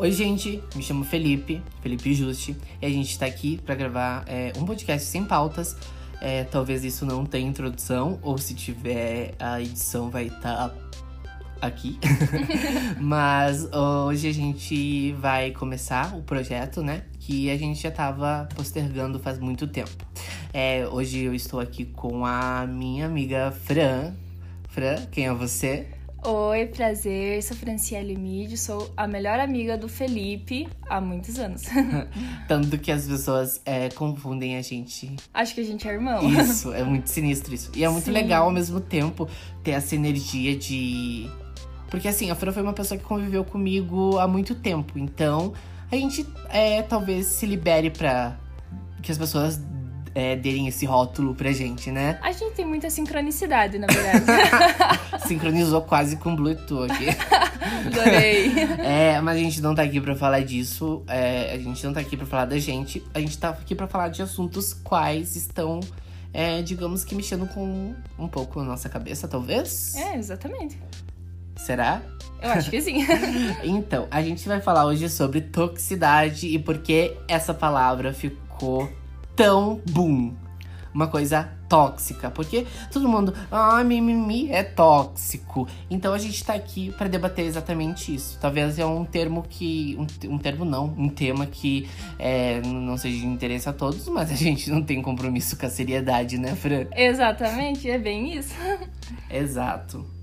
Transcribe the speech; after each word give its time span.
Oi, 0.00 0.12
gente, 0.12 0.62
me 0.76 0.82
chamo 0.82 1.02
Felipe, 1.02 1.60
Felipe 1.82 2.14
Juste, 2.14 2.56
e 2.80 2.86
a 2.86 2.88
gente 2.88 3.18
tá 3.18 3.26
aqui 3.26 3.58
pra 3.66 3.74
gravar 3.74 4.22
é, 4.28 4.52
um 4.56 4.64
podcast 4.64 5.04
sem 5.08 5.24
pautas. 5.24 5.76
É, 6.20 6.44
talvez 6.44 6.84
isso 6.84 7.04
não 7.04 7.26
tenha 7.26 7.48
introdução, 7.48 8.16
ou 8.22 8.38
se 8.38 8.54
tiver, 8.54 9.34
a 9.40 9.60
edição 9.60 10.08
vai 10.08 10.28
estar 10.28 10.68
tá 10.68 10.74
aqui. 11.60 11.98
Mas 13.00 13.68
hoje 13.72 14.28
a 14.28 14.32
gente 14.32 15.14
vai 15.14 15.50
começar 15.50 16.14
o 16.14 16.22
projeto, 16.22 16.80
né? 16.80 17.02
Que 17.18 17.50
a 17.50 17.58
gente 17.58 17.82
já 17.82 17.90
tava 17.90 18.48
postergando 18.54 19.18
faz 19.18 19.40
muito 19.40 19.66
tempo. 19.66 19.90
É, 20.52 20.86
hoje 20.86 21.24
eu 21.24 21.34
estou 21.34 21.58
aqui 21.58 21.84
com 21.84 22.24
a 22.24 22.64
minha 22.68 23.06
amiga 23.06 23.50
Fran. 23.50 24.12
Fran, 24.68 25.06
quem 25.10 25.26
é 25.26 25.34
você? 25.34 25.97
Oi, 26.24 26.66
prazer. 26.66 27.40
Sou 27.44 27.56
Franciele 27.56 28.16
Mid, 28.16 28.56
sou 28.56 28.92
a 28.96 29.06
melhor 29.06 29.38
amiga 29.38 29.78
do 29.78 29.88
Felipe 29.88 30.68
há 30.88 31.00
muitos 31.00 31.38
anos. 31.38 31.62
Tanto 32.48 32.76
que 32.78 32.90
as 32.90 33.06
pessoas 33.06 33.60
é, 33.64 33.88
confundem 33.90 34.56
a 34.56 34.62
gente. 34.62 35.14
Acho 35.32 35.54
que 35.54 35.60
a 35.60 35.64
gente 35.64 35.86
é 35.86 35.92
irmão. 35.92 36.28
Isso, 36.28 36.72
é 36.72 36.82
muito 36.82 37.08
sinistro 37.08 37.54
isso. 37.54 37.70
E 37.74 37.84
é 37.84 37.88
muito 37.88 38.06
Sim. 38.06 38.10
legal 38.10 38.46
ao 38.46 38.50
mesmo 38.50 38.80
tempo 38.80 39.28
ter 39.62 39.72
essa 39.72 39.94
energia 39.94 40.56
de. 40.56 41.30
Porque 41.88 42.08
assim, 42.08 42.30
a 42.30 42.34
Fran 42.34 42.52
foi 42.52 42.62
uma 42.62 42.72
pessoa 42.72 42.98
que 42.98 43.04
conviveu 43.04 43.44
comigo 43.44 44.18
há 44.18 44.26
muito 44.26 44.56
tempo. 44.56 44.98
Então, 44.98 45.54
a 45.90 45.94
gente 45.94 46.26
é, 46.48 46.82
talvez 46.82 47.26
se 47.26 47.46
libere 47.46 47.90
para 47.90 48.36
que 49.02 49.12
as 49.12 49.16
pessoas 49.16 49.60
é, 50.18 50.34
derem 50.34 50.66
esse 50.66 50.84
rótulo 50.84 51.32
pra 51.32 51.52
gente, 51.52 51.92
né? 51.92 52.18
A 52.20 52.32
gente 52.32 52.54
tem 52.54 52.66
muita 52.66 52.90
sincronicidade, 52.90 53.78
na 53.78 53.86
verdade. 53.86 54.24
Sincronizou 55.28 55.80
quase 55.82 56.16
com 56.16 56.34
Bluetooth 56.34 56.90
aqui. 56.90 57.06
Adorei. 57.86 58.48
É, 58.88 59.20
mas 59.20 59.36
a 59.36 59.40
gente 59.40 59.60
não 59.60 59.74
tá 59.74 59.82
aqui 59.82 60.00
pra 60.00 60.16
falar 60.16 60.40
disso. 60.40 61.04
É, 61.06 61.52
a 61.52 61.58
gente 61.58 61.84
não 61.84 61.92
tá 61.92 62.00
aqui 62.00 62.16
pra 62.16 62.26
falar 62.26 62.46
da 62.46 62.58
gente. 62.58 63.04
A 63.14 63.20
gente 63.20 63.38
tá 63.38 63.50
aqui 63.50 63.74
pra 63.74 63.86
falar 63.86 64.08
de 64.08 64.22
assuntos 64.22 64.72
quais 64.72 65.36
estão, 65.36 65.80
é, 66.32 66.62
digamos 66.62 67.04
que 67.04 67.14
mexendo 67.14 67.46
com 67.46 67.94
um 68.18 68.26
pouco 68.26 68.58
a 68.60 68.64
nossa 68.64 68.88
cabeça, 68.88 69.28
talvez? 69.28 69.94
É, 69.94 70.16
exatamente. 70.16 70.80
Será? 71.56 72.02
Eu 72.42 72.50
acho 72.50 72.70
que 72.70 72.80
sim. 72.80 73.06
então, 73.62 74.08
a 74.10 74.22
gente 74.22 74.48
vai 74.48 74.60
falar 74.60 74.86
hoje 74.86 75.08
sobre 75.08 75.42
toxicidade 75.42 76.48
e 76.48 76.58
por 76.58 76.78
que 76.78 77.16
essa 77.28 77.54
palavra 77.54 78.12
ficou 78.12 78.90
tão 79.38 79.80
boom. 79.88 80.34
Uma 80.92 81.06
coisa 81.06 81.48
tóxica, 81.68 82.28
porque 82.28 82.66
todo 82.90 83.08
mundo, 83.08 83.32
ah, 83.52 83.84
mimimi 83.84 84.50
é 84.50 84.64
tóxico. 84.64 85.68
Então 85.88 86.12
a 86.12 86.18
gente 86.18 86.42
tá 86.42 86.54
aqui 86.54 86.90
para 86.98 87.06
debater 87.06 87.44
exatamente 87.44 88.12
isso. 88.12 88.36
Talvez 88.40 88.80
é 88.80 88.84
um 88.84 89.04
termo 89.04 89.44
que. 89.48 89.96
Um, 89.96 90.34
um 90.34 90.38
termo 90.38 90.64
não, 90.64 90.86
um 90.86 91.08
tema 91.08 91.46
que 91.46 91.88
é, 92.18 92.60
não 92.62 92.96
seja 92.96 93.20
de 93.20 93.26
interesse 93.26 93.68
a 93.68 93.72
todos, 93.72 94.08
mas 94.08 94.32
a 94.32 94.34
gente 94.34 94.70
não 94.70 94.82
tem 94.82 95.00
compromisso 95.00 95.56
com 95.56 95.66
a 95.66 95.70
seriedade, 95.70 96.36
né, 96.36 96.56
Fran? 96.56 96.86
Exatamente, 96.96 97.88
é 97.88 97.98
bem 97.98 98.36
isso. 98.36 98.54
Exato. 99.30 100.17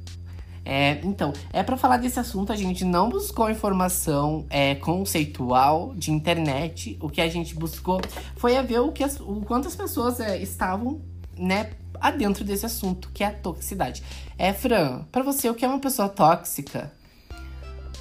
É, 0.65 0.99
então, 1.03 1.31
é 1.53 1.61
para 1.61 1.77
falar 1.77 1.97
desse 1.97 2.19
assunto, 2.19 2.51
a 2.51 2.55
gente 2.55 2.83
não 2.83 3.07
buscou 3.07 3.49
informação 3.51 4.45
é, 4.49 4.73
conceitual 4.73 5.93
de 5.95 6.11
internet. 6.11 6.97
O 6.99 7.07
que 7.07 7.21
a 7.21 7.29
gente 7.29 7.53
buscou 7.53 8.01
foi 8.35 8.57
a 8.57 8.63
ver 8.63 8.79
o, 8.79 8.91
que 8.91 9.03
as, 9.03 9.19
o 9.19 9.41
quantas 9.45 9.75
pessoas 9.75 10.19
é, 10.19 10.41
estavam, 10.41 10.99
né, 11.37 11.69
adentro 12.01 12.43
desse 12.43 12.65
assunto, 12.65 13.11
que 13.13 13.23
é 13.23 13.27
a 13.27 13.31
toxicidade. 13.31 14.01
É, 14.37 14.51
Fran, 14.51 15.03
para 15.11 15.21
você, 15.21 15.49
o 15.49 15.53
que 15.53 15.63
é 15.63 15.67
uma 15.67 15.79
pessoa 15.79 16.09
tóxica? 16.09 16.91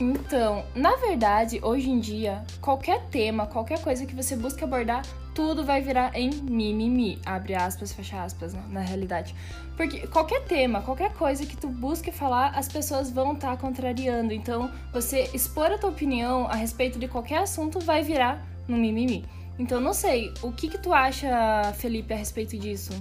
Então, 0.00 0.64
na 0.74 0.96
verdade, 0.96 1.60
hoje 1.62 1.88
em 1.88 2.00
dia, 2.00 2.44
qualquer 2.60 3.02
tema, 3.10 3.46
qualquer 3.46 3.80
coisa 3.80 4.04
que 4.04 4.14
você 4.14 4.34
busque 4.34 4.64
abordar, 4.64 5.02
tudo 5.34 5.64
vai 5.64 5.80
virar 5.80 6.16
em 6.16 6.30
mimimi. 6.30 7.20
Abre 7.24 7.54
aspas, 7.54 7.92
fecha 7.92 8.22
aspas, 8.22 8.54
né, 8.54 8.62
na 8.70 8.80
realidade. 8.80 9.34
Porque 9.76 10.06
qualquer 10.06 10.42
tema, 10.44 10.82
qualquer 10.82 11.12
coisa 11.14 11.44
que 11.44 11.56
tu 11.56 11.68
busque 11.68 12.12
falar, 12.12 12.50
as 12.50 12.68
pessoas 12.68 13.10
vão 13.10 13.32
estar 13.32 13.50
tá 13.50 13.56
contrariando. 13.56 14.32
Então, 14.32 14.70
você 14.92 15.28
expor 15.34 15.72
a 15.72 15.78
tua 15.78 15.90
opinião 15.90 16.46
a 16.46 16.54
respeito 16.54 16.98
de 16.98 17.08
qualquer 17.08 17.38
assunto 17.38 17.80
vai 17.80 18.02
virar 18.02 18.46
no 18.68 18.76
mimimi. 18.76 19.24
Então, 19.58 19.80
não 19.80 19.92
sei, 19.92 20.32
o 20.42 20.52
que 20.52 20.68
que 20.68 20.78
tu 20.78 20.92
acha, 20.92 21.72
Felipe, 21.76 22.12
a 22.12 22.16
respeito 22.16 22.56
disso? 22.58 22.92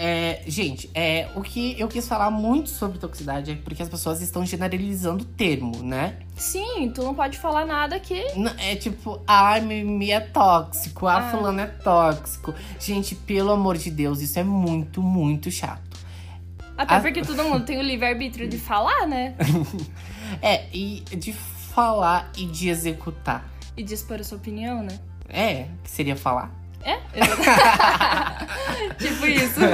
É, 0.00 0.42
gente, 0.46 0.88
é, 0.94 1.28
o 1.34 1.42
que 1.42 1.74
eu 1.76 1.88
quis 1.88 2.06
falar 2.06 2.30
muito 2.30 2.70
sobre 2.70 3.00
toxicidade 3.00 3.50
é 3.50 3.54
porque 3.56 3.82
as 3.82 3.88
pessoas 3.88 4.22
estão 4.22 4.46
generalizando 4.46 5.24
o 5.24 5.26
termo, 5.26 5.82
né? 5.82 6.18
Sim, 6.36 6.92
tu 6.94 7.02
não 7.02 7.12
pode 7.12 7.36
falar 7.36 7.66
nada 7.66 7.98
que. 7.98 8.14
É 8.58 8.76
tipo, 8.76 9.20
ai, 9.26 9.60
mimimi 9.60 10.12
é 10.12 10.20
tóxico, 10.20 11.08
a 11.08 11.16
ah. 11.16 11.30
fulano 11.30 11.60
é 11.60 11.66
tóxico. 11.66 12.54
Gente, 12.78 13.16
pelo 13.16 13.50
amor 13.50 13.76
de 13.76 13.90
Deus, 13.90 14.20
isso 14.20 14.38
é 14.38 14.44
muito, 14.44 15.02
muito 15.02 15.50
chato. 15.50 15.87
Até 16.78 16.94
a... 16.94 17.00
porque 17.00 17.22
todo 17.22 17.42
mundo 17.42 17.64
tem 17.64 17.76
o 17.76 17.82
livre-arbítrio 17.82 18.48
de 18.48 18.56
falar, 18.56 19.04
né? 19.04 19.34
é, 20.40 20.66
e 20.72 21.00
de 21.00 21.32
falar 21.32 22.30
e 22.36 22.46
de 22.46 22.68
executar. 22.68 23.50
E 23.76 23.82
de 23.82 23.94
expor 23.94 24.20
a 24.20 24.24
sua 24.24 24.38
opinião, 24.38 24.82
né? 24.84 24.98
É, 25.28 25.66
que 25.82 25.90
seria 25.90 26.14
falar. 26.14 26.52
É? 26.84 26.96
tipo 28.96 29.26
isso. 29.26 29.60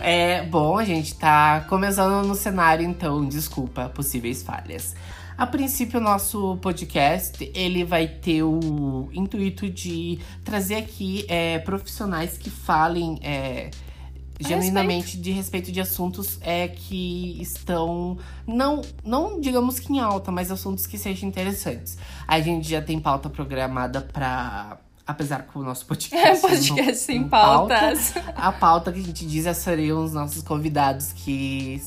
É, 0.00 0.44
bom, 0.44 0.78
a 0.78 0.84
gente 0.84 1.16
tá 1.16 1.64
começando 1.68 2.24
no 2.24 2.36
cenário, 2.36 2.86
então, 2.86 3.26
desculpa, 3.26 3.88
possíveis 3.88 4.40
falhas. 4.44 4.94
A 5.36 5.44
princípio, 5.44 5.98
o 5.98 6.02
nosso 6.02 6.56
podcast, 6.58 7.50
ele 7.52 7.82
vai 7.82 8.06
ter 8.06 8.44
o 8.44 9.08
intuito 9.12 9.68
de 9.68 10.20
trazer 10.44 10.76
aqui 10.76 11.26
é, 11.28 11.58
profissionais 11.58 12.38
que 12.38 12.48
falem 12.48 13.18
é, 13.20 13.70
genuinamente 14.40 15.02
respeito. 15.02 15.22
de 15.22 15.30
respeito 15.32 15.72
de 15.72 15.80
assuntos 15.80 16.38
é, 16.40 16.68
que 16.68 17.38
estão, 17.40 18.18
não, 18.46 18.82
não 19.04 19.40
digamos 19.40 19.78
que 19.78 19.92
em 19.92 20.00
alta, 20.00 20.30
mas 20.30 20.50
assuntos 20.50 20.86
que 20.86 20.98
sejam 20.98 21.28
interessantes. 21.28 21.96
A 22.26 22.40
gente 22.40 22.68
já 22.68 22.82
tem 22.82 23.00
pauta 23.00 23.30
programada 23.30 24.00
para 24.00 24.78
Apesar 25.06 25.42
que 25.44 25.56
o 25.56 25.62
nosso 25.62 25.86
podcast. 25.86 26.26
É 26.26 26.36
podcast 26.36 26.96
sem 26.96 27.28
pautas. 27.28 28.10
Pauta, 28.10 28.34
a 28.34 28.50
pauta 28.50 28.92
que 28.92 28.98
a 28.98 29.02
gente 29.02 29.24
diz 29.24 29.46
é 29.46 29.54
seriam 29.54 30.02
os 30.02 30.12
nossos 30.12 30.42
convidados, 30.42 31.12
que. 31.12 31.80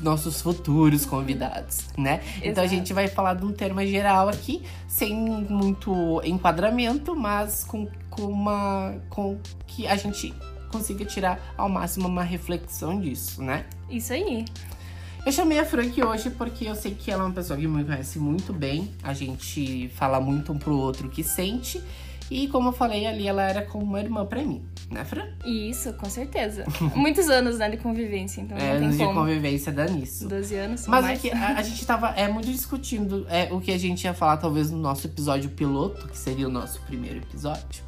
Nossos 0.00 0.40
futuros 0.40 1.04
convidados, 1.04 1.80
né? 1.98 2.22
Exato. 2.24 2.40
Então 2.42 2.64
a 2.64 2.66
gente 2.66 2.90
vai 2.94 3.06
falar 3.06 3.34
de 3.34 3.44
um 3.44 3.52
termo 3.52 3.84
geral 3.84 4.30
aqui, 4.30 4.62
sem 4.88 5.14
muito 5.14 6.22
enquadramento, 6.24 7.14
mas 7.14 7.64
com, 7.64 7.86
com 8.08 8.22
uma. 8.22 8.94
com 9.10 9.38
que 9.66 9.86
a 9.86 9.96
gente 9.96 10.34
consiga 10.70 11.04
tirar 11.04 11.54
ao 11.56 11.68
máximo 11.68 12.08
uma 12.08 12.22
reflexão 12.22 13.00
disso, 13.00 13.42
né? 13.42 13.66
Isso 13.88 14.12
aí. 14.12 14.44
Eu 15.24 15.32
chamei 15.32 15.58
a 15.58 15.64
Frank 15.64 16.02
hoje 16.02 16.30
porque 16.30 16.64
eu 16.64 16.74
sei 16.74 16.94
que 16.94 17.10
ela 17.10 17.24
é 17.24 17.26
uma 17.26 17.34
pessoa 17.34 17.58
que 17.58 17.66
me 17.66 17.84
conhece 17.84 18.18
muito 18.18 18.52
bem. 18.52 18.90
A 19.02 19.12
gente 19.12 19.90
fala 19.94 20.18
muito 20.20 20.52
um 20.52 20.58
pro 20.58 20.74
outro 20.74 21.08
o 21.08 21.10
que 21.10 21.22
sente. 21.22 21.82
E 22.30 22.46
como 22.46 22.68
eu 22.68 22.72
falei 22.72 23.06
ali, 23.06 23.26
ela 23.26 23.42
era 23.42 23.62
como 23.62 23.84
uma 23.84 23.98
irmã 23.98 24.24
para 24.24 24.40
mim, 24.40 24.62
né, 24.88 25.04
Fran? 25.04 25.26
Isso, 25.44 25.92
com 25.94 26.08
certeza. 26.08 26.64
Muitos 26.94 27.28
anos, 27.28 27.58
né, 27.58 27.68
de 27.68 27.76
convivência, 27.76 28.40
então 28.40 28.56
é, 28.56 28.76
anos 28.76 28.96
de 28.96 29.04
convivência 29.04 29.72
dá 29.72 29.84
nisso. 29.86 30.28
12 30.28 30.54
anos, 30.54 30.86
Mas 30.86 31.04
mais. 31.04 31.18
Aqui, 31.18 31.32
a, 31.32 31.58
a, 31.58 31.62
gente 31.62 31.84
tava 31.84 32.10
é, 32.10 32.28
muito 32.28 32.46
discutindo 32.46 33.26
é, 33.28 33.52
o 33.52 33.60
que 33.60 33.72
a 33.72 33.78
gente 33.78 34.04
ia 34.04 34.14
falar, 34.14 34.36
talvez, 34.36 34.70
no 34.70 34.78
nosso 34.78 35.08
episódio 35.08 35.50
piloto, 35.50 36.06
que 36.06 36.16
seria 36.16 36.46
o 36.46 36.50
nosso 36.50 36.80
primeiro 36.82 37.18
episódio. 37.18 37.82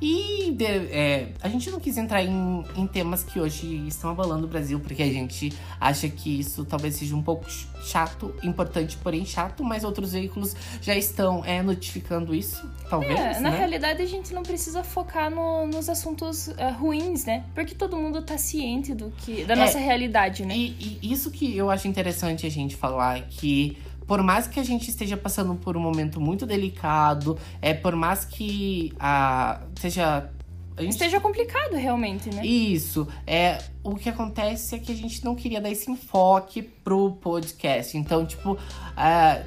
E 0.00 0.52
de, 0.52 0.64
é, 0.64 1.32
a 1.42 1.48
gente 1.48 1.70
não 1.70 1.80
quis 1.80 1.96
entrar 1.96 2.22
em, 2.22 2.64
em, 2.76 2.86
temas 2.86 3.24
que 3.24 3.40
hoje 3.40 3.86
estão 3.88 4.10
abalando 4.10 4.46
o 4.46 4.48
Brasil, 4.48 4.78
porque 4.78 5.02
a 5.02 5.12
gente 5.12 5.52
acha 5.80 6.08
que 6.08 6.38
isso 6.38 6.64
talvez 6.64 6.94
seja 6.94 7.16
um 7.16 7.22
pouco 7.22 7.46
chato, 7.82 8.34
importante, 8.42 8.96
porém 8.98 9.24
chato, 9.24 9.64
mas 9.64 9.82
outros 9.82 10.12
veículos 10.12 10.54
já 10.80 10.94
estão 10.94 11.44
é, 11.44 11.62
notificando 11.62 12.34
isso, 12.34 12.68
talvez. 12.88 13.18
É, 13.18 13.40
na 13.40 13.50
né? 13.50 13.58
realidade, 13.58 14.00
a 14.00 14.06
gente 14.06 14.32
não 14.32 14.42
precisa 14.42 14.84
focar 14.84 15.30
no, 15.30 15.66
nos 15.66 15.88
assuntos 15.88 16.48
uh, 16.48 16.54
ruins, 16.78 17.24
né? 17.24 17.44
Porque 17.54 17.74
todo 17.74 17.96
mundo 17.96 18.22
tá 18.22 18.38
ciente 18.38 18.94
do 18.94 19.10
que, 19.10 19.44
da 19.44 19.54
é, 19.54 19.56
nossa 19.56 19.78
realidade, 19.78 20.44
né? 20.44 20.56
E, 20.56 20.98
e 21.02 21.12
isso 21.12 21.30
que 21.30 21.56
eu 21.56 21.70
acho 21.70 21.88
interessante 21.88 22.46
a 22.46 22.50
gente 22.50 22.76
falar, 22.76 23.22
que 23.22 23.76
por 24.08 24.22
mais 24.22 24.48
que 24.48 24.58
a 24.58 24.64
gente 24.64 24.88
esteja 24.88 25.16
passando 25.16 25.54
por 25.54 25.76
um 25.76 25.80
momento 25.80 26.18
muito 26.18 26.46
delicado, 26.46 27.38
é 27.60 27.74
por 27.74 27.94
mais 27.94 28.24
que 28.24 28.92
a 28.98 29.60
seja 29.78 30.30
Gente... 30.78 30.92
esteja 30.92 31.20
complicado 31.20 31.74
realmente, 31.74 32.32
né? 32.32 32.44
Isso. 32.46 33.06
É, 33.26 33.58
o 33.82 33.96
que 33.96 34.08
acontece 34.08 34.76
é 34.76 34.78
que 34.78 34.92
a 34.92 34.94
gente 34.94 35.24
não 35.24 35.34
queria 35.34 35.60
dar 35.60 35.70
esse 35.70 35.90
enfoque 35.90 36.62
pro 36.62 37.12
podcast. 37.20 37.96
Então, 37.96 38.24
tipo. 38.24 38.52
Uh, 38.52 38.58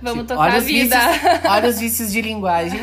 Vamos 0.01 0.23
tipo, 0.23 0.27
tocar 0.27 0.41
olha 0.41 0.57
a 0.57 0.59
vida. 0.59 0.99
Vícios, 0.99 1.45
olha 1.45 1.69
os 1.69 1.79
vícios 1.79 2.11
de 2.11 2.21
linguagem. 2.21 2.79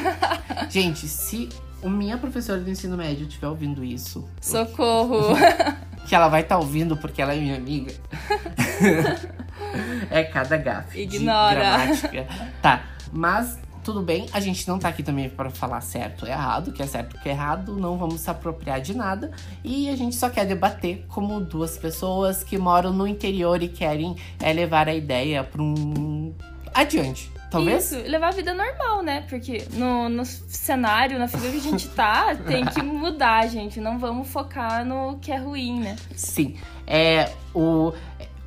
gente, 0.71 1.07
se 1.07 1.49
o 1.83 1.89
minha 1.89 2.17
professora 2.17 2.61
do 2.61 2.71
ensino 2.71 2.97
médio 2.97 3.27
estiver 3.27 3.49
ouvindo 3.49 3.85
isso. 3.85 4.27
Socorro! 4.41 5.37
que 6.09 6.15
ela 6.15 6.29
vai 6.29 6.41
estar 6.41 6.57
tá 6.57 6.61
ouvindo 6.61 6.97
porque 6.97 7.21
ela 7.21 7.35
é 7.35 7.39
minha 7.39 7.57
amiga. 7.57 7.93
é 10.11 10.25
cada 10.25 10.57
gafe. 10.57 11.01
Ignora. 11.01 11.89
Tá, 12.61 12.85
mas 13.13 13.59
tudo 13.89 14.03
bem, 14.03 14.27
a 14.35 14.41
gente 14.41 14.69
não 14.69 14.79
tá 14.79 14.89
aqui 14.89 15.03
também 15.03 15.31
para 15.31 15.49
falar 15.49 15.81
certo 15.81 16.25
ou 16.25 16.29
errado, 16.29 16.73
que 16.73 16.83
é 16.83 16.87
certo 16.87 17.19
que 17.21 17.27
é 17.27 17.33
errado, 17.33 17.75
não 17.75 17.97
vamos 17.97 18.21
se 18.21 18.31
apropriar 18.31 18.83
de 18.83 18.95
nada. 18.95 19.31
E 19.65 19.89
a 19.89 19.97
gente 19.97 20.15
só 20.15 20.29
quer 20.29 20.45
debater 20.45 21.07
como 21.09 21.41
duas 21.41 21.79
pessoas 21.79 22.45
que 22.45 22.59
moram 22.59 22.93
no 22.93 23.07
interior 23.07 23.63
e 23.63 23.69
querem 23.69 24.15
é, 24.41 24.53
levar 24.53 24.89
a 24.89 24.95
ideia 24.95 25.43
para 25.43 25.63
um. 25.63 26.35
adiante. 26.75 27.33
Talvez? 27.51 27.93
Isso, 27.93 28.11
levar 28.11 28.29
a 28.29 28.33
vida 28.33 28.53
normal, 28.53 29.03
né? 29.03 29.25
Porque 29.27 29.67
no, 29.73 30.09
no 30.11 30.25
cenário, 30.27 31.19
na 31.19 31.27
figura 31.27 31.51
que 31.51 31.57
a 31.57 31.63
gente 31.63 31.89
tá, 31.89 32.37
tem 32.47 32.67
que 32.67 32.83
mudar, 32.83 33.47
gente. 33.49 33.81
Não 33.81 33.99
vamos 33.99 34.29
focar 34.29 34.85
no 34.85 35.19
que 35.19 35.33
é 35.33 35.39
ruim, 35.39 35.81
né? 35.81 35.97
Sim. 36.15 36.59
É 36.87 37.33
o, 37.55 37.93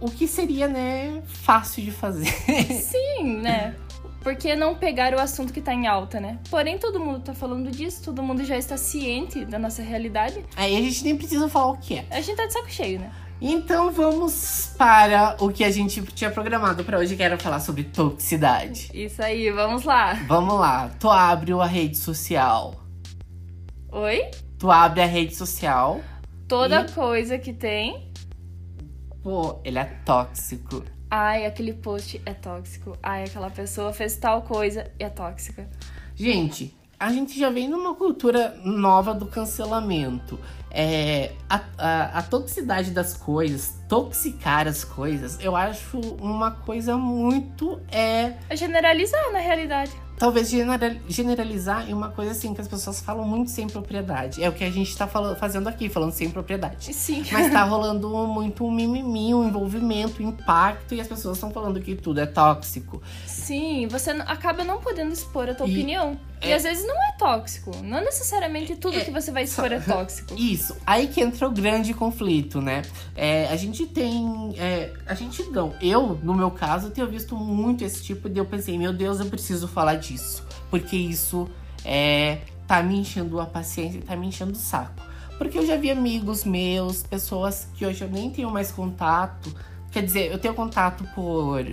o 0.02 0.10
que 0.12 0.28
seria, 0.28 0.68
né, 0.68 1.22
fácil 1.26 1.84
de 1.84 1.92
fazer. 1.92 2.26
Sim, 2.82 3.38
né? 3.42 3.76
Por 4.22 4.36
que 4.36 4.56
não 4.56 4.76
pegar 4.76 5.14
o 5.16 5.20
assunto 5.20 5.52
que 5.52 5.62
tá 5.62 5.74
em 5.74 5.88
alta, 5.88 6.20
né? 6.20 6.38
Porém, 6.50 6.78
todo 6.78 7.00
mundo 7.00 7.22
tá 7.22 7.34
falando 7.34 7.72
disso, 7.72 8.04
todo 8.04 8.22
mundo 8.22 8.44
já 8.44 8.56
está 8.58 8.78
ciente 8.78 9.46
da 9.46 9.58
nossa 9.58 9.82
realidade. 9.82 10.46
Aí 10.56 10.78
a 10.78 10.82
gente 10.82 11.04
nem 11.04 11.16
precisa 11.18 11.48
falar 11.50 11.68
o 11.72 11.78
que 11.78 11.96
é. 11.98 12.06
A 12.12 12.22
gente 12.22 12.36
tá 12.36 12.46
de 12.46 12.54
saco 12.54 12.70
cheio, 12.70 13.00
né? 13.00 13.12
Então 13.42 13.90
vamos 13.92 14.76
para 14.78 15.36
o 15.40 15.50
que 15.52 15.64
a 15.64 15.72
gente 15.72 16.00
tinha 16.14 16.30
programado 16.30 16.84
para 16.84 17.00
hoje, 17.00 17.16
que 17.16 17.24
era 17.24 17.36
falar 17.40 17.60
sobre 17.60 17.84
toxicidade. 17.86 18.92
Isso 18.94 19.24
aí, 19.24 19.50
vamos 19.50 19.84
lá. 19.84 20.14
Vamos 20.28 20.54
lá. 20.60 20.92
Tu 21.00 21.10
abre 21.10 21.52
a 21.54 21.66
rede 21.66 21.98
social. 21.98 22.76
Oi? 23.92 24.30
Tu 24.60 24.70
abre 24.70 25.02
a 25.02 25.08
rede 25.08 25.36
social. 25.36 26.00
Toda 26.48 26.82
E? 26.82 26.92
coisa 26.92 27.40
que 27.40 27.52
tem. 27.52 28.11
Pô, 29.24 29.60
ele 29.64 29.78
é 29.78 29.86
tóxico. 30.06 30.84
Ai, 31.10 31.46
aquele 31.46 31.74
post 31.74 32.22
é 32.26 32.34
tóxico. 32.34 32.98
Ai, 33.04 33.26
aquela 33.26 33.50
pessoa 33.50 33.94
fez 33.94 34.16
tal 34.16 34.42
coisa 34.42 34.90
e 35.00 35.04
é 35.04 35.10
tóxica. 35.10 35.68
Gente, 36.16 36.74
a 37.00 37.12
gente 37.12 37.38
já 37.38 37.50
vem 37.50 37.68
numa 37.68 37.96
cultura 37.96 38.56
nova 38.64 39.14
do 39.14 39.26
cancelamento. 39.26 40.40
É, 40.70 41.34
a, 41.50 41.62
a, 41.78 42.20
a 42.20 42.22
toxicidade 42.24 42.92
das 42.92 43.16
coisas, 43.18 43.76
toxicar 43.90 44.68
as 44.68 44.86
coisas, 44.86 45.38
eu 45.42 45.56
acho 45.56 46.00
uma 46.22 46.52
coisa 46.52 46.96
muito. 46.96 47.82
É, 47.92 48.34
É 48.50 48.56
generalizar, 48.56 49.32
na 49.34 49.40
realidade. 49.40 49.92
Talvez 50.22 50.52
genera- 50.52 50.96
generalizar 51.10 51.90
em 51.90 51.94
uma 51.96 52.10
coisa 52.10 52.30
assim 52.32 52.54
que 52.54 52.62
as 52.62 52.68
pessoas 52.68 53.02
falam 53.02 53.28
muito 53.28 53.50
sem 53.50 53.66
propriedade. 53.68 54.44
É 54.44 54.48
o 54.48 54.52
que 54.54 54.64
a 54.64 54.70
gente 54.70 54.96
tá 54.96 55.08
falando, 55.08 55.36
fazendo 55.36 55.68
aqui, 55.68 55.90
falando 55.90 56.12
sem 56.12 56.30
propriedade. 56.30 56.94
Sim. 56.94 57.24
Mas 57.32 57.52
tá 57.52 57.64
rolando 57.66 58.08
muito 58.28 58.64
um 58.64 58.70
mimimi, 58.72 59.34
um 59.34 59.48
envolvimento, 59.48 60.22
um 60.22 60.30
impacto, 60.30 60.94
e 60.94 61.02
as 61.02 61.08
pessoas 61.08 61.38
estão 61.38 61.50
falando 61.50 61.82
que 61.82 61.96
tudo 61.96 62.20
é 62.22 62.28
tóxico. 62.28 63.02
Sim, 63.26 63.88
você 63.88 64.12
acaba 64.12 64.64
não 64.64 64.80
podendo 64.80 65.12
expor 65.12 65.50
a 65.50 65.56
tua 65.56 65.68
E- 65.68 65.72
opinião. 65.72 66.20
E 66.44 66.50
é- 66.52 66.56
às 66.56 66.64
vezes 66.64 66.86
não 66.88 66.96
é 66.96 67.12
tóxico. 67.18 67.72
Não 67.84 68.04
necessariamente 68.04 68.76
tudo 68.76 68.98
É, 68.98 69.02
que 69.06 69.12
você 69.12 69.32
vai 69.32 69.44
expor 69.44 69.72
é 69.72 69.80
tóxico. 69.80 70.34
Isso, 70.36 70.76
aí 70.86 71.08
que 71.08 71.22
entra 71.22 71.48
o 71.48 71.52
grande 71.52 71.94
conflito, 71.94 72.60
né? 72.62 72.82
É, 73.16 73.48
a 73.48 73.56
gente 73.56 73.86
tem. 73.86 74.54
é, 74.58 74.92
a 75.06 75.14
gente 75.14 75.44
não. 75.44 75.74
Eu, 75.82 76.20
no 76.24 76.34
meu 76.34 76.50
caso, 76.50 76.90
tenho 76.90 77.08
visto 77.08 77.36
muito 77.36 77.84
esse 77.84 78.04
tipo 78.04 78.30
de. 78.30 78.40
Eu 78.40 78.46
pensei, 78.46 78.78
meu 78.78 78.92
Deus, 78.92 79.20
eu 79.20 79.28
preciso 79.28 79.68
falar 79.68 79.96
disso. 79.96 80.44
Porque 80.70 80.96
isso 80.96 81.48
é, 81.86 82.40
tá 82.68 82.82
me 82.82 82.98
enchendo 82.98 83.40
a 83.40 83.46
paciência 83.46 83.98
e 84.00 84.02
tá 84.02 84.16
me 84.16 84.28
enchendo 84.28 84.54
o 84.54 84.56
saco. 84.56 85.02
Porque 85.38 85.58
eu 85.58 85.66
já 85.66 85.76
vi 85.76 85.90
amigos 85.92 86.44
meus, 86.44 87.04
pessoas 87.04 87.68
que 87.76 87.86
hoje 87.86 88.04
eu 88.04 88.10
nem 88.10 88.30
tenho 88.30 88.50
mais 88.50 88.72
contato. 88.72 89.54
Quer 89.92 90.04
dizer, 90.04 90.32
eu 90.32 90.38
tenho 90.40 90.54
contato 90.54 91.04
por 91.16 91.66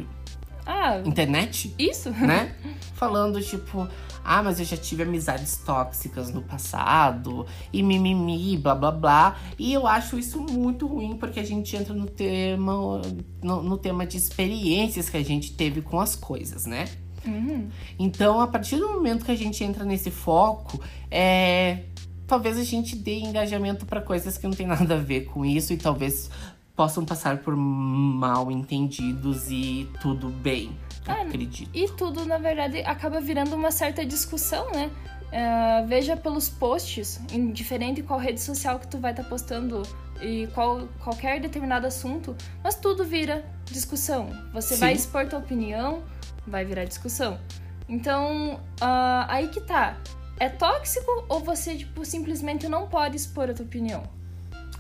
Ah, 0.66 1.00
internet, 1.04 1.74
isso? 1.78 2.10
né? 2.10 2.54
Falando, 2.94 3.40
tipo, 3.42 3.86
ah, 4.30 4.42
mas 4.42 4.60
eu 4.60 4.66
já 4.66 4.76
tive 4.76 5.04
amizades 5.04 5.56
tóxicas 5.56 6.30
no 6.30 6.42
passado, 6.42 7.46
e 7.72 7.82
mimimi, 7.82 8.58
blá 8.58 8.74
blá 8.74 8.92
blá. 8.92 9.36
E 9.58 9.72
eu 9.72 9.86
acho 9.86 10.18
isso 10.18 10.38
muito 10.38 10.86
ruim, 10.86 11.16
porque 11.16 11.40
a 11.40 11.42
gente 11.42 11.74
entra 11.74 11.94
no 11.94 12.04
tema, 12.04 13.00
no, 13.42 13.62
no 13.62 13.78
tema 13.78 14.04
de 14.04 14.18
experiências 14.18 15.08
que 15.08 15.16
a 15.16 15.24
gente 15.24 15.54
teve 15.54 15.80
com 15.80 15.98
as 15.98 16.14
coisas, 16.14 16.66
né? 16.66 16.88
Uhum. 17.24 17.70
Então, 17.98 18.38
a 18.38 18.46
partir 18.46 18.76
do 18.76 18.86
momento 18.90 19.24
que 19.24 19.32
a 19.32 19.36
gente 19.36 19.64
entra 19.64 19.82
nesse 19.82 20.10
foco, 20.10 20.78
é. 21.10 21.84
Talvez 22.26 22.58
a 22.58 22.64
gente 22.64 22.94
dê 22.94 23.20
engajamento 23.20 23.86
para 23.86 24.02
coisas 24.02 24.36
que 24.36 24.46
não 24.46 24.52
tem 24.52 24.66
nada 24.66 24.96
a 24.96 24.98
ver 24.98 25.22
com 25.22 25.42
isso 25.42 25.72
e 25.72 25.78
talvez 25.78 26.30
possam 26.76 27.02
passar 27.02 27.38
por 27.38 27.56
mal 27.56 28.50
entendidos 28.50 29.50
e 29.50 29.88
tudo 30.02 30.28
bem. 30.28 30.76
Ah, 31.08 31.22
acredito. 31.22 31.70
E 31.74 31.88
tudo, 31.88 32.24
na 32.26 32.38
verdade, 32.38 32.80
acaba 32.82 33.20
virando 33.20 33.56
uma 33.56 33.70
certa 33.70 34.04
discussão, 34.04 34.70
né? 34.70 34.90
É, 35.32 35.84
veja 35.86 36.16
pelos 36.16 36.48
posts, 36.48 37.20
indiferente 37.32 38.02
qual 38.02 38.18
rede 38.18 38.40
social 38.40 38.78
que 38.78 38.86
tu 38.86 38.98
vai 38.98 39.10
estar 39.10 39.24
postando 39.24 39.82
e 40.22 40.46
qual, 40.54 40.88
qualquer 41.02 41.40
determinado 41.40 41.86
assunto, 41.86 42.36
mas 42.62 42.74
tudo 42.74 43.04
vira 43.04 43.44
discussão. 43.66 44.30
Você 44.52 44.74
Sim. 44.74 44.80
vai 44.80 44.92
expor 44.92 45.26
tua 45.26 45.38
opinião, 45.38 46.02
vai 46.46 46.64
virar 46.64 46.84
discussão. 46.84 47.38
Então, 47.88 48.60
ah, 48.80 49.26
aí 49.28 49.48
que 49.48 49.60
tá. 49.60 49.96
É 50.40 50.48
tóxico 50.48 51.24
ou 51.28 51.40
você, 51.40 51.76
tipo, 51.76 52.04
simplesmente 52.04 52.68
não 52.68 52.86
pode 52.86 53.16
expor 53.16 53.50
a 53.50 53.54
tua 53.54 53.66
opinião? 53.66 54.04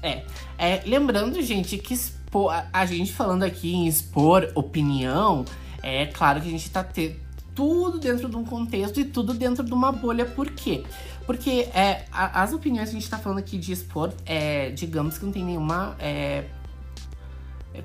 É, 0.02 0.22
é, 0.56 0.82
lembrando, 0.86 1.42
gente, 1.42 1.76
que 1.78 1.94
expor, 1.94 2.52
a 2.72 2.86
gente 2.86 3.12
falando 3.12 3.42
aqui 3.42 3.74
em 3.74 3.88
expor 3.88 4.50
opinião, 4.54 5.44
é 6.02 6.06
claro 6.06 6.40
que 6.40 6.48
a 6.48 6.50
gente 6.50 6.70
tá 6.70 6.82
te, 6.84 7.16
tudo 7.54 7.98
dentro 7.98 8.28
de 8.28 8.36
um 8.36 8.44
contexto 8.44 9.00
e 9.00 9.04
tudo 9.04 9.34
dentro 9.34 9.64
de 9.64 9.72
uma 9.72 9.90
bolha. 9.92 10.24
Por 10.24 10.50
quê? 10.50 10.84
Porque 11.26 11.68
é, 11.74 12.04
a- 12.12 12.42
as 12.42 12.52
opiniões 12.52 12.90
que 12.90 12.96
a 12.96 13.00
gente 13.00 13.10
tá 13.10 13.18
falando 13.18 13.38
aqui 13.38 13.58
de 13.58 13.72
expor, 13.72 14.12
é, 14.24 14.70
digamos 14.70 15.18
que 15.18 15.24
não 15.24 15.32
tem 15.32 15.44
nenhuma 15.44 15.94
é, 15.98 16.44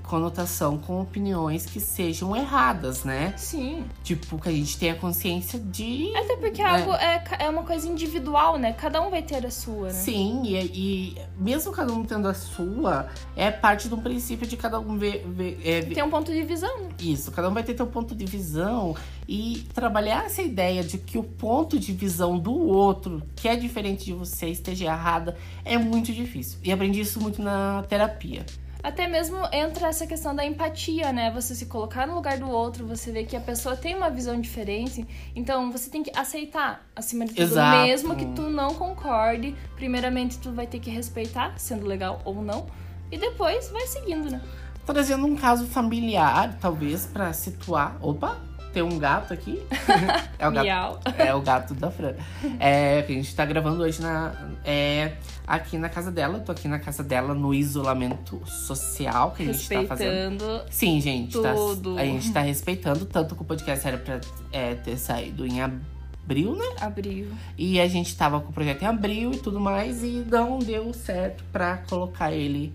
conotação 0.04 0.78
com 0.78 1.02
opiniões 1.02 1.66
que 1.66 1.80
sejam 1.80 2.36
erradas, 2.36 3.04
né? 3.04 3.34
Sim. 3.38 3.84
Tipo, 4.04 4.40
que 4.40 4.50
a 4.50 4.52
gente 4.52 4.78
tenha 4.78 4.96
consciência 4.96 5.60
de. 5.60 6.12
Até 6.16 6.36
porque 6.38 6.62
É. 6.62 6.66
algo 6.66 6.94
é, 6.94 7.24
é 7.40 7.50
uma 7.50 7.64
coisa 7.64 7.88
individual, 7.88 8.58
né? 8.58 8.74
Cada 8.74 9.02
um 9.02 9.10
vai 9.10 9.22
ter 9.22 9.46
a 9.46 9.52
sua, 9.52 9.88
né? 9.88 9.94
Sim, 9.94 10.42
e, 10.46 10.56
e 10.58 11.18
mesmo 11.38 11.72
cada 11.72 11.94
um 11.94 12.04
tendo 12.04 12.28
a 12.28 12.34
sua, 12.34 13.08
é 13.36 13.52
parte 13.52 13.88
de 13.88 13.94
um 13.94 14.00
princípio 14.02 14.48
de 14.48 14.58
cada 14.58 14.80
um 14.80 14.98
ver. 14.98 15.24
ver- 15.28 15.60
é, 15.64 15.82
Tem 15.82 16.04
um 16.04 16.10
ponto 16.10 16.32
de 16.32 16.42
visão, 16.44 16.80
né? 16.82 16.90
isso, 17.00 17.32
cada 17.32 17.50
um 17.50 17.54
vai 17.54 17.64
ter 17.64 17.76
seu 17.76 17.88
ponto 17.88 18.16
de 18.16 18.26
visão 18.26 18.96
e 19.28 19.66
trabalhar 19.74 20.26
essa 20.26 20.42
ideia 20.42 20.84
de 20.84 20.98
que 20.98 21.18
o 21.18 21.24
ponto 21.24 21.80
de 21.80 21.92
visão 21.94 22.38
do 22.38 22.54
outro, 22.54 23.22
que 23.36 23.48
é 23.48 23.56
diferente 23.56 24.06
de 24.06 24.14
você, 24.14 24.48
esteja 24.48 24.86
errada, 24.86 25.38
é 25.66 25.78
muito 25.78 26.12
difícil. 26.12 26.60
E 26.64 26.72
aprendi 26.72 27.00
isso 27.02 27.20
muito 27.22 27.42
na 27.42 27.84
terapia. 27.88 28.46
Até 28.84 29.08
mesmo 29.08 29.38
entra 29.54 29.88
essa 29.88 30.06
questão 30.06 30.36
da 30.36 30.46
empatia, 30.46 31.14
né? 31.14 31.32
Você 31.32 31.56
se 31.56 31.68
colocar 31.68 32.06
no 32.06 32.16
lugar 32.16 32.38
do 32.38 32.50
outro, 32.50 32.86
você 32.86 33.14
vê 33.14 33.24
que 33.24 33.34
a 33.34 33.40
pessoa 33.40 33.78
tem 33.78 33.96
uma 33.96 34.10
visão 34.10 34.40
diferente. 34.42 35.08
Então 35.34 35.72
você 35.72 35.90
tem 35.90 36.04
que 36.04 36.12
aceitar, 36.14 36.86
acima 36.94 37.24
de 37.24 37.32
tudo, 37.32 37.44
Exato. 37.44 37.88
mesmo 37.88 38.16
que 38.18 38.26
tu 38.26 38.42
não 38.42 38.74
concorde. 38.76 39.56
Primeiramente, 39.78 40.38
tu 40.38 40.52
vai 40.52 40.68
ter 40.68 40.80
que 40.80 40.90
respeitar, 40.90 41.58
sendo 41.58 41.86
legal 41.86 42.22
ou 42.26 42.42
não. 42.42 42.68
E 43.10 43.18
depois 43.18 43.70
vai 43.70 43.88
seguindo, 43.88 44.30
né? 44.30 44.42
Trazendo 44.86 45.26
um 45.26 45.36
caso 45.38 45.66
familiar, 45.66 46.58
talvez, 46.60 47.06
pra 47.06 47.32
situar. 47.32 47.98
Opa! 48.02 48.38
Tem 48.74 48.82
um 48.82 48.98
gato 48.98 49.32
aqui. 49.32 49.62
é 50.40 50.48
o 50.48 50.52
gato. 50.52 51.00
É 51.18 51.36
o 51.36 51.42
gato 51.42 51.76
da 51.76 51.92
Fran. 51.92 52.16
É, 52.60 53.04
que 53.04 53.14
a 53.14 53.16
gente 53.16 53.36
tá 53.36 53.46
gravando 53.46 53.84
hoje 53.84 54.02
na, 54.02 54.34
é, 54.66 55.14
aqui 55.46 55.78
na 55.78 55.90
casa 55.90 56.12
dela. 56.12 56.40
Tô 56.40 56.52
aqui 56.52 56.68
na 56.68 56.80
casa 56.80 57.04
dela 57.04 57.36
no 57.36 57.54
isolamento 57.54 58.42
social 58.48 59.32
que 59.32 59.44
a 59.44 59.54
gente 59.54 59.70
tá 59.70 59.84
fazendo. 59.84 60.64
Sim, 60.72 61.00
gente. 61.00 61.40
tá- 61.40 61.54
tudo. 61.54 61.98
a 62.00 62.04
gente 62.04 62.34
tá 62.34 62.42
respeitando, 62.42 63.06
tanto 63.06 63.36
que 63.36 63.44
o 63.44 63.46
podcast 63.46 63.88
era 63.88 63.98
pra 63.98 64.20
é, 64.52 64.74
ter 64.74 64.98
saído 64.98 65.46
em 65.46 65.62
abril, 65.62 66.56
né? 66.56 66.76
Abriu. 66.82 67.28
E 67.56 67.80
a 67.80 67.88
gente 67.88 68.16
tava 68.18 68.40
com 68.40 68.50
o 68.50 68.54
projeto 68.54 68.82
em 68.82 68.88
abril 68.88 69.34
e 69.34 69.38
tudo 69.38 69.60
mais, 69.60 70.04
e 70.04 70.26
não 70.28 70.58
deu 70.58 70.92
certo 70.94 71.44
pra 71.52 71.78
colocar 71.78 72.32
ele 72.32 72.74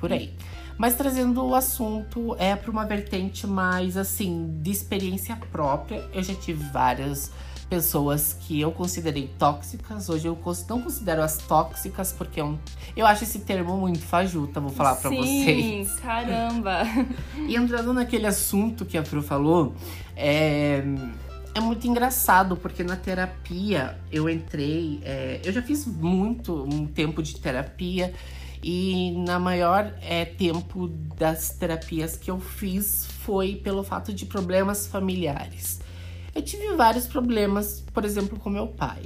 por 0.00 0.12
aí. 0.12 0.34
Mas 0.78 0.94
trazendo 0.94 1.44
o 1.44 1.54
assunto 1.54 2.36
é 2.38 2.54
para 2.54 2.70
uma 2.70 2.84
vertente 2.84 3.46
mais 3.46 3.96
assim, 3.96 4.58
de 4.62 4.70
experiência 4.70 5.36
própria. 5.50 6.08
Eu 6.12 6.22
já 6.22 6.34
tive 6.34 6.62
várias 6.70 7.32
pessoas 7.68 8.32
que 8.32 8.60
eu 8.60 8.70
considerei 8.70 9.28
tóxicas. 9.38 10.08
Hoje 10.08 10.28
eu 10.28 10.38
não 10.68 10.80
considero 10.82 11.22
as 11.22 11.38
tóxicas, 11.38 12.12
porque 12.12 12.40
eu, 12.40 12.58
eu 12.96 13.06
acho 13.06 13.24
esse 13.24 13.40
termo 13.40 13.76
muito 13.76 14.02
fajuta, 14.02 14.60
vou 14.60 14.70
falar 14.70 14.96
Sim, 14.96 15.16
vocês. 15.16 16.00
caramba. 16.00 16.82
E 17.48 17.56
entrando 17.56 17.92
naquele 17.92 18.26
assunto 18.26 18.84
que 18.84 18.96
a 18.96 19.04
Fru 19.04 19.22
falou, 19.22 19.74
é, 20.14 20.82
é 21.54 21.60
muito 21.60 21.86
engraçado, 21.86 22.56
porque 22.56 22.84
na 22.84 22.96
terapia 22.96 23.98
eu 24.12 24.28
entrei. 24.28 25.00
é, 25.02 25.40
eu 25.44 25.52
já 25.52 25.62
fiz 25.62 25.86
muito 25.86 26.64
um 26.64 26.86
tempo 26.86 27.22
de 27.22 27.36
terapia, 27.40 28.12
e 28.62 29.12
na 29.12 29.38
maior 29.38 29.94
é, 30.02 30.24
tempo 30.24 30.88
das 31.18 31.50
terapias 31.50 32.16
que 32.16 32.30
eu 32.30 32.38
fiz 32.40 33.06
foi 33.20 33.56
pelo 33.56 33.82
fato 33.82 34.12
de 34.12 34.26
problemas 34.26 34.86
familiares. 34.86 35.80
Eu 36.34 36.42
tive 36.42 36.74
vários 36.74 37.06
problemas, 37.06 37.84
por 37.92 38.04
exemplo, 38.04 38.38
com 38.38 38.50
meu 38.50 38.66
pai. 38.66 39.02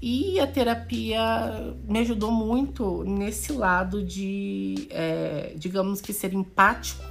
E 0.00 0.38
a 0.38 0.46
terapia 0.46 1.74
me 1.88 2.00
ajudou 2.00 2.30
muito 2.30 3.02
nesse 3.04 3.52
lado 3.52 4.04
de, 4.04 4.86
é, 4.90 5.54
digamos 5.56 6.00
que, 6.00 6.12
ser 6.12 6.34
empático, 6.34 7.02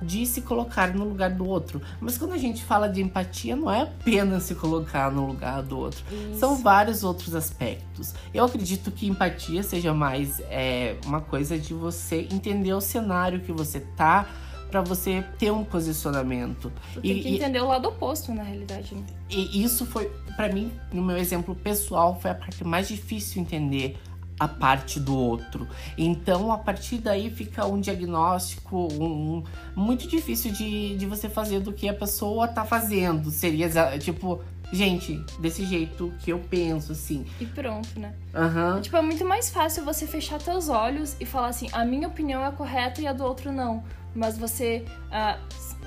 de 0.00 0.26
se 0.26 0.42
colocar 0.42 0.94
no 0.94 1.04
lugar 1.04 1.30
do 1.30 1.46
outro. 1.46 1.80
Mas 2.00 2.18
quando 2.18 2.32
a 2.32 2.38
gente 2.38 2.64
fala 2.64 2.88
de 2.88 3.02
empatia, 3.02 3.56
não 3.56 3.70
é 3.70 3.82
apenas 3.82 4.44
se 4.44 4.54
colocar 4.54 5.10
no 5.10 5.26
lugar 5.26 5.62
do 5.62 5.78
outro. 5.78 6.04
Isso. 6.10 6.38
São 6.38 6.56
vários 6.56 7.02
outros 7.02 7.34
aspectos. 7.34 8.14
Eu 8.32 8.44
acredito 8.44 8.90
que 8.90 9.06
empatia 9.06 9.62
seja 9.62 9.94
mais 9.94 10.40
é, 10.50 10.96
uma 11.04 11.20
coisa 11.20 11.58
de 11.58 11.74
você 11.74 12.28
entender 12.30 12.72
o 12.72 12.80
cenário 12.80 13.40
que 13.40 13.52
você 13.52 13.80
tá 13.80 14.26
para 14.70 14.80
você 14.80 15.24
ter 15.38 15.50
um 15.50 15.64
posicionamento. 15.64 16.72
Tu 16.94 17.00
tem 17.00 17.22
que 17.22 17.28
entender 17.34 17.60
o 17.60 17.68
lado 17.68 17.88
oposto, 17.88 18.34
na 18.34 18.42
realidade. 18.42 18.94
Né? 18.94 19.04
E 19.30 19.62
isso 19.62 19.86
foi, 19.86 20.10
para 20.36 20.52
mim, 20.52 20.72
no 20.92 21.02
meu 21.02 21.16
exemplo 21.16 21.54
pessoal, 21.54 22.18
foi 22.20 22.30
a 22.30 22.34
parte 22.34 22.64
mais 22.64 22.88
difícil 22.88 23.40
entender 23.40 23.96
a 24.38 24.46
parte 24.46 25.00
do 25.00 25.16
outro. 25.16 25.66
Então, 25.96 26.52
a 26.52 26.58
partir 26.58 26.98
daí 26.98 27.30
fica 27.30 27.66
um 27.66 27.80
diagnóstico 27.80 28.88
um, 28.92 29.36
um, 29.38 29.44
muito 29.74 30.06
difícil 30.06 30.52
de, 30.52 30.96
de 30.96 31.06
você 31.06 31.28
fazer 31.28 31.60
do 31.60 31.72
que 31.72 31.88
a 31.88 31.94
pessoa 31.94 32.46
tá 32.46 32.64
fazendo. 32.64 33.30
Seria 33.30 33.68
tipo, 33.98 34.42
gente, 34.72 35.24
desse 35.38 35.64
jeito 35.64 36.12
que 36.20 36.32
eu 36.32 36.38
penso, 36.38 36.92
assim. 36.92 37.24
E 37.40 37.46
pronto, 37.46 37.98
né? 37.98 38.14
Aham. 38.34 38.80
Tipo, 38.80 38.96
é 38.96 39.02
muito 39.02 39.24
mais 39.24 39.48
fácil 39.48 39.84
você 39.84 40.06
fechar 40.06 40.40
teus 40.40 40.68
olhos 40.68 41.16
e 41.18 41.24
falar 41.24 41.48
assim, 41.48 41.68
a 41.72 41.84
minha 41.84 42.08
opinião 42.08 42.44
é 42.44 42.50
correta 42.50 43.00
e 43.00 43.06
a 43.06 43.12
do 43.12 43.24
outro 43.24 43.52
não. 43.52 43.82
Mas 44.14 44.38
você, 44.38 44.84
ah, 45.10 45.38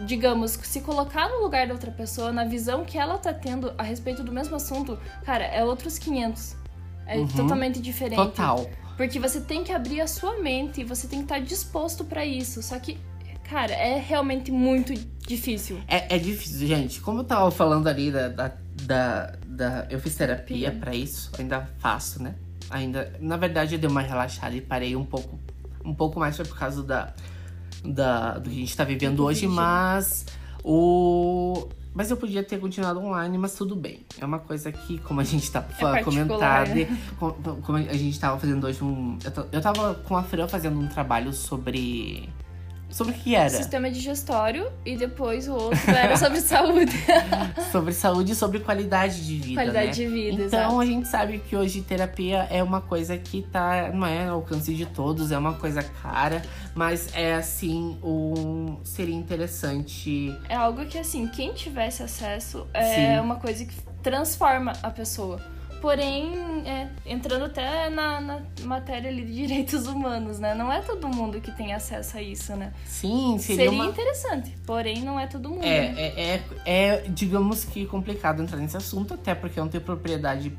digamos, 0.05 0.51
se 0.51 0.81
colocar 0.81 1.29
no 1.29 1.41
lugar 1.41 1.67
da 1.67 1.73
outra 1.73 1.91
pessoa, 1.91 2.31
na 2.31 2.45
visão 2.45 2.85
que 2.85 2.97
ela 2.97 3.17
tá 3.17 3.33
tendo 3.33 3.73
a 3.77 3.83
respeito 3.83 4.23
do 4.23 4.31
mesmo 4.31 4.55
assunto, 4.55 4.99
cara, 5.25 5.45
é 5.45 5.63
outros 5.63 5.97
500. 5.97 6.58
É 7.09 7.17
Uhum. 7.17 7.27
totalmente 7.27 7.79
diferente. 7.81 8.15
Total. 8.17 8.69
Porque 8.95 9.19
você 9.19 9.41
tem 9.41 9.63
que 9.63 9.71
abrir 9.71 10.01
a 10.01 10.07
sua 10.07 10.39
mente 10.41 10.81
e 10.81 10.83
você 10.83 11.07
tem 11.07 11.19
que 11.19 11.25
estar 11.25 11.39
disposto 11.39 12.03
pra 12.03 12.25
isso. 12.25 12.61
Só 12.61 12.77
que, 12.79 12.97
cara, 13.49 13.73
é 13.73 13.97
realmente 13.99 14.51
muito 14.51 14.93
difícil. 15.25 15.79
É, 15.87 16.15
é 16.15 16.19
difícil, 16.19 16.67
gente. 16.67 16.99
Como 17.01 17.21
eu 17.21 17.23
tava 17.23 17.49
falando 17.49 17.87
ali 17.87 18.11
da. 18.11 18.27
da, 18.27 18.51
da, 18.83 19.33
da- 19.47 19.87
eu 19.89 19.99
fiz 19.99 20.15
terapia 20.15 20.71
pra 20.71 20.93
isso, 20.93 21.31
ainda 21.39 21.67
faço, 21.79 22.21
né? 22.21 22.35
Ainda. 22.69 23.13
Na 23.19 23.37
verdade, 23.37 23.75
eu 23.75 23.79
dei 23.79 23.89
uma 23.89 24.01
relaxada 24.01 24.55
e 24.55 24.61
parei 24.61 24.95
um 24.95 25.05
pouco. 25.05 25.39
Um 25.83 25.93
pouco 25.95 26.19
mais 26.19 26.35
foi 26.35 26.45
por 26.45 26.57
causa 26.59 26.83
da, 26.83 27.13
da, 27.83 28.37
do 28.37 28.49
que 28.49 28.55
a 28.57 28.59
gente 28.59 28.75
tá 28.77 28.83
vivendo 28.83 29.15
Do 29.15 29.23
hoje, 29.25 29.47
mas 29.47 30.25
o. 30.63 31.67
Mas 31.93 32.11
eu 32.11 32.17
podia 32.17 32.43
ter 32.43 32.59
continuado 32.59 32.99
online, 32.99 33.37
mas 33.37 33.55
tudo 33.55 33.75
bem. 33.75 34.05
É 34.19 34.25
uma 34.25 34.39
coisa 34.39 34.71
que, 34.71 34.99
como 34.99 35.19
a 35.21 35.23
gente 35.23 35.51
tá 35.51 35.61
comentado, 36.03 36.69
né? 36.89 36.97
com- 37.19 37.31
como 37.61 37.77
a 37.77 37.81
gente 37.93 38.19
tava 38.19 38.39
fazendo 38.39 38.65
hoje 38.67 38.83
um. 38.83 39.17
Eu, 39.23 39.47
eu 39.53 39.61
tava 39.61 39.95
com 39.95 40.15
a 40.15 40.23
Fran 40.23 40.47
fazendo 40.47 40.79
um 40.79 40.87
trabalho 40.87 41.33
sobre. 41.33 42.29
Sobre 42.89 43.13
o 43.13 43.15
que 43.15 43.35
era? 43.35 43.49
Sistema 43.49 43.89
digestório 43.91 44.71
e 44.83 44.97
depois 44.97 45.47
o 45.47 45.53
outro 45.53 45.91
era 45.91 46.17
sobre 46.17 46.41
saúde. 46.41 46.91
sobre 47.71 47.93
saúde 47.93 48.31
e 48.31 48.35
sobre 48.35 48.59
qualidade 48.59 49.25
de 49.25 49.37
vida. 49.37 49.61
Qualidade 49.61 49.85
né? 49.87 49.91
de 49.93 50.07
vida, 50.07 50.43
Então 50.43 50.59
exato. 50.59 50.79
a 50.79 50.85
gente 50.85 51.07
sabe 51.07 51.39
que 51.39 51.55
hoje 51.55 51.81
terapia 51.81 52.47
é 52.49 52.63
uma 52.63 52.81
coisa 52.81 53.17
que 53.17 53.43
tá, 53.43 53.91
não 53.93 54.07
é 54.07 54.27
ao 54.27 54.35
alcance 54.37 54.73
de 54.73 54.85
todos, 54.85 55.31
é 55.31 55.37
uma 55.37 55.53
coisa 55.53 55.83
cara, 55.83 56.41
mas 56.73 57.09
é 57.13 57.35
assim, 57.35 57.97
um 58.03 58.77
seria 58.83 59.15
interessante. 59.15 60.35
É 60.47 60.55
algo 60.55 60.85
que, 60.85 60.97
assim, 60.97 61.27
quem 61.27 61.53
tivesse 61.53 62.01
acesso 62.01 62.67
é 62.73 63.15
Sim. 63.15 63.19
uma 63.19 63.35
coisa 63.35 63.65
que 63.65 63.75
transforma 64.01 64.73
a 64.81 64.89
pessoa. 64.89 65.39
Porém, 65.81 66.33
é, 66.65 66.89
entrando 67.05 67.45
até 67.45 67.89
na, 67.89 68.19
na 68.19 68.41
matéria 68.63 69.09
ali 69.09 69.23
de 69.23 69.33
direitos 69.33 69.87
humanos, 69.87 70.37
né? 70.39 70.53
Não 70.53 70.71
é 70.71 70.81
todo 70.81 71.07
mundo 71.07 71.39
que 71.39 71.51
tem 71.51 71.73
acesso 71.73 72.17
a 72.17 72.21
isso, 72.21 72.55
né? 72.55 72.73
Sim, 72.85 73.37
seria, 73.39 73.63
Seria, 73.65 73.71
uma 73.71 73.85
interessante, 73.85 74.55
porém 74.65 75.01
não 75.01 75.19
é 75.19 75.25
todo 75.27 75.49
mundo. 75.49 75.63
é, 75.63 75.89
né? 75.91 75.95
é, 75.97 76.33
é, 76.35 76.43
é, 76.65 76.97
digamos 77.09 77.63
que 77.63 77.85
complicado 77.85 78.41
entrar 78.41 78.57
nesse 78.57 78.75
assunto, 78.75 79.13
até 79.13 79.33
porque 79.33 79.59
eu 79.59 79.63
não 79.63 79.71
tenho 79.71 79.83
propriedade 79.83 80.51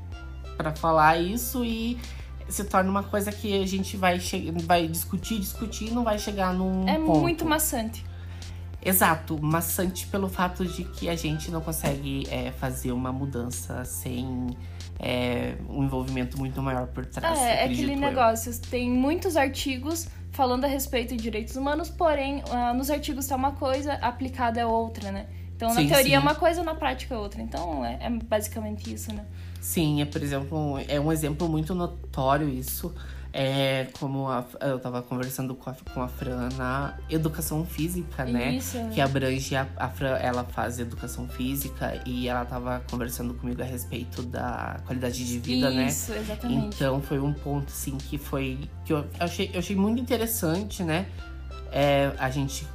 pra 0.57 0.75
falar 0.75 1.19
isso 1.19 1.65
e 1.65 1.99
se 2.49 2.65
torna 2.65 2.91
uma 2.91 3.03
coisa 3.03 3.31
que 3.31 3.63
a 3.63 3.67
gente 3.67 3.97
vai, 3.97 4.19
vai 4.65 4.89
discutir, 4.89 5.39
discutir 5.39 5.89
e 5.89 5.91
não 5.91 6.03
vai 6.03 6.19
chegar 6.19 6.53
num 6.53 6.89
É 6.89 6.95
ponto. 6.99 7.21
muito 7.21 7.45
maçante. 7.45 8.05
Exato, 8.83 9.39
maçante 9.41 10.07
pelo 10.07 10.29
fato 10.29 10.65
de 10.65 10.85
que 10.85 11.09
a 11.11 11.15
gente 11.15 11.51
não 11.51 11.61
consegue 11.61 12.27
é, 12.31 12.51
fazer 12.53 12.93
uma 12.93 13.13
mudança 13.13 13.85
sem 13.85 14.49
é, 15.01 15.55
um 15.69 15.83
envolvimento 15.83 16.39
muito 16.39 16.63
maior 16.63 16.87
por 16.89 17.07
trás. 17.07 17.39
É, 17.39 17.63
é 17.63 17.65
aquele 17.65 17.95
eu. 17.95 17.99
negócio. 17.99 18.53
Tem 18.71 18.91
muitos 18.91 19.37
artigos 19.37 20.07
falando 20.31 20.65
a 20.65 20.69
respeito 20.69 21.17
de 21.17 21.23
direitos 21.23 21.57
humanos, 21.57 21.89
porém, 21.89 22.43
ah, 22.51 22.75
nos 22.75 22.91
artigos 22.91 23.27
tá 23.27 23.35
uma 23.35 23.53
coisa, 23.53 23.95
aplicada 23.95 24.61
é 24.61 24.67
outra, 24.67 25.11
né? 25.11 25.27
Então, 25.57 25.69
na 25.75 25.81
Sim, 25.81 25.89
teoria 25.89 26.17
é 26.17 26.19
sim. 26.19 26.27
uma 26.27 26.35
coisa, 26.35 26.63
na 26.63 26.75
prática 26.75 27.15
é 27.15 27.19
outra. 27.19 27.43
Então, 27.43 27.85
é, 27.85 27.99
é 28.01 28.11
basicamente 28.11 28.93
isso, 28.93 29.13
né? 29.13 29.25
Sim, 29.61 30.01
é, 30.01 30.07
por 30.07 30.23
exemplo, 30.23 30.79
é 30.89 30.99
um 30.99 31.13
exemplo 31.13 31.49
muito 31.49 31.75
notório 31.75 32.49
isso. 32.49 32.95
É 33.33 33.87
como 33.99 34.29
a- 34.29 34.45
eu 34.61 34.81
tava 34.81 35.03
conversando 35.03 35.55
com 35.55 35.71
a, 35.71 35.77
com 35.95 36.03
a 36.03 36.09
Fran 36.09 36.49
na 36.57 36.95
educação 37.09 37.65
física, 37.65 38.25
né? 38.25 38.55
Isso. 38.57 38.77
Que 38.93 39.01
abrange 39.01 39.55
a, 39.55 39.69
a 39.77 39.89
Fran, 39.89 40.17
ela 40.17 40.43
faz 40.43 40.81
educação 40.81 41.29
física 41.29 42.01
e 42.05 42.29
ela 42.29 42.45
tava 42.45 42.83
conversando 42.91 43.33
comigo 43.35 43.63
a 43.63 43.65
respeito 43.65 44.23
da 44.23 44.81
qualidade 44.85 45.25
de 45.25 45.39
vida, 45.39 45.71
né? 45.71 45.87
Isso, 45.87 46.13
exatamente. 46.13 46.75
Então 46.75 47.01
foi 47.01 47.21
um 47.21 47.33
ponto 47.33 47.69
assim 47.69 47.97
que 47.99 48.19
foi. 48.19 48.59
que 48.85 48.93
eu 48.93 49.07
achei, 49.21 49.49
eu 49.55 49.61
achei 49.61 49.77
muito 49.77 50.01
interessante, 50.03 50.83
né? 50.83 51.07
É, 51.71 52.11
a 52.19 52.31
gente 52.31 52.67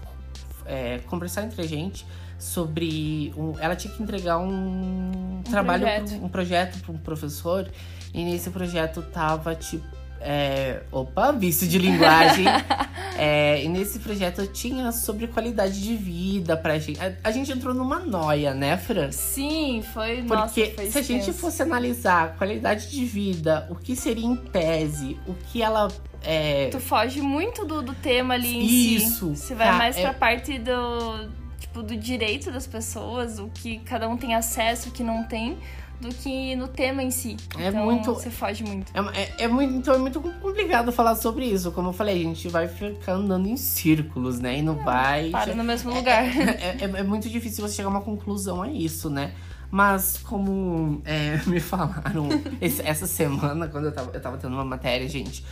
é, 0.65 0.99
conversar 0.99 1.43
entre 1.43 1.61
a 1.61 1.67
gente 1.67 2.05
sobre. 2.39 3.33
Um, 3.35 3.55
ela 3.59 3.75
tinha 3.75 3.93
que 3.93 4.01
entregar 4.01 4.37
um, 4.37 5.41
trabalho, 5.49 5.83
projeto. 5.83 6.09
pro- 6.17 6.25
um 6.25 6.29
projeto 6.29 6.79
para 6.81 6.91
um 6.93 6.97
professor, 6.97 7.69
e 8.13 8.23
nesse 8.23 8.49
projeto 8.49 9.01
tava 9.01 9.53
tipo. 9.53 9.94
É, 10.19 10.81
opa, 10.91 11.31
vício 11.31 11.67
de 11.67 11.77
linguagem. 11.77 12.45
É, 13.17 13.63
e 13.63 13.69
nesse 13.69 13.99
projeto 13.99 14.45
tinha 14.45 14.91
sobre 14.91 15.27
qualidade 15.27 15.81
de 15.81 15.95
vida 15.95 16.57
pra 16.57 16.77
gente. 16.77 16.99
A, 16.99 17.13
a 17.23 17.31
gente 17.31 17.49
entrou 17.49 17.73
numa 17.73 17.97
noia, 17.97 18.53
né, 18.53 18.75
Fran? 18.75 19.09
Sim, 19.09 19.81
foi. 19.93 20.17
Porque 20.23 20.33
nossa, 20.35 20.75
foi 20.75 20.91
se 20.91 20.97
a 20.97 21.01
gente 21.01 21.31
fosse 21.31 21.61
analisar 21.61 22.25
a 22.25 22.27
qualidade 22.27 22.91
de 22.91 23.05
vida, 23.05 23.67
o 23.69 23.75
que 23.75 23.95
seria 23.95 24.25
em 24.25 24.35
tese, 24.35 25.17
o 25.25 25.33
que 25.33 25.61
ela 25.61 25.87
é. 26.21 26.67
Tu 26.67 26.79
foge 26.81 27.21
muito 27.21 27.63
do, 27.63 27.81
do 27.81 27.93
tema 27.93 28.33
ali 28.33 28.53
em 28.57 28.95
Isso, 28.97 29.33
si. 29.33 29.41
Você 29.47 29.55
vai 29.55 29.67
tá, 29.67 29.73
mais 29.77 29.95
é- 29.95 30.01
pra 30.01 30.13
parte 30.13 30.59
do. 30.59 31.29
Tipo, 31.57 31.83
do 31.83 31.95
direito 31.95 32.51
das 32.51 32.67
pessoas, 32.67 33.39
o 33.39 33.47
que 33.47 33.79
cada 33.79 34.09
um 34.09 34.17
tem 34.17 34.35
acesso, 34.35 34.89
o 34.89 34.91
que 34.91 35.03
não 35.03 35.23
tem, 35.23 35.57
do 35.99 36.09
que 36.09 36.55
no 36.55 36.67
tema 36.67 37.01
em 37.01 37.11
si. 37.11 37.37
É 37.57 37.69
então, 37.69 37.85
muito- 37.85 38.13
Você 38.13 38.29
foge 38.29 38.63
muito. 38.63 38.91
É, 38.93 39.21
é- 39.21 39.33
é 39.45 39.47
muito, 39.47 39.73
então 39.75 39.93
é 39.95 39.97
muito 39.97 40.19
complicado 40.19 40.91
falar 40.91 41.15
sobre 41.15 41.45
isso. 41.45 41.71
Como 41.71 41.89
eu 41.89 41.93
falei, 41.93 42.15
a 42.21 42.23
gente 42.23 42.47
vai 42.49 42.67
ficar 42.67 43.13
andando 43.13 43.47
em 43.47 43.57
círculos, 43.57 44.39
né? 44.39 44.59
E 44.59 44.61
não 44.61 44.75
vai. 44.83 45.29
Para 45.29 45.55
no 45.55 45.63
mesmo 45.63 45.93
lugar. 45.93 46.23
É, 46.25 46.77
é- 46.81 46.99
é 46.99 47.03
muito 47.03 47.29
difícil 47.29 47.67
você 47.67 47.75
chegar 47.75 47.87
a 47.87 47.91
uma 47.91 48.01
conclusão 48.01 48.61
a 48.61 48.69
isso, 48.69 49.09
né? 49.09 49.31
Mas 49.71 50.17
como 50.23 51.01
é, 51.05 51.39
me 51.47 51.59
falaram 51.59 52.29
essa 52.61 53.07
semana, 53.07 53.67
quando 53.67 53.85
eu 53.85 53.91
tava, 53.91 54.11
eu 54.13 54.21
tava 54.21 54.37
tendo 54.37 54.53
uma 54.53 54.63
matéria, 54.63 55.07
gente, 55.09 55.43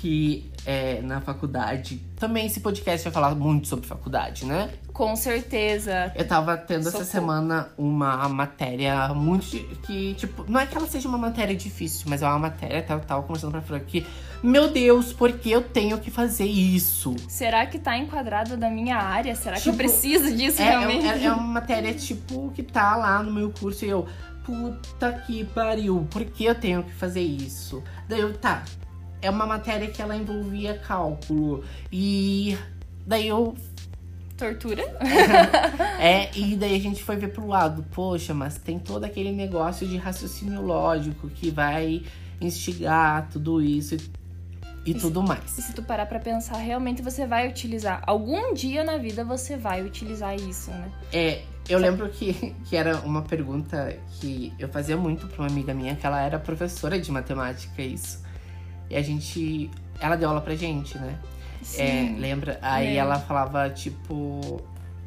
que 0.00 0.50
é, 0.64 1.00
na 1.02 1.20
faculdade. 1.20 2.00
Também 2.16 2.46
esse 2.46 2.60
podcast 2.60 3.04
vai 3.04 3.12
falar 3.12 3.34
muito 3.34 3.68
sobre 3.68 3.86
faculdade, 3.86 4.44
né? 4.46 4.70
Com 4.92 5.14
certeza. 5.16 6.12
Eu 6.14 6.26
tava 6.26 6.56
tendo 6.56 6.80
essa 6.80 6.90
Socorro. 6.90 7.06
semana 7.10 7.68
uma 7.76 8.28
matéria 8.28 9.08
muito. 9.14 9.46
que, 9.86 10.14
tipo, 10.14 10.44
não 10.48 10.58
é 10.60 10.66
que 10.66 10.76
ela 10.76 10.86
seja 10.86 11.08
uma 11.08 11.18
matéria 11.18 11.54
difícil, 11.56 12.06
mas 12.08 12.22
é 12.22 12.26
uma 12.26 12.38
matéria, 12.38 12.78
até 12.80 12.92
eu 12.94 13.00
tava 13.00 13.22
conversando 13.22 13.52
pra 13.52 13.60
Fran 13.62 13.80
que, 13.80 14.06
meu 14.42 14.70
Deus, 14.70 15.12
por 15.12 15.32
que 15.32 15.50
eu 15.50 15.62
tenho 15.62 15.98
que 15.98 16.10
fazer 16.10 16.46
isso? 16.46 17.14
Será 17.28 17.66
que 17.66 17.78
tá 17.78 17.96
enquadrado 17.96 18.56
da 18.56 18.70
minha 18.70 18.96
área? 18.96 19.34
Será 19.34 19.56
que 19.60 19.68
eu 19.68 19.72
Tipo, 19.72 19.76
preciso 19.76 20.34
disso 20.36 20.60
É, 20.62 20.70
realmente? 20.70 21.06
é, 21.06 21.24
é 21.24 21.32
uma 21.32 21.42
matéria, 21.42 21.92
tipo, 21.94 22.50
que 22.52 22.62
tá 22.62 22.96
lá 22.96 23.22
no 23.22 23.30
meu 23.32 23.50
curso 23.50 23.84
e 23.84 23.88
eu, 23.88 24.06
puta 24.44 25.12
que 25.26 25.44
pariu, 25.44 26.06
por 26.10 26.24
que 26.24 26.44
eu 26.44 26.54
tenho 26.54 26.82
que 26.82 26.92
fazer 26.92 27.20
isso? 27.22 27.82
Daí 28.08 28.20
eu, 28.20 28.36
tá. 28.36 28.62
É 29.22 29.30
uma 29.30 29.46
matéria 29.46 29.88
que 29.90 30.00
ela 30.00 30.16
envolvia 30.16 30.78
cálculo. 30.78 31.64
E 31.92 32.56
daí 33.06 33.28
eu 33.28 33.54
Tortura? 34.40 34.82
É, 36.00 36.30
e 36.34 36.56
daí 36.56 36.74
a 36.74 36.80
gente 36.80 37.04
foi 37.04 37.16
ver 37.16 37.28
pro 37.28 37.46
lado, 37.46 37.84
poxa, 37.90 38.32
mas 38.32 38.56
tem 38.56 38.78
todo 38.78 39.04
aquele 39.04 39.32
negócio 39.32 39.86
de 39.86 39.98
raciocínio 39.98 40.62
lógico 40.62 41.28
que 41.28 41.50
vai 41.50 42.02
instigar 42.40 43.28
tudo 43.30 43.60
isso. 43.60 43.96
e, 44.86 44.94
tudo 44.94 45.22
mais. 45.22 45.58
E 45.58 45.60
se 45.60 45.74
tu 45.74 45.82
parar 45.82 46.06
pra 46.06 46.18
pensar, 46.18 46.56
realmente 46.56 47.02
você 47.02 47.26
vai 47.26 47.46
utilizar. 47.46 48.02
Algum 48.06 48.54
dia 48.54 48.82
na 48.82 48.96
vida 48.96 49.22
você 49.22 49.58
vai 49.58 49.82
utilizar 49.82 50.34
isso, 50.34 50.70
né? 50.70 50.90
É, 51.12 51.42
eu 51.68 51.78
lembro 51.78 52.08
que, 52.08 52.32
que 52.64 52.74
era 52.74 52.96
uma 53.00 53.20
pergunta 53.20 53.94
que 54.18 54.54
eu 54.58 54.70
fazia 54.70 54.96
muito 54.96 55.26
pra 55.26 55.42
uma 55.42 55.50
amiga 55.50 55.74
minha, 55.74 55.94
que 55.94 56.06
ela 56.06 56.18
era 56.18 56.38
professora 56.38 56.98
de 56.98 57.12
matemática, 57.12 57.82
isso. 57.82 58.22
E 58.90 58.96
a 58.96 59.02
gente. 59.02 59.70
Ela 60.00 60.16
deu 60.16 60.28
aula 60.28 60.40
pra 60.40 60.54
gente, 60.54 60.98
né? 60.98 61.18
Sim. 61.62 61.82
É, 61.82 62.16
lembra? 62.18 62.58
Aí 62.62 62.86
Lembro. 62.86 63.00
ela 63.00 63.18
falava, 63.20 63.70
tipo, 63.70 64.60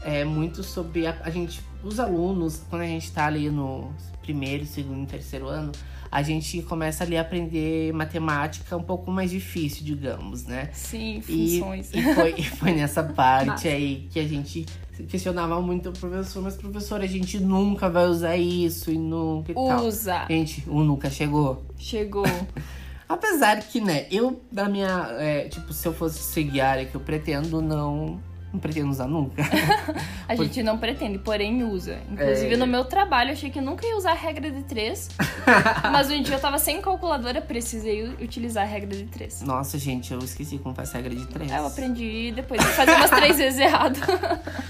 é, 0.03 0.23
muito 0.23 0.63
sobre 0.63 1.07
a, 1.07 1.15
a 1.23 1.29
gente, 1.29 1.61
os 1.83 1.99
alunos, 1.99 2.61
quando 2.69 2.83
a 2.83 2.87
gente 2.87 3.11
tá 3.11 3.25
ali 3.25 3.49
no 3.49 3.91
primeiro, 4.21 4.65
segundo, 4.65 5.07
terceiro 5.07 5.47
ano, 5.47 5.71
a 6.11 6.21
gente 6.21 6.61
começa 6.61 7.03
ali 7.03 7.17
a 7.17 7.21
aprender 7.21 7.91
matemática 7.91 8.77
um 8.77 8.83
pouco 8.83 9.09
mais 9.09 9.31
difícil, 9.31 9.83
digamos, 9.83 10.45
né? 10.45 10.69
Sim, 10.71 11.23
E, 11.27 11.59
funções. 11.59 11.89
e 11.91 12.01
foi, 12.13 12.35
e 12.37 12.43
foi 12.43 12.71
nessa 12.73 13.01
parte 13.03 13.67
aí 13.67 14.07
que 14.11 14.19
a 14.19 14.27
gente 14.27 14.63
questionava 15.09 15.59
muito 15.59 15.89
o 15.89 15.91
professor, 15.91 16.43
mas 16.43 16.55
professor, 16.55 17.01
a 17.01 17.07
gente 17.07 17.39
nunca 17.39 17.89
vai 17.89 18.05
usar 18.05 18.37
isso 18.37 18.91
e 18.91 18.97
nunca 18.97 19.51
e 19.51 19.55
tal. 19.55 19.85
Usa. 19.85 20.27
Gente, 20.29 20.63
o 20.67 20.83
nunca 20.83 21.09
chegou. 21.09 21.65
Chegou. 21.79 22.23
Apesar 23.07 23.59
que, 23.61 23.79
né, 23.81 24.05
eu, 24.11 24.41
da 24.51 24.67
minha. 24.69 25.07
é, 25.19 25.47
tipo, 25.49 25.71
se 25.73 25.87
eu 25.87 25.93
fosse 25.93 26.19
seguir 26.19 26.61
a 26.61 26.69
área 26.69 26.85
que 26.85 26.95
eu 26.95 27.01
pretendo, 27.01 27.61
não. 27.61 28.19
Não 28.51 28.59
pretendo 28.59 28.87
usar 28.91 29.07
nunca. 29.07 29.41
A 30.29 30.35
gente 30.35 30.61
não 30.61 30.77
pretende, 30.77 31.17
porém 31.17 31.63
usa. 31.63 31.97
Inclusive, 32.11 32.53
É. 32.53 32.55
no 32.57 32.67
meu 32.67 32.85
trabalho, 32.85 33.29
eu 33.29 33.33
achei 33.33 33.49
que 33.49 33.59
nunca 33.59 33.83
ia 33.83 33.97
usar 33.97 34.11
a 34.11 34.13
regra 34.13 34.51
de 34.51 34.61
três. 34.61 35.09
mas 35.91 36.11
um 36.11 36.21
dia 36.21 36.35
eu 36.35 36.39
tava 36.39 36.59
sem 36.59 36.79
calculadora, 36.79 37.41
precisei 37.41 38.03
utilizar 38.21 38.61
a 38.61 38.67
regra 38.67 38.95
de 38.95 39.05
três. 39.05 39.41
Nossa, 39.41 39.75
gente, 39.79 40.13
eu 40.13 40.19
esqueci 40.19 40.59
como 40.59 40.75
faz 40.75 40.93
a 40.93 40.99
regra 40.99 41.15
de 41.15 41.25
três. 41.25 41.51
Aí 41.51 41.57
eu 41.57 41.65
aprendi 41.65 42.31
depois 42.35 42.61
de 42.61 42.67
fazer 42.73 42.91
umas 42.91 43.09
três 43.09 43.37
vezes 43.39 43.57
errado. 43.59 43.97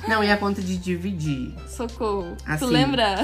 Não, 0.08 0.24
e 0.24 0.32
a 0.32 0.38
conta 0.38 0.62
de 0.62 0.78
dividir? 0.78 1.54
Socorro. 1.68 2.38
Assim. 2.46 2.66
Tu 2.66 2.72
lembra? 2.72 3.16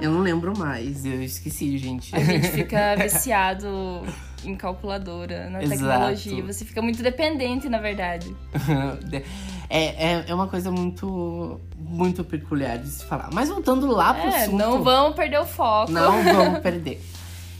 Eu 0.00 0.10
não 0.10 0.22
lembro 0.22 0.58
mais, 0.58 1.06
eu 1.06 1.22
esqueci, 1.22 1.78
gente. 1.78 2.12
A 2.16 2.18
gente 2.18 2.48
fica 2.50 2.96
viciado 2.96 4.02
em 4.46 4.54
calculadora, 4.56 5.48
na 5.50 5.62
Exato. 5.62 5.80
tecnologia. 5.80 6.42
Você 6.44 6.64
fica 6.64 6.80
muito 6.82 7.02
dependente, 7.02 7.68
na 7.68 7.78
verdade. 7.78 8.34
é, 9.70 10.12
é, 10.12 10.24
é 10.28 10.34
uma 10.34 10.46
coisa 10.46 10.70
muito, 10.70 11.60
muito 11.78 12.24
peculiar 12.24 12.78
de 12.78 12.88
se 12.88 13.04
falar. 13.04 13.30
Mas 13.32 13.48
voltando 13.48 13.86
lá 13.90 14.14
pro 14.14 14.24
É, 14.30 14.42
assunto. 14.42 14.56
não 14.56 14.82
vamos 14.82 15.16
perder 15.16 15.40
o 15.40 15.46
foco. 15.46 15.90
Não 15.92 16.22
vamos 16.24 16.60
perder. 16.60 17.02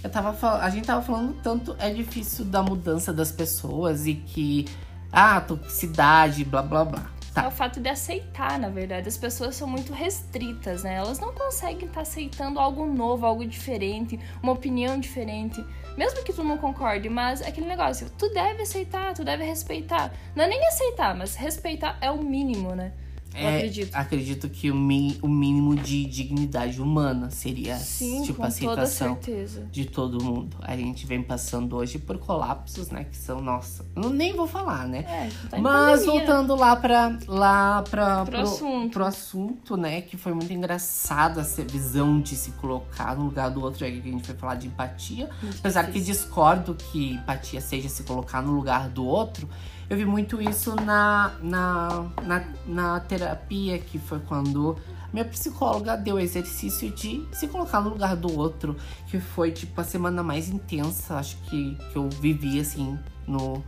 Eu 0.02 0.10
tava 0.10 0.36
a 0.58 0.68
gente 0.68 0.86
tava 0.86 1.00
falando 1.00 1.34
tanto, 1.42 1.74
é 1.78 1.88
difícil 1.90 2.44
da 2.44 2.62
mudança 2.62 3.12
das 3.12 3.32
pessoas 3.32 4.06
e 4.06 4.14
que. 4.14 4.66
Ah, 5.10 5.40
toxicidade, 5.40 6.44
blá 6.44 6.60
blá 6.60 6.84
blá. 6.84 7.06
É 7.36 7.40
Tá. 7.40 7.48
o 7.48 7.50
fato 7.50 7.80
de 7.80 7.88
aceitar, 7.88 8.58
na 8.60 8.68
verdade. 8.68 9.08
As 9.08 9.16
pessoas 9.16 9.56
são 9.56 9.66
muito 9.66 9.92
restritas, 9.92 10.84
né? 10.84 10.94
Elas 10.94 11.18
não 11.18 11.34
conseguem 11.34 11.88
estar 11.88 12.02
aceitando 12.02 12.60
algo 12.60 12.86
novo, 12.86 13.26
algo 13.26 13.44
diferente, 13.44 14.18
uma 14.40 14.52
opinião 14.52 14.98
diferente. 15.00 15.64
Mesmo 15.96 16.22
que 16.24 16.32
tu 16.32 16.44
não 16.44 16.56
concorde, 16.58 17.08
mas 17.08 17.40
é 17.40 17.48
aquele 17.48 17.66
negócio, 17.66 18.08
tu 18.18 18.32
deve 18.32 18.62
aceitar, 18.62 19.14
tu 19.14 19.24
deve 19.24 19.44
respeitar. 19.44 20.12
Não 20.34 20.44
é 20.44 20.48
nem 20.48 20.64
aceitar, 20.68 21.14
mas 21.14 21.34
respeitar 21.34 21.98
é 22.00 22.10
o 22.10 22.22
mínimo, 22.22 22.74
né? 22.74 22.92
É, 23.34 23.56
acredito. 23.56 23.94
acredito 23.94 24.48
que 24.48 24.70
o, 24.70 24.74
mi- 24.74 25.18
o 25.20 25.28
mínimo 25.28 25.74
de 25.74 26.04
dignidade 26.04 26.80
humana 26.80 27.30
seria 27.30 27.76
Sim, 27.76 28.22
tipo 28.22 28.34
com 28.38 28.44
a 28.44 28.50
certeza. 28.50 29.66
de 29.70 29.84
todo 29.86 30.22
mundo. 30.22 30.56
A 30.60 30.76
gente 30.76 31.06
vem 31.06 31.22
passando 31.22 31.76
hoje 31.76 31.98
por 31.98 32.18
colapsos, 32.18 32.90
né? 32.90 33.04
Que 33.04 33.16
são, 33.16 33.40
nossa, 33.40 33.84
eu 33.96 34.10
nem 34.10 34.32
vou 34.34 34.46
falar, 34.46 34.86
né? 34.86 34.98
É, 35.08 35.30
tá 35.50 35.58
Mas 35.58 36.00
pandemia. 36.00 36.26
voltando 36.26 36.54
lá 36.54 36.76
pra. 36.76 37.18
lá 37.26 37.82
pra 37.82 38.24
Pro 38.24 38.40
assunto. 38.40 38.92
pro 38.92 39.04
assunto, 39.04 39.76
né? 39.76 40.00
Que 40.00 40.16
foi 40.16 40.32
muito 40.32 40.52
engraçado 40.52 41.40
essa 41.40 41.62
visão 41.64 42.20
de 42.20 42.36
se 42.36 42.52
colocar 42.52 43.16
no 43.16 43.24
lugar 43.24 43.50
do 43.50 43.60
outro. 43.62 43.84
Aí 43.84 44.00
que 44.00 44.08
a 44.08 44.12
gente 44.12 44.24
foi 44.26 44.34
falar 44.34 44.54
de 44.54 44.66
empatia. 44.68 45.28
Muito 45.42 45.58
Apesar 45.58 45.84
que 45.86 45.92
difícil. 45.92 46.14
discordo 46.14 46.74
que 46.74 47.12
empatia 47.14 47.60
seja 47.60 47.88
se 47.88 48.02
colocar 48.04 48.42
no 48.42 48.52
lugar 48.52 48.88
do 48.88 49.04
outro, 49.04 49.48
eu 49.88 49.96
vi 49.96 50.04
muito 50.04 50.40
isso 50.40 50.74
na, 50.76 51.32
na, 51.42 52.06
na, 52.22 52.44
na 52.66 53.00
terapia, 53.00 53.78
que 53.78 53.98
foi 53.98 54.18
quando 54.20 54.76
minha 55.12 55.24
psicóloga 55.24 55.96
deu 55.96 56.16
o 56.16 56.18
exercício 56.18 56.90
de 56.90 57.24
se 57.32 57.46
colocar 57.46 57.80
no 57.80 57.90
lugar 57.90 58.16
do 58.16 58.36
outro, 58.36 58.76
que 59.08 59.20
foi 59.20 59.52
tipo 59.52 59.80
a 59.80 59.84
semana 59.84 60.22
mais 60.22 60.48
intensa, 60.48 61.16
acho 61.16 61.36
que, 61.42 61.76
que 61.92 61.96
eu 61.96 62.08
vivi 62.10 62.58
assim 62.58 62.98
no, 63.26 63.62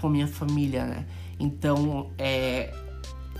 com 0.00 0.08
minha 0.08 0.26
família, 0.26 0.84
né? 0.86 1.04
Então, 1.38 2.10
é, 2.16 2.72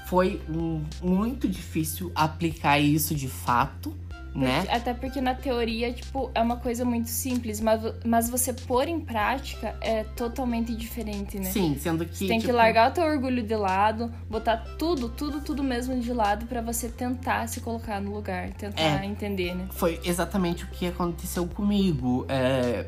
foi 0.07 0.43
um- 0.51 0.85
muito 1.03 1.49
difícil 1.49 2.13
aplicar 2.15 2.79
isso 2.79 3.15
de 3.15 3.29
fato, 3.29 3.95
né? 4.37 4.61
Porque- 4.61 4.77
Até 4.77 4.95
porque 4.95 5.21
na 5.21 5.35
teoria, 5.35 5.93
tipo, 5.93 6.31
é 6.35 6.41
uma 6.41 6.57
coisa 6.57 6.85
muito 6.85 7.09
simples, 7.09 7.61
mas, 7.61 7.81
mas 8.05 8.29
você 8.31 8.53
pôr 8.53 8.89
em 8.89 9.01
prática 9.01 9.75
é 9.81 10.05
totalmente 10.05 10.75
diferente, 10.75 11.39
né? 11.39 11.51
Sim, 11.51 11.77
sendo 11.79 12.05
que. 12.05 12.17
Você 12.17 12.27
tem 12.29 12.39
que 12.39 12.47
tipo, 12.47 12.57
largar 12.57 12.91
o 12.91 12.95
teu 12.95 13.05
orgulho 13.05 13.43
de 13.43 13.57
lado, 13.57 14.13
botar 14.29 14.57
tudo, 14.79 15.09
tudo, 15.09 15.41
tudo 15.41 15.63
mesmo 15.63 15.99
de 16.01 16.13
lado 16.13 16.47
pra 16.47 16.61
você 16.61 16.89
tentar 16.89 17.47
se 17.49 17.61
colocar 17.61 18.01
no 18.01 18.13
lugar, 18.15 18.51
tentar 18.55 19.03
É. 19.03 19.05
entender, 19.07 19.55
né? 19.55 19.67
Foi 19.73 20.01
exatamente 20.05 20.65
o 20.65 20.69
que 20.69 20.87
aconteceu 20.87 21.47
comigo. 21.47 22.25
É, 22.29 22.87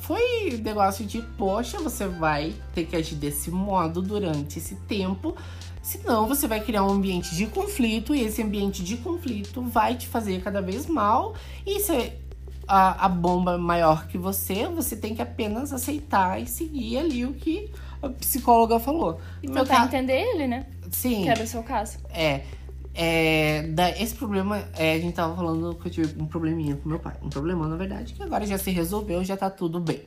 foi 0.00 0.60
negócio 0.62 1.04
de, 1.04 1.20
poxa, 1.38 1.78
você 1.78 2.06
vai 2.06 2.54
ter 2.74 2.84
que 2.86 2.96
agir 2.96 3.14
desse 3.16 3.50
modo 3.50 4.00
durante 4.02 4.58
esse 4.58 4.74
tempo. 4.86 5.34
Senão 5.82 6.26
você 6.26 6.48
vai 6.48 6.60
criar 6.60 6.84
um 6.84 6.90
ambiente 6.90 7.34
de 7.36 7.46
conflito 7.46 8.14
e 8.14 8.22
esse 8.22 8.42
ambiente 8.42 8.82
de 8.82 8.96
conflito 8.96 9.62
vai 9.62 9.94
te 9.96 10.06
fazer 10.08 10.42
cada 10.42 10.60
vez 10.60 10.86
mal. 10.86 11.34
E 11.64 11.78
se 11.80 12.12
a, 12.66 13.06
a 13.06 13.08
bomba 13.08 13.54
é 13.54 13.56
maior 13.56 14.08
que 14.08 14.18
você, 14.18 14.66
você 14.66 14.96
tem 14.96 15.14
que 15.14 15.22
apenas 15.22 15.72
aceitar 15.72 16.42
e 16.42 16.46
seguir 16.46 16.98
ali 16.98 17.24
o 17.24 17.32
que 17.34 17.70
a 18.02 18.08
psicóloga 18.08 18.80
falou. 18.80 19.20
E 19.42 19.46
tentar 19.46 19.64
ca- 19.64 19.84
entender 19.86 20.20
ele, 20.20 20.46
né? 20.48 20.66
Sim. 20.90 21.22
Que 21.22 21.28
era 21.28 21.44
o 21.44 21.46
seu 21.46 21.62
caso. 21.62 21.98
É. 22.10 22.42
É, 22.96 23.62
da, 23.68 23.90
esse 23.90 24.14
problema, 24.14 24.64
é, 24.74 24.94
a 24.94 24.98
gente 24.98 25.14
tava 25.14 25.36
falando 25.36 25.74
que 25.74 25.88
eu 25.88 25.92
tive 25.92 26.20
um 26.22 26.26
probleminha 26.26 26.76
com 26.76 26.88
meu 26.88 26.98
pai. 26.98 27.14
Um 27.22 27.28
problema, 27.28 27.68
na 27.68 27.76
verdade, 27.76 28.14
que 28.14 28.22
agora 28.22 28.46
já 28.46 28.56
se 28.56 28.70
resolveu, 28.70 29.22
já 29.22 29.36
tá 29.36 29.50
tudo 29.50 29.78
bem. 29.78 30.02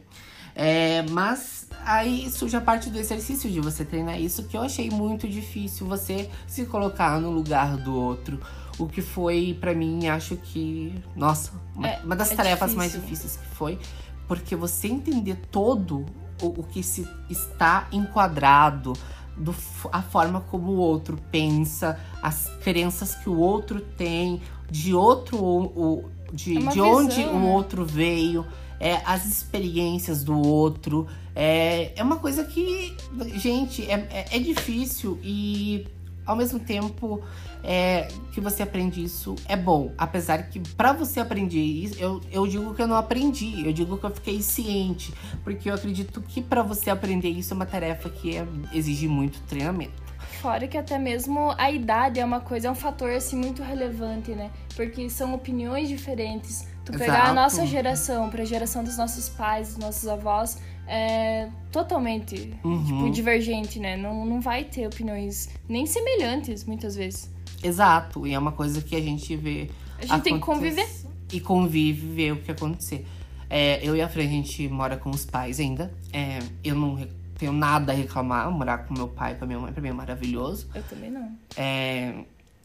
É, 0.55 1.03
mas 1.11 1.67
aí 1.85 2.29
surge 2.31 2.57
a 2.57 2.61
parte 2.61 2.89
do 2.89 2.97
exercício 2.97 3.49
de 3.49 3.61
você 3.61 3.85
treinar 3.85 4.19
isso, 4.19 4.43
que 4.43 4.57
eu 4.57 4.61
achei 4.61 4.89
muito 4.89 5.27
difícil 5.27 5.87
você 5.87 6.29
se 6.47 6.65
colocar 6.65 7.19
no 7.21 7.29
lugar 7.29 7.77
do 7.77 7.95
outro. 7.95 8.39
O 8.77 8.87
que 8.87 9.01
foi, 9.01 9.55
pra 9.59 9.73
mim, 9.73 10.07
acho 10.07 10.35
que. 10.37 10.93
Nossa, 11.15 11.51
uma, 11.75 11.87
É, 11.87 11.99
uma 12.03 12.15
das 12.15 12.31
é 12.31 12.35
tarefas 12.35 12.73
mais 12.73 12.91
difícil. 12.93 13.15
difíceis 13.15 13.37
que 13.37 13.55
foi. 13.55 13.79
Porque 14.27 14.55
você 14.55 14.87
entender 14.87 15.35
todo 15.51 16.05
o, 16.41 16.47
o 16.47 16.63
que 16.63 16.81
se 16.81 17.07
está 17.29 17.87
enquadrado, 17.91 18.93
do, 19.39 19.55
a 19.91 20.01
forma 20.01 20.41
como 20.41 20.71
o 20.73 20.77
outro 20.77 21.17
pensa, 21.31 21.97
as 22.21 22.47
crenças 22.61 23.15
que 23.15 23.29
o 23.29 23.37
outro 23.39 23.79
tem, 23.97 24.41
de 24.69 24.93
outro 24.93 25.37
o, 25.37 25.63
o- 25.65 26.09
de, 26.31 26.57
É 26.57 26.61
de 26.71 26.79
onde 26.81 27.15
visão, 27.15 27.35
o 27.35 27.39
né? 27.39 27.51
outro 27.51 27.83
veio, 27.85 28.45
é, 28.79 29.01
as 29.05 29.25
experiências 29.25 30.23
do 30.23 30.37
outro. 30.39 31.07
É, 31.35 31.91
é 31.95 32.03
uma 32.03 32.17
coisa 32.17 32.43
que, 32.43 32.95
gente, 33.35 33.83
é, 33.89 34.07
é, 34.11 34.35
é 34.35 34.39
difícil 34.39 35.17
e 35.23 35.87
ao 36.29 36.35
mesmo 36.35 36.59
tempo 36.59 37.21
é, 37.63 38.07
que 38.31 38.39
você 38.39 38.61
aprende 38.61 39.03
isso 39.03 39.33
é 39.47 39.55
bom. 39.57 39.91
Apesar 39.97 40.43
que 40.43 40.59
pra 40.75 40.93
você 40.93 41.19
aprender 41.19 41.59
isso, 41.59 41.95
eu, 41.99 42.21
eu 42.31 42.45
digo 42.45 42.75
que 42.75 42.81
eu 42.83 42.87
não 42.87 42.95
aprendi, 42.95 43.65
eu 43.65 43.73
digo 43.73 43.97
que 43.97 44.03
eu 44.05 44.11
fiquei 44.11 44.39
ciente. 44.39 45.11
Porque 45.43 45.69
eu 45.71 45.73
acredito 45.73 46.21
que 46.21 46.39
pra 46.39 46.61
você 46.61 46.91
aprender 46.91 47.29
isso 47.29 47.51
é 47.51 47.55
uma 47.55 47.65
tarefa 47.65 48.09
que 48.11 48.37
é- 48.37 48.45
exige 48.71 49.07
muito 49.07 49.39
treinamento. 49.47 50.09
Fora 50.39 50.67
que 50.67 50.77
até 50.77 50.99
mesmo 50.99 51.53
a 51.57 51.71
idade 51.71 52.19
é 52.19 52.23
uma 52.23 52.39
coisa, 52.39 52.67
é 52.67 52.71
um 52.71 52.75
fator 52.75 53.09
assim 53.11 53.35
muito 53.35 53.63
relevante, 53.63 54.31
né? 54.31 54.51
Porque 54.75 55.09
são 55.09 55.33
opiniões 55.33 55.89
diferentes. 55.89 56.67
Tu 56.85 56.91
pegar 56.91 57.13
a 57.13 57.17
Exato. 57.23 57.33
nossa 57.35 57.65
geração 57.65 58.29
pra 58.29 58.45
geração 58.45 58.83
dos 58.83 58.97
nossos 58.97 59.27
pais, 59.29 59.69
dos 59.69 59.77
nossos 59.77 60.07
avós, 60.07 60.59
é 60.89 61.47
totalmente 61.71 62.53
Uhum. 62.63 62.83
tipo, 62.85 63.09
divergente, 63.11 63.79
né? 63.79 63.95
Não, 63.95 64.25
não 64.25 64.41
vai 64.41 64.63
ter 64.63 64.87
opiniões 64.87 65.49
nem 65.67 65.85
semelhantes, 65.85 66.63
muitas 66.65 66.95
vezes. 66.95 67.29
Exato, 67.63 68.25
e 68.25 68.33
é 68.33 68.39
uma 68.39 68.51
coisa 68.51 68.81
que 68.81 68.95
a 68.95 69.01
gente 69.01 69.35
vê. 69.35 69.69
A 70.01 70.05
gente 70.05 70.21
tem 70.23 70.33
que 70.35 70.39
conviver. 70.45 70.87
E 71.31 71.39
convive 71.39 72.07
ver 72.07 72.31
o 72.33 72.37
que 72.37 72.51
acontecer. 72.51 73.05
É, 73.49 73.79
eu 73.83 73.95
e 73.95 74.01
a 74.01 74.07
Fran, 74.09 74.23
a 74.23 74.27
gente 74.27 74.67
mora 74.67 74.97
com 74.97 75.09
os 75.09 75.25
pais 75.25 75.59
ainda. 75.59 75.93
É, 76.11 76.39
eu 76.63 76.73
não 76.75 77.05
tenho 77.37 77.51
nada 77.51 77.91
a 77.91 77.95
reclamar. 77.95 78.49
Morar 78.51 78.79
com 78.79 78.93
meu 78.93 79.07
pai 79.07 79.33
e 79.33 79.35
com 79.35 79.43
a 79.43 79.47
minha 79.47 79.59
mãe, 79.59 79.71
pra 79.73 79.81
mim 79.81 79.89
é 79.89 79.93
maravilhoso. 79.93 80.67
Eu 80.73 80.83
também 80.83 81.11
não. 81.11 81.29
É, 81.57 82.13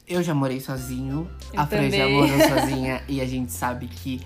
eu 0.07 0.23
já 0.23 0.35
morei 0.35 0.61
sozinho, 0.61 1.29
Eu 1.53 1.61
a 1.61 1.67
Fran 1.67 1.91
já 1.91 1.99
também. 2.05 2.15
morou 2.15 2.39
sozinha 2.49 3.03
e 3.09 3.21
a 3.21 3.27
gente 3.27 3.51
sabe 3.53 3.87
que, 3.89 4.21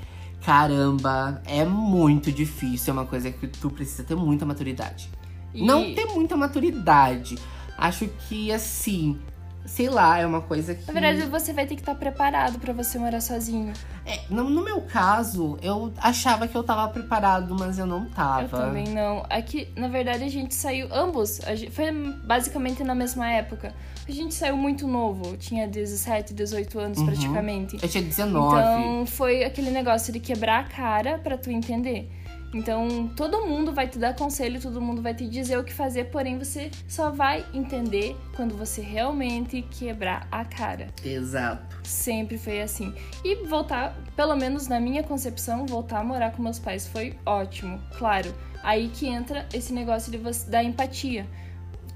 caramba, 0.48 1.42
é 1.44 1.62
muito 1.62 2.32
difícil. 2.32 2.90
É 2.90 2.96
uma 2.96 3.04
coisa 3.04 3.30
que 3.30 3.46
tu 3.46 3.68
precisa 3.68 4.02
ter 4.02 4.14
muita 4.14 4.46
maturidade. 4.46 5.10
E- 5.52 5.62
Não 5.62 5.94
ter 5.94 6.06
muita 6.06 6.36
maturidade. 6.38 7.36
Acho 7.76 8.08
que, 8.26 8.50
assim, 8.50 9.18
sei 9.66 9.90
lá, 9.90 10.18
é 10.18 10.26
uma 10.26 10.40
coisa 10.40 10.74
que. 10.74 10.86
Na 10.86 10.98
verdade, 10.98 11.28
você 11.30 11.52
vai 11.52 11.66
ter 11.66 11.74
que 11.74 11.82
estar 11.82 11.94
preparado 11.94 12.58
pra 12.58 12.72
você 12.72 12.98
morar 12.98 13.20
sozinho. 13.20 13.74
É, 14.06 14.20
no, 14.30 14.48
no 14.48 14.64
meu 14.64 14.80
caso, 14.80 15.58
eu 15.60 15.92
achava 15.98 16.48
que 16.48 16.56
eu 16.56 16.64
tava 16.64 16.88
preparado, 16.88 17.54
mas 17.58 17.78
eu 17.78 17.84
não 17.86 18.06
tava. 18.06 18.42
Eu 18.44 18.48
também 18.48 18.88
não. 18.88 19.26
É 19.28 19.42
que, 19.42 19.68
na 19.76 19.88
verdade, 19.88 20.24
a 20.24 20.30
gente 20.30 20.54
saiu. 20.54 20.88
Ambos. 20.90 21.40
gente- 21.54 21.70
foi 21.70 21.92
basicamente 22.24 22.82
na 22.82 22.94
mesma 22.94 23.30
época. 23.30 23.74
A 24.08 24.12
gente 24.12 24.34
saiu 24.34 24.56
muito 24.56 24.86
novo. 24.86 25.36
Tinha 25.36 25.68
17, 25.68 26.32
18 26.32 26.78
anos 26.78 26.98
Uhum. 26.98 27.06
praticamente. 27.06 27.78
Eu 27.82 27.88
tinha 27.88 28.02
19. 28.02 28.56
Então 28.56 29.06
foi 29.06 29.44
aquele 29.44 29.70
negócio 29.70 30.12
de 30.12 30.18
quebrar 30.18 30.60
a 30.60 30.64
cara 30.64 31.18
pra 31.18 31.36
tu 31.36 31.50
entender. 31.50 32.10
Então 32.54 33.10
todo 33.14 33.44
mundo 33.46 33.72
vai 33.74 33.86
te 33.86 33.98
dar 33.98 34.14
conselho, 34.16 34.58
todo 34.58 34.80
mundo 34.80 35.02
vai 35.02 35.12
te 35.12 35.28
dizer 35.28 35.58
o 35.58 35.64
que 35.64 35.72
fazer, 35.72 36.04
porém 36.04 36.38
você 36.38 36.70
só 36.88 37.10
vai 37.10 37.44
entender 37.52 38.16
quando 38.34 38.56
você 38.56 38.80
realmente 38.80 39.60
quebrar 39.70 40.26
a 40.32 40.46
cara. 40.46 40.86
Exato. 41.04 41.76
Sempre 41.86 42.38
foi 42.38 42.62
assim. 42.62 42.94
E 43.22 43.44
voltar, 43.46 43.94
pelo 44.16 44.34
menos 44.34 44.66
na 44.66 44.80
minha 44.80 45.02
concepção, 45.02 45.66
voltar 45.66 45.98
a 46.00 46.04
morar 46.04 46.32
com 46.32 46.42
meus 46.42 46.58
pais 46.58 46.88
foi 46.88 47.14
ótimo. 47.26 47.78
Claro, 47.98 48.34
aí 48.62 48.88
que 48.88 49.06
entra 49.06 49.46
esse 49.52 49.74
negócio 49.74 50.10
de 50.10 50.16
você, 50.16 50.48
da 50.50 50.64
empatia. 50.64 51.26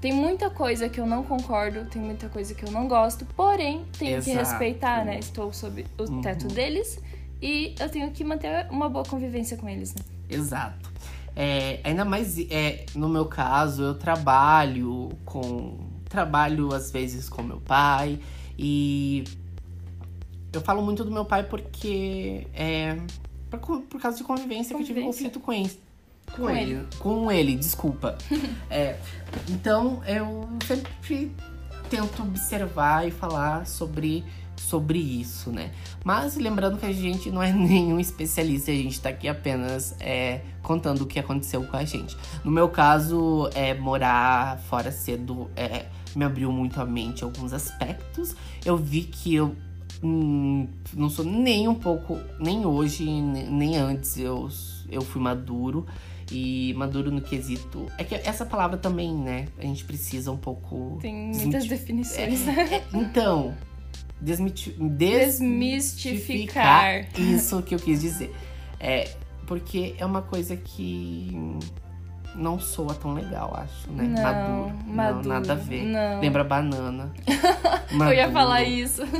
Tem 0.03 0.11
muita 0.11 0.49
coisa 0.49 0.89
que 0.89 0.99
eu 0.99 1.05
não 1.05 1.23
concordo, 1.23 1.85
tem 1.85 2.01
muita 2.01 2.27
coisa 2.27 2.53
que 2.53 2.65
eu 2.65 2.69
não 2.69 2.89
gosto, 2.89 3.25
porém 3.37 3.85
tenho 3.97 4.21
que 4.21 4.31
Exato. 4.31 4.49
respeitar, 4.49 5.05
né? 5.05 5.17
Estou 5.17 5.53
sob 5.53 5.85
o 5.97 6.03
Uhum. 6.03 6.19
teto 6.21 6.45
deles 6.49 6.99
e 7.41 7.73
eu 7.79 7.87
tenho 7.87 8.11
que 8.11 8.21
manter 8.21 8.67
uma 8.69 8.89
boa 8.89 9.05
convivência 9.05 9.55
com 9.55 9.69
eles, 9.69 9.95
né? 9.95 10.01
Exato. 10.29 10.91
É, 11.33 11.79
ainda 11.85 12.03
mais 12.03 12.37
é, 12.37 12.85
no 12.93 13.07
meu 13.07 13.27
caso, 13.27 13.81
eu 13.81 13.93
trabalho 13.95 15.07
com. 15.23 15.77
Trabalho 16.09 16.73
às 16.73 16.91
vezes 16.91 17.29
com 17.29 17.41
meu 17.41 17.61
pai 17.61 18.19
e 18.59 19.23
eu 20.51 20.59
falo 20.59 20.81
muito 20.81 21.05
do 21.05 21.11
meu 21.11 21.23
pai 21.23 21.43
porque 21.43 22.45
é 22.53 22.97
por, 23.49 23.81
por 23.83 24.01
causa 24.01 24.17
de 24.17 24.25
convivência, 24.25 24.75
que 24.75 24.81
eu 24.81 24.85
tive 24.85 24.99
Convivência. 24.99 25.29
conflito 25.29 25.39
com 25.39 25.53
ele. 25.53 25.71
Com, 26.35 26.43
Com 26.43 26.49
ele. 26.49 26.71
ele. 26.71 26.87
Com 26.99 27.31
ele, 27.31 27.55
desculpa. 27.55 28.17
É, 28.69 28.97
então 29.49 30.01
eu 30.07 30.49
sempre 30.65 31.31
tento 31.89 32.23
observar 32.23 33.07
e 33.07 33.11
falar 33.11 33.67
sobre, 33.67 34.23
sobre 34.57 34.97
isso, 34.97 35.51
né? 35.51 35.71
Mas 36.03 36.35
lembrando 36.35 36.77
que 36.79 36.85
a 36.87 36.91
gente 36.91 37.29
não 37.29 37.41
é 37.43 37.51
nenhum 37.53 37.99
especialista, 37.99 38.71
a 38.71 38.75
gente 38.75 38.99
tá 38.99 39.09
aqui 39.09 39.27
apenas 39.27 39.95
é, 39.99 40.41
contando 40.63 41.01
o 41.01 41.05
que 41.05 41.19
aconteceu 41.19 41.63
com 41.65 41.77
a 41.77 41.85
gente. 41.85 42.17
No 42.43 42.49
meu 42.51 42.67
caso, 42.69 43.47
é, 43.53 43.73
morar 43.75 44.57
fora 44.69 44.91
cedo 44.91 45.51
é, 45.55 45.85
me 46.15 46.25
abriu 46.25 46.51
muito 46.51 46.81
a 46.81 46.85
mente 46.85 47.23
alguns 47.23 47.53
aspectos. 47.53 48.35
Eu 48.65 48.75
vi 48.75 49.03
que 49.03 49.35
eu 49.35 49.55
hum, 50.03 50.67
não 50.93 51.09
sou 51.11 51.23
nem 51.25 51.67
um 51.67 51.75
pouco, 51.75 52.19
nem 52.39 52.65
hoje, 52.65 53.05
ne- 53.05 53.45
nem 53.49 53.77
antes 53.77 54.17
eu, 54.17 54.49
eu 54.89 55.01
fui 55.03 55.21
maduro. 55.21 55.85
E 56.31 56.73
maduro 56.75 57.11
no 57.11 57.21
quesito. 57.21 57.87
É 57.97 58.03
que 58.03 58.15
essa 58.15 58.45
palavra 58.45 58.77
também, 58.77 59.13
né? 59.13 59.47
A 59.57 59.61
gente 59.63 59.83
precisa 59.85 60.31
um 60.31 60.37
pouco. 60.37 60.97
Tem 61.01 61.31
muitas 61.35 61.65
definições, 61.67 62.45
né? 62.45 62.81
então, 62.93 63.53
desmiti- 64.21 64.75
Desmistificar. 64.79 67.05
Isso 67.17 67.61
que 67.61 67.75
eu 67.75 67.79
quis 67.79 68.01
dizer. 68.01 68.33
É, 68.79 69.09
porque 69.45 69.95
é 69.97 70.05
uma 70.05 70.21
coisa 70.21 70.55
que 70.55 71.31
não 72.35 72.59
soa 72.59 72.93
tão 72.95 73.13
legal, 73.13 73.53
acho, 73.55 73.91
né? 73.91 74.03
Não, 74.03 74.23
maduro. 74.23 74.73
maduro. 74.87 75.27
Não, 75.27 75.39
nada 75.39 75.53
a 75.53 75.55
ver. 75.55 75.83
Não. 75.83 76.19
Lembra 76.19 76.43
banana. 76.43 77.11
Eu 77.91 78.13
ia 78.13 78.31
falar 78.31 78.63
isso. 78.63 79.03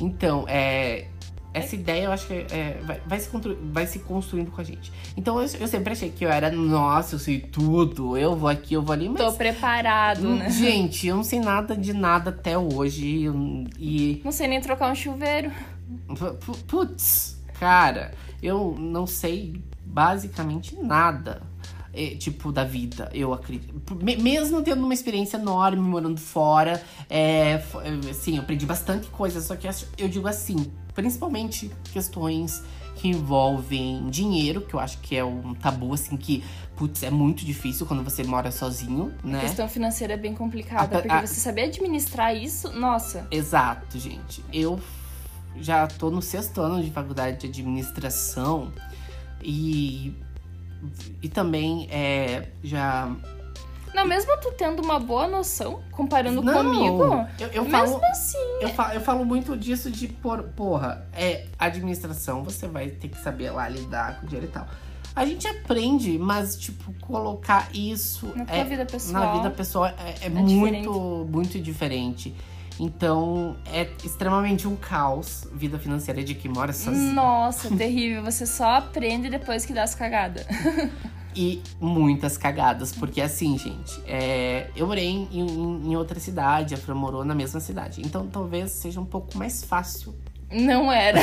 Então, 0.00 0.44
é, 0.48 1.06
essa 1.54 1.74
ideia 1.74 2.04
eu 2.04 2.12
acho 2.12 2.26
que 2.26 2.32
é, 2.32 2.80
vai, 2.84 3.00
vai, 3.06 3.20
se 3.20 3.28
vai 3.72 3.86
se 3.86 3.98
construindo 4.00 4.50
com 4.50 4.60
a 4.60 4.64
gente. 4.64 4.92
Então 5.16 5.38
eu, 5.40 5.48
eu 5.60 5.68
sempre 5.68 5.92
achei 5.92 6.10
que 6.10 6.24
eu 6.24 6.30
era, 6.30 6.50
nossa, 6.50 7.14
eu 7.14 7.18
sei 7.18 7.40
tudo, 7.40 8.16
eu 8.16 8.34
vou 8.36 8.48
aqui, 8.48 8.74
eu 8.74 8.82
vou 8.82 8.92
ali, 8.92 9.08
mas. 9.08 9.18
Tô 9.22 9.32
preparado, 9.32 10.26
Hum, 10.26 10.36
né? 10.36 10.48
Gente, 10.50 11.06
eu 11.06 11.16
não 11.16 11.24
sei 11.24 11.40
nada 11.40 11.76
de 11.76 11.92
nada 11.92 12.30
até 12.30 12.56
hoje. 12.56 13.30
E. 13.78 14.20
Não 14.24 14.32
sei 14.32 14.46
nem 14.48 14.60
trocar 14.60 14.90
um 14.90 14.94
chuveiro. 14.94 15.50
pu- 16.16 16.56
Putz, 16.66 17.38
cara, 17.58 18.12
eu 18.42 18.74
não 18.78 19.06
sei 19.06 19.62
basicamente 19.84 20.76
nada. 20.76 21.42
É, 21.92 22.14
tipo, 22.16 22.50
da 22.50 22.64
vida, 22.64 23.10
eu 23.12 23.32
acredito. 23.32 23.74
Me- 24.02 24.16
Mesmo 24.16 24.62
tendo 24.62 24.82
uma 24.84 24.94
experiência 24.94 25.36
enorme, 25.36 25.80
morando 25.82 26.18
fora, 26.20 26.82
é, 27.10 27.52
é, 27.52 28.10
assim, 28.10 28.36
eu 28.36 28.42
aprendi 28.42 28.64
bastante 28.66 29.08
coisa, 29.08 29.40
só 29.40 29.54
que 29.56 29.68
eu 29.98 30.08
digo 30.08 30.26
assim, 30.26 30.70
principalmente 30.94 31.70
questões 31.92 32.62
que 32.96 33.08
envolvem 33.08 34.08
dinheiro, 34.10 34.60
que 34.60 34.74
eu 34.74 34.80
acho 34.80 34.98
que 34.98 35.16
é 35.16 35.24
um 35.24 35.54
tabu, 35.54 35.92
assim, 35.94 36.16
que, 36.16 36.44
putz, 36.76 37.02
é 37.02 37.10
muito 37.10 37.44
difícil 37.44 37.86
quando 37.86 38.04
você 38.04 38.22
mora 38.22 38.50
sozinho, 38.50 39.12
né? 39.24 39.38
A 39.38 39.40
questão 39.42 39.68
financeira 39.68 40.12
é 40.14 40.16
bem 40.16 40.34
complicada, 40.34 40.98
A- 40.98 41.00
porque 41.00 41.14
a- 41.14 41.26
você 41.26 41.40
saber 41.40 41.62
administrar 41.64 42.36
isso, 42.36 42.70
nossa. 42.72 43.26
Exato, 43.30 43.98
gente. 43.98 44.44
Eu 44.52 44.78
já 45.56 45.86
tô 45.86 46.10
no 46.10 46.22
sexto 46.22 46.60
ano 46.60 46.82
de 46.82 46.90
faculdade 46.90 47.38
de 47.40 47.46
administração 47.48 48.70
e, 49.42 50.14
e 51.22 51.28
também 51.28 51.88
é, 51.90 52.48
já. 52.62 53.10
Não, 53.94 54.06
mesmo 54.06 54.34
tu 54.40 54.50
tendo 54.52 54.82
uma 54.82 54.98
boa 54.98 55.28
noção, 55.28 55.82
comparando 55.90 56.42
Não, 56.42 56.54
comigo, 56.54 57.26
Eu, 57.38 57.48
eu 57.48 57.64
mesmo 57.64 58.00
falo, 58.00 58.04
assim. 58.06 58.38
eu, 58.60 58.68
falo, 58.70 58.92
eu 58.94 59.00
falo 59.02 59.24
muito 59.24 59.54
disso 59.56 59.90
de, 59.90 60.08
por, 60.08 60.42
porra, 60.44 61.06
é 61.12 61.46
administração, 61.58 62.42
você 62.42 62.66
vai 62.66 62.88
ter 62.88 63.08
que 63.08 63.18
saber 63.18 63.50
lá 63.50 63.68
lidar 63.68 64.18
com 64.18 64.24
o 64.26 64.28
dinheiro 64.28 64.46
e 64.46 64.50
tal. 64.50 64.66
A 65.14 65.26
gente 65.26 65.46
aprende, 65.46 66.18
mas, 66.18 66.56
tipo, 66.56 66.90
colocar 67.02 67.68
isso 67.74 68.32
Na 68.34 68.44
é, 68.48 68.64
vida 68.64 68.86
pessoal. 68.86 69.24
na 69.24 69.32
vida 69.34 69.50
pessoal 69.50 69.84
é, 69.86 69.92
é 70.22 70.28
diferente. 70.30 70.54
muito, 70.54 71.28
muito 71.30 71.58
diferente. 71.60 72.34
Então, 72.80 73.56
é 73.72 73.88
extremamente 74.04 74.66
um 74.66 74.74
caos 74.76 75.46
vida 75.52 75.78
financeira 75.78 76.22
de 76.24 76.34
quem 76.34 76.50
mora 76.50 76.72
sozinho. 76.72 77.12
Nossa, 77.12 77.74
terrível. 77.76 78.22
Você 78.24 78.46
só 78.46 78.76
aprende 78.76 79.28
depois 79.30 79.64
que 79.64 79.72
dá 79.72 79.82
as 79.82 79.94
cagadas. 79.94 80.46
E 81.34 81.62
muitas 81.80 82.36
cagadas, 82.36 82.92
porque 82.92 83.18
assim, 83.18 83.56
gente, 83.56 83.98
é, 84.06 84.66
eu 84.76 84.86
morei 84.86 85.06
em, 85.08 85.26
em- 85.32 85.90
em 85.90 85.96
outra 85.96 86.20
cidade, 86.20 86.74
a 86.74 86.76
Fran 86.76 86.94
morou 86.94 87.24
na 87.24 87.34
mesma 87.34 87.58
cidade. 87.58 88.02
Então 88.04 88.26
talvez 88.26 88.70
seja 88.72 89.00
um 89.00 89.06
pouco 89.06 89.38
mais 89.38 89.64
fácil. 89.64 90.14
Não 90.50 90.92
era. 90.92 91.18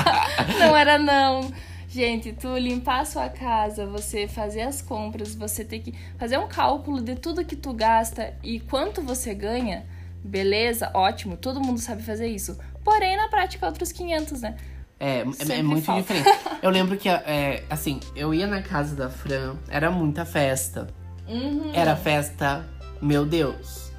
não 0.58 0.74
era, 0.74 0.96
não. 0.98 1.52
Gente, 1.90 2.32
tu 2.32 2.56
limpar 2.56 3.00
a 3.00 3.04
sua 3.04 3.28
casa, 3.28 3.84
você 3.84 4.26
fazer 4.26 4.62
as 4.62 4.80
compras, 4.80 5.34
você 5.34 5.62
ter 5.62 5.80
que 5.80 5.92
fazer 6.16 6.38
um 6.38 6.48
cálculo 6.48 6.98
de 7.02 7.16
tudo 7.16 7.44
que 7.44 7.54
tu 7.54 7.74
gasta 7.74 8.32
e 8.42 8.60
quanto 8.60 9.02
você 9.02 9.34
ganha, 9.34 9.84
beleza, 10.24 10.90
ótimo, 10.94 11.36
todo 11.36 11.60
mundo 11.60 11.78
sabe 11.80 12.02
fazer 12.02 12.26
isso. 12.28 12.58
Porém, 12.84 13.16
na 13.16 13.28
prática, 13.28 13.66
outros 13.66 13.92
500, 13.92 14.40
né? 14.42 14.56
É, 14.98 15.20
é- 15.20 15.58
é, 15.58 15.62
muito 15.62 15.84
falta. 15.84 16.02
diferente. 16.14 16.28
Eu 16.62 16.70
lembro 16.70 16.96
que, 16.98 17.08
é, 17.08 17.64
assim, 17.70 18.00
eu 18.14 18.34
ia 18.34 18.46
na 18.46 18.60
casa 18.60 18.94
da 18.94 19.08
Fran, 19.08 19.56
era 19.68 19.90
muita 19.90 20.26
festa. 20.26 20.88
Uhum. 21.26 21.70
Era 21.72 21.96
festa, 21.96 22.68
meu 23.00 23.24
Deus. 23.24 23.90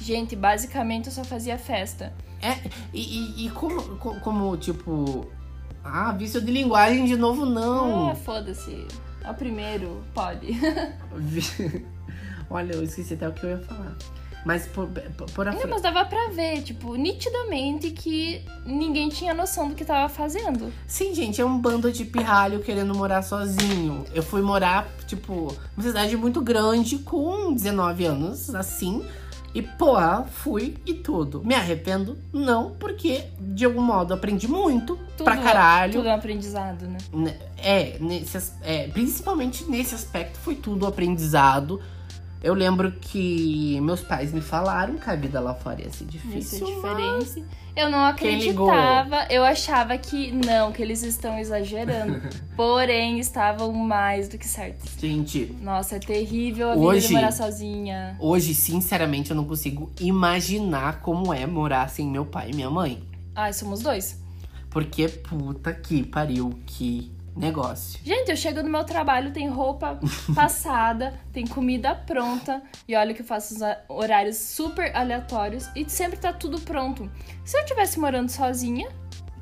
Gente, 0.00 0.34
basicamente 0.34 1.06
eu 1.08 1.12
só 1.12 1.24
fazia 1.24 1.58
festa. 1.58 2.12
É, 2.40 2.54
e, 2.92 3.42
e- 3.42 3.46
e 3.46 3.50
como, 3.50 3.96
co- 3.98 4.14
como, 4.20 4.56
tipo. 4.56 5.26
Ah, 5.84 6.12
vício 6.12 6.40
de 6.40 6.50
linguagem 6.50 7.04
de 7.04 7.16
novo, 7.16 7.44
não. 7.44 8.10
Ah, 8.10 8.14
foda-se. 8.14 8.86
É 9.22 9.30
o 9.30 9.34
primeiro, 9.34 10.02
pode. 10.14 10.48
Olha, 12.48 12.72
eu 12.74 12.82
esqueci 12.82 13.14
até 13.14 13.28
o 13.28 13.32
que 13.32 13.44
eu 13.44 13.50
ia 13.50 13.58
falar. 13.58 13.96
Mas 14.46 14.64
por, 14.64 14.88
por, 15.34 15.48
a 15.48 15.50
Não, 15.50 15.58
Fran. 15.58 15.70
mas 15.70 15.82
dava 15.82 16.04
pra 16.04 16.28
ver, 16.28 16.62
tipo, 16.62 16.94
nitidamente 16.94 17.90
que 17.90 18.40
ninguém 18.64 19.08
tinha 19.08 19.34
noção 19.34 19.68
do 19.68 19.74
que 19.74 19.84
tava 19.84 20.08
fazendo. 20.08 20.72
Sim, 20.86 21.12
gente, 21.16 21.40
é 21.40 21.44
um 21.44 21.58
bando 21.58 21.90
de 21.90 22.04
pirralho 22.04 22.60
querendo 22.60 22.94
morar 22.94 23.22
sozinho. 23.22 24.04
Eu 24.14 24.22
fui 24.22 24.40
morar, 24.40 24.86
tipo, 25.08 25.52
numa 25.76 25.84
cidade 25.88 26.16
muito 26.16 26.40
grande 26.40 26.98
com 26.98 27.52
19 27.52 28.04
anos, 28.04 28.54
assim. 28.54 29.04
E, 29.52 29.62
porra, 29.62 30.24
fui 30.30 30.76
e 30.86 30.94
tudo. 30.94 31.42
Me 31.44 31.54
arrependo? 31.56 32.16
Não, 32.32 32.70
porque 32.78 33.24
de 33.40 33.64
algum 33.64 33.82
modo 33.82 34.14
aprendi 34.14 34.46
muito 34.46 34.96
Tudo, 35.16 35.24
pra 35.24 35.38
caralho. 35.38 35.94
Tudo 35.94 36.06
é 36.06 36.12
um 36.12 36.14
aprendizado, 36.14 36.86
né? 36.86 36.98
Né, 37.12 37.36
É, 37.56 37.96
nesse, 37.98 38.52
é, 38.62 38.86
principalmente 38.88 39.64
nesse 39.64 39.92
aspecto 39.92 40.38
foi 40.38 40.54
tudo 40.54 40.86
aprendizado. 40.86 41.80
Eu 42.46 42.54
lembro 42.54 42.92
que 42.92 43.80
meus 43.80 44.00
pais 44.02 44.32
me 44.32 44.40
falaram 44.40 44.96
que 44.98 45.10
a 45.10 45.16
vida 45.16 45.40
lá 45.40 45.52
fora 45.52 45.80
ia 45.82 45.90
ser 45.90 46.04
Isso 46.04 46.06
difícil. 46.06 46.68
é 46.68 46.70
mas- 46.80 47.24
diferente. 47.34 47.44
Eu 47.74 47.90
não 47.90 48.04
acreditava, 48.06 49.26
eu 49.28 49.44
achava 49.44 49.98
que 49.98 50.30
não, 50.32 50.72
que 50.72 50.80
eles 50.80 51.02
estão 51.02 51.38
exagerando. 51.38 52.22
Porém, 52.56 53.18
estavam 53.18 53.72
mais 53.72 54.28
do 54.28 54.38
que 54.38 54.46
certos. 54.46 54.92
Gente, 54.98 55.54
Nossa, 55.60 55.96
é 55.96 55.98
terrível 55.98 56.70
a 56.70 56.74
vida 56.74 56.86
Hoje- 56.86 57.08
de 57.08 57.12
morar 57.14 57.32
sozinha. 57.32 58.16
hoje, 58.18 58.54
sinceramente, 58.54 59.30
eu 59.30 59.36
não 59.36 59.44
consigo 59.44 59.90
imaginar 60.00 61.00
como 61.00 61.34
é 61.34 61.44
morar 61.46 61.90
sem 61.90 62.06
meu 62.08 62.24
pai 62.24 62.50
e 62.50 62.54
minha 62.54 62.70
mãe. 62.70 63.02
Ai, 63.34 63.52
somos 63.52 63.80
dois. 63.80 64.18
Porque 64.70 65.08
puta 65.08 65.72
que 65.74 66.02
pariu, 66.04 66.58
que 66.64 67.10
negócio. 67.36 68.00
Gente, 68.04 68.30
eu 68.30 68.36
chego 68.36 68.62
no 68.62 68.70
meu 68.70 68.84
trabalho, 68.84 69.32
tem 69.32 69.48
roupa 69.48 70.00
passada, 70.34 71.14
tem 71.32 71.46
comida 71.46 71.94
pronta. 71.94 72.62
E 72.88 72.96
olha 72.96 73.12
que 73.14 73.22
eu 73.22 73.26
faço 73.26 73.54
os 73.54 73.60
horários 73.88 74.36
super 74.36 74.94
aleatórios 74.96 75.68
e 75.76 75.88
sempre 75.88 76.18
tá 76.18 76.32
tudo 76.32 76.60
pronto. 76.60 77.10
Se 77.44 77.58
eu 77.58 77.64
tivesse 77.64 77.98
morando 78.00 78.30
sozinha, 78.30 78.88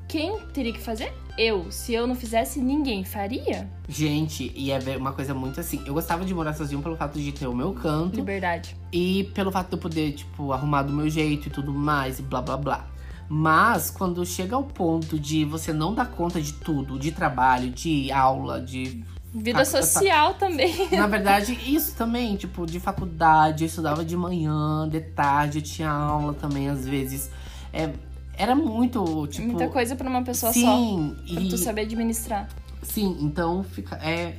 quem 0.08 0.38
teria 0.52 0.72
que 0.72 0.80
fazer? 0.80 1.12
Eu. 1.36 1.70
Se 1.72 1.92
eu 1.92 2.06
não 2.06 2.14
fizesse, 2.14 2.60
ninguém 2.60 3.02
faria. 3.04 3.68
Gente, 3.88 4.52
e 4.54 4.70
é 4.70 4.78
uma 4.96 5.12
coisa 5.12 5.34
muito 5.34 5.58
assim. 5.58 5.82
Eu 5.84 5.94
gostava 5.94 6.24
de 6.24 6.32
morar 6.32 6.54
sozinho 6.54 6.80
pelo 6.80 6.96
fato 6.96 7.18
de 7.18 7.32
ter 7.32 7.48
o 7.48 7.54
meu 7.54 7.72
canto 7.72 8.14
Liberdade. 8.16 8.76
e 8.92 9.24
pelo 9.34 9.50
fato 9.50 9.70
de 9.70 9.74
eu 9.74 9.78
poder, 9.80 10.12
tipo, 10.12 10.52
arrumar 10.52 10.82
do 10.82 10.92
meu 10.92 11.08
jeito 11.10 11.48
e 11.48 11.50
tudo 11.50 11.72
mais, 11.72 12.20
e 12.20 12.22
blá 12.22 12.40
blá 12.40 12.56
blá. 12.56 12.86
Mas 13.28 13.90
quando 13.90 14.24
chega 14.24 14.54
ao 14.56 14.64
ponto 14.64 15.18
de 15.18 15.44
você 15.44 15.72
não 15.72 15.94
dar 15.94 16.06
conta 16.06 16.40
de 16.40 16.52
tudo, 16.52 16.98
de 16.98 17.10
trabalho, 17.10 17.70
de 17.70 18.10
aula, 18.12 18.60
de. 18.60 19.02
Vida 19.32 19.64
Fac- 19.64 19.82
social 19.82 20.34
também. 20.34 20.72
Na 20.96 21.06
verdade, 21.08 21.58
isso 21.66 21.96
também, 21.96 22.36
tipo, 22.36 22.64
de 22.66 22.78
faculdade, 22.78 23.64
eu 23.64 23.66
estudava 23.66 24.04
de 24.04 24.16
manhã, 24.16 24.88
de 24.88 25.00
tarde, 25.00 25.58
eu 25.58 25.62
tinha 25.62 25.90
aula 25.90 26.34
também, 26.34 26.68
às 26.68 26.86
vezes. 26.86 27.30
É, 27.72 27.90
era 28.36 28.54
muito, 28.54 29.26
tipo. 29.26 29.46
Muita 29.48 29.68
coisa 29.68 29.96
pra 29.96 30.08
uma 30.08 30.22
pessoa 30.22 30.52
só. 30.52 30.58
sim, 30.60 31.16
Pra 31.32 31.40
tu 31.40 31.54
e, 31.54 31.58
saber 31.58 31.80
administrar. 31.82 32.48
Sim, 32.82 33.16
então 33.22 33.64
fica. 33.64 33.96
É, 33.96 34.36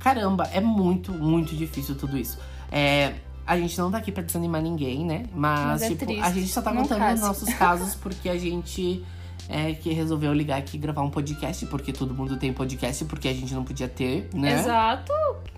caramba, 0.00 0.48
é 0.52 0.60
muito, 0.60 1.12
muito 1.12 1.54
difícil 1.54 1.94
tudo 1.94 2.16
isso. 2.18 2.38
É, 2.72 3.14
a 3.46 3.58
gente 3.58 3.76
não 3.78 3.90
tá 3.90 3.98
aqui 3.98 4.10
pra 4.10 4.22
desanimar 4.22 4.62
ninguém, 4.62 5.04
né? 5.04 5.26
Mas, 5.34 5.82
Mas 5.82 5.82
é 5.82 5.88
tipo, 5.88 6.20
a 6.20 6.30
gente 6.30 6.48
só 6.48 6.62
tá 6.62 6.72
contando 6.72 7.14
os 7.14 7.20
nossos 7.20 7.52
casos 7.54 7.94
porque 7.94 8.28
a 8.28 8.38
gente 8.38 9.04
é, 9.48 9.74
que 9.74 9.92
resolveu 9.92 10.32
ligar 10.32 10.58
aqui 10.58 10.76
e 10.76 10.80
gravar 10.80 11.02
um 11.02 11.10
podcast, 11.10 11.66
porque 11.66 11.92
todo 11.92 12.14
mundo 12.14 12.36
tem 12.36 12.52
podcast, 12.52 13.04
porque 13.04 13.28
a 13.28 13.32
gente 13.32 13.52
não 13.54 13.64
podia 13.64 13.88
ter, 13.88 14.28
né? 14.34 14.60
Exato. 14.60 15.12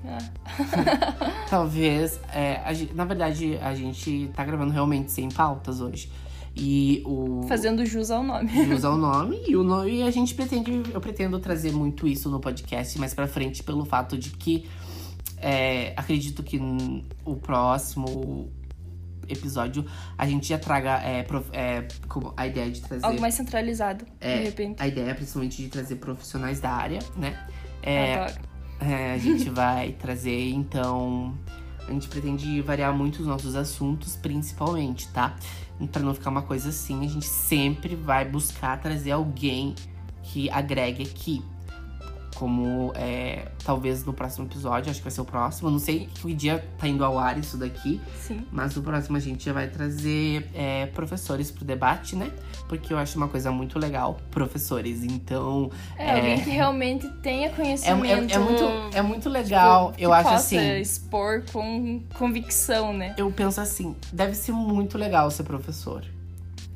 Talvez. 1.48 2.20
é, 2.32 2.56
a 2.64 2.94
na 2.94 3.04
verdade, 3.04 3.58
a 3.58 3.74
gente 3.74 4.30
tá 4.34 4.44
gravando 4.44 4.72
realmente 4.72 5.12
sem 5.12 5.28
pautas 5.28 5.80
hoje. 5.80 6.10
E 6.58 7.02
o. 7.04 7.44
Fazendo 7.46 7.84
jus 7.84 8.10
ao 8.10 8.22
nome. 8.22 8.48
de 8.48 8.72
usar 8.72 8.90
o 8.90 8.96
nome 8.96 9.42
e 9.46 9.54
o 9.56 9.62
nome 9.62 9.96
e 9.96 10.02
a 10.02 10.10
gente 10.10 10.34
pretende 10.34 10.82
eu 10.92 11.00
pretendo 11.02 11.38
trazer 11.38 11.70
muito 11.70 12.08
isso 12.08 12.30
no 12.30 12.40
podcast 12.40 12.98
mais 12.98 13.12
pra 13.12 13.28
frente 13.28 13.62
pelo 13.62 13.84
fato 13.84 14.16
de 14.16 14.30
que 14.30 14.64
é, 15.38 15.92
acredito 15.96 16.42
que 16.42 16.60
o 17.24 17.36
próximo 17.36 18.50
episódio 19.28 19.84
a 20.16 20.26
gente 20.26 20.46
já 20.48 20.58
traga 20.58 21.00
é, 21.02 21.22
prof- 21.24 21.50
é, 21.52 21.86
a 22.36 22.46
ideia 22.46 22.70
de 22.70 22.80
trazer 22.80 23.04
Algo 23.04 23.20
mais 23.20 23.34
centralizado, 23.34 24.04
É, 24.20 24.38
de 24.38 24.44
repente. 24.44 24.80
a 24.82 24.86
ideia 24.86 25.14
principalmente 25.14 25.60
de 25.62 25.68
trazer 25.68 25.96
profissionais 25.96 26.60
da 26.60 26.70
área 26.70 27.00
né 27.16 27.46
é, 27.82 28.32
é, 28.80 29.12
a 29.14 29.18
gente 29.18 29.48
vai 29.50 29.92
trazer, 29.92 30.50
então. 30.50 31.36
A 31.88 31.92
gente 31.92 32.08
pretende 32.08 32.60
variar 32.62 32.92
muito 32.92 33.20
os 33.20 33.26
nossos 33.28 33.54
assuntos, 33.54 34.16
principalmente, 34.16 35.06
tá? 35.12 35.36
Pra 35.92 36.02
não 36.02 36.12
ficar 36.12 36.30
uma 36.30 36.42
coisa 36.42 36.70
assim, 36.70 37.04
a 37.04 37.08
gente 37.08 37.26
sempre 37.26 37.94
vai 37.94 38.24
buscar 38.24 38.76
trazer 38.80 39.12
alguém 39.12 39.72
que 40.24 40.50
agregue 40.50 41.04
aqui. 41.04 41.44
Como 42.38 42.92
é, 42.94 43.48
talvez 43.64 44.04
no 44.04 44.12
próximo 44.12 44.46
episódio, 44.46 44.90
acho 44.90 45.00
que 45.00 45.04
vai 45.04 45.10
ser 45.10 45.20
o 45.20 45.24
próximo. 45.24 45.70
Não 45.70 45.78
sei 45.78 46.06
que 46.06 46.34
dia 46.34 46.64
tá 46.78 46.86
indo 46.86 47.04
ao 47.04 47.18
ar 47.18 47.38
isso 47.38 47.56
daqui. 47.56 48.00
Sim. 48.20 48.44
Mas 48.52 48.74
no 48.74 48.82
próximo 48.82 49.16
a 49.16 49.20
gente 49.20 49.44
já 49.44 49.52
vai 49.52 49.68
trazer 49.68 50.48
é, 50.54 50.86
professores 50.86 51.50
pro 51.50 51.64
debate, 51.64 52.14
né? 52.14 52.30
Porque 52.68 52.92
eu 52.92 52.98
acho 52.98 53.16
uma 53.16 53.28
coisa 53.28 53.50
muito 53.50 53.78
legal, 53.78 54.18
professores. 54.30 55.02
Então, 55.02 55.70
É, 55.96 56.12
alguém 56.12 56.40
que 56.40 56.50
realmente 56.50 57.08
tenha 57.22 57.46
é, 57.46 57.50
conhecimento. 57.50 58.04
é, 58.04 58.34
é 58.34 58.38
muito, 58.38 58.64
é 58.96 59.02
muito 59.02 59.28
legal. 59.28 59.92
tipo, 59.92 60.02
eu 60.02 60.12
acho 60.12 60.28
assim. 60.30 60.80
expor 60.80 61.42
com 61.52 62.02
convicção, 62.18 62.92
né? 62.92 63.14
Eu 63.16 63.30
penso 63.30 63.60
assim, 63.60 63.96
deve 64.12 64.34
ser 64.34 64.52
muito 64.52 64.98
legal 64.98 65.30
ser 65.30 65.44
professor. 65.44 66.04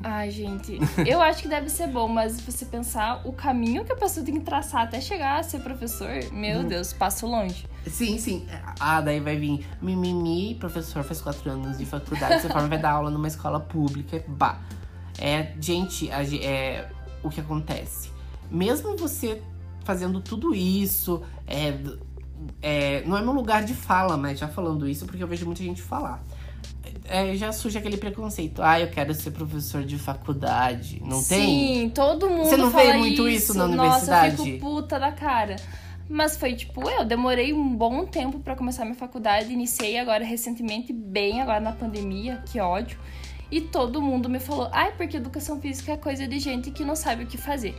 Ai, 0.03 0.31
gente, 0.31 0.79
eu 1.07 1.21
acho 1.23 1.43
que 1.43 1.49
deve 1.49 1.69
ser 1.69 1.87
bom, 1.89 2.09
mas 2.09 2.41
você 2.41 2.65
pensar 2.65 3.21
o 3.27 3.33
caminho 3.33 3.85
que 3.85 3.93
a 3.93 3.97
pessoa 3.97 4.25
tem 4.25 4.35
que 4.35 4.41
traçar 4.41 4.83
até 4.83 5.01
chegar 5.01 5.39
a 5.41 5.43
ser 5.43 5.61
professor, 5.61 6.09
meu 6.33 6.61
Uhum. 6.61 6.69
Deus, 6.69 6.93
passo 6.93 7.27
longe. 7.27 7.67
Sim, 7.87 8.19
sim. 8.19 8.47
Ah, 8.79 9.01
daí 9.01 9.21
vai 9.21 9.37
vir 9.37 9.67
mimimi, 9.81 10.55
professor 10.55 11.03
faz 11.05 11.21
quatro 11.21 11.51
anos 11.51 11.79
de 11.79 11.85
faculdade, 11.87 12.41
você 12.43 12.49
forma 12.49 12.69
vai 12.69 12.79
dar 12.79 12.93
aula 12.93 13.11
numa 13.11 13.29
escola 13.29 13.61
pública. 13.61 14.25
Bah. 14.27 14.59
É, 15.19 15.53
gente, 15.61 16.11
é, 16.11 16.89
o 17.23 17.29
que 17.29 17.41
acontece? 17.41 18.11
Mesmo 18.51 18.97
você 18.97 19.43
fazendo 19.85 20.21
tudo 20.21 20.55
isso, 20.55 21.23
é, 21.47 21.75
é, 22.63 23.03
não 23.07 23.17
é 23.17 23.23
meu 23.23 23.33
lugar 23.33 23.65
de 23.65 23.75
fala, 23.75 24.17
mas 24.17 24.39
já 24.39 24.49
falando 24.49 24.89
isso, 24.89 25.05
porque 25.07 25.23
eu 25.23 25.29
vejo 25.29 25.45
muita 25.47 25.63
gente 25.63 25.83
falar. 25.83 26.23
É, 27.11 27.35
já 27.35 27.51
surge 27.51 27.77
aquele 27.77 27.97
preconceito. 27.97 28.63
Ah, 28.63 28.79
eu 28.79 28.89
quero 28.89 29.13
ser 29.13 29.33
professor 29.33 29.83
de 29.83 29.99
faculdade. 29.99 31.03
Não 31.05 31.23
tem? 31.23 31.81
Sim, 31.83 31.89
todo 31.91 32.31
mundo 32.31 32.45
Você 32.45 32.57
não 32.57 32.71
vê 32.71 32.93
muito 32.93 33.29
isso 33.29 33.53
na 33.53 33.67
Nossa, 33.67 33.75
eu 33.77 33.83
universidade? 33.83 34.37
fico 34.45 34.61
puta 34.61 34.99
da 34.99 35.11
cara. 35.11 35.57
Mas 36.09 36.37
foi 36.37 36.55
tipo, 36.55 36.89
eu 36.89 37.05
demorei 37.05 37.53
um 37.53 37.77
bom 37.77 38.05
tempo 38.07 38.41
pra 38.41 38.57
começar 38.57 38.85
minha 38.85 38.97
faculdade, 38.97 39.53
iniciei 39.53 39.99
agora 39.99 40.25
recentemente, 40.25 40.93
bem 40.93 41.41
agora 41.41 41.61
na 41.61 41.73
pandemia, 41.73 42.43
que 42.51 42.59
ódio. 42.61 42.99
E 43.51 43.61
todo 43.61 44.01
mundo 44.01 44.29
me 44.29 44.39
falou, 44.39 44.69
ai, 44.73 44.93
porque 44.97 45.17
educação 45.17 45.61
física 45.61 45.93
é 45.93 45.97
coisa 45.97 46.27
de 46.27 46.39
gente 46.39 46.71
que 46.71 46.85
não 46.85 46.95
sabe 46.95 47.25
o 47.25 47.27
que 47.27 47.37
fazer. 47.37 47.77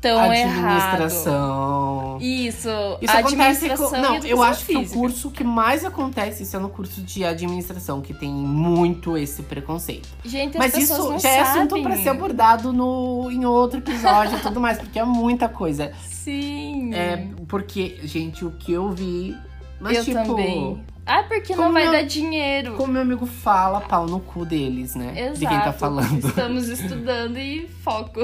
Tão 0.00 0.32
errado. 0.32 1.02
Administração. 1.02 2.18
Isso, 2.20 2.68
Isso 3.00 3.12
acontece 3.16 3.68
com... 3.68 3.84
administração 3.84 4.00
Não, 4.02 4.16
eu 4.24 4.42
acho 4.42 4.64
que 4.66 4.76
o 4.76 4.80
física. 4.80 4.98
curso 4.98 5.30
que 5.30 5.42
mais 5.44 5.84
acontece 5.84 6.42
isso 6.44 6.56
é 6.56 6.58
no 6.60 6.68
curso 6.68 7.00
de 7.02 7.24
administração, 7.24 8.00
que 8.00 8.14
tem 8.14 8.30
muito 8.32 9.16
esse 9.16 9.42
preconceito. 9.42 10.08
Gente, 10.24 10.56
as 10.56 10.72
Mas 10.72 10.76
isso 10.82 10.96
não 11.10 11.18
já 11.18 11.28
é 11.28 11.44
sabem. 11.44 11.62
assunto 11.62 11.82
pra 11.82 11.96
ser 11.96 12.08
abordado 12.10 12.72
no, 12.72 13.28
em 13.30 13.44
outro 13.44 13.78
episódio 13.78 14.38
e 14.38 14.40
tudo 14.40 14.60
mais, 14.60 14.78
porque 14.78 14.98
é 14.98 15.04
muita 15.04 15.48
coisa. 15.48 15.92
Sim. 16.08 16.94
É, 16.94 17.26
porque, 17.48 17.98
gente, 18.04 18.44
o 18.44 18.50
que 18.52 18.72
eu 18.72 18.90
vi. 18.90 19.36
Mas, 19.80 19.96
eu 19.98 20.04
tipo, 20.04 20.24
também. 20.24 20.82
Ah, 21.06 21.22
porque 21.26 21.54
não 21.56 21.62
como 21.64 21.72
vai 21.74 21.86
eu- 21.86 21.92
dar 21.92 22.02
dinheiro. 22.02 22.74
como 22.74 22.92
meu 22.92 23.02
amigo 23.02 23.24
fala, 23.26 23.80
pau 23.80 24.06
no 24.06 24.20
cu 24.20 24.44
deles, 24.44 24.94
né? 24.94 25.12
Exato. 25.16 25.38
De 25.38 25.46
quem 25.46 25.58
tá 25.60 25.72
falando. 25.72 26.18
Estamos 26.28 26.68
estudando 26.68 27.38
e 27.38 27.66
foco. 27.82 28.20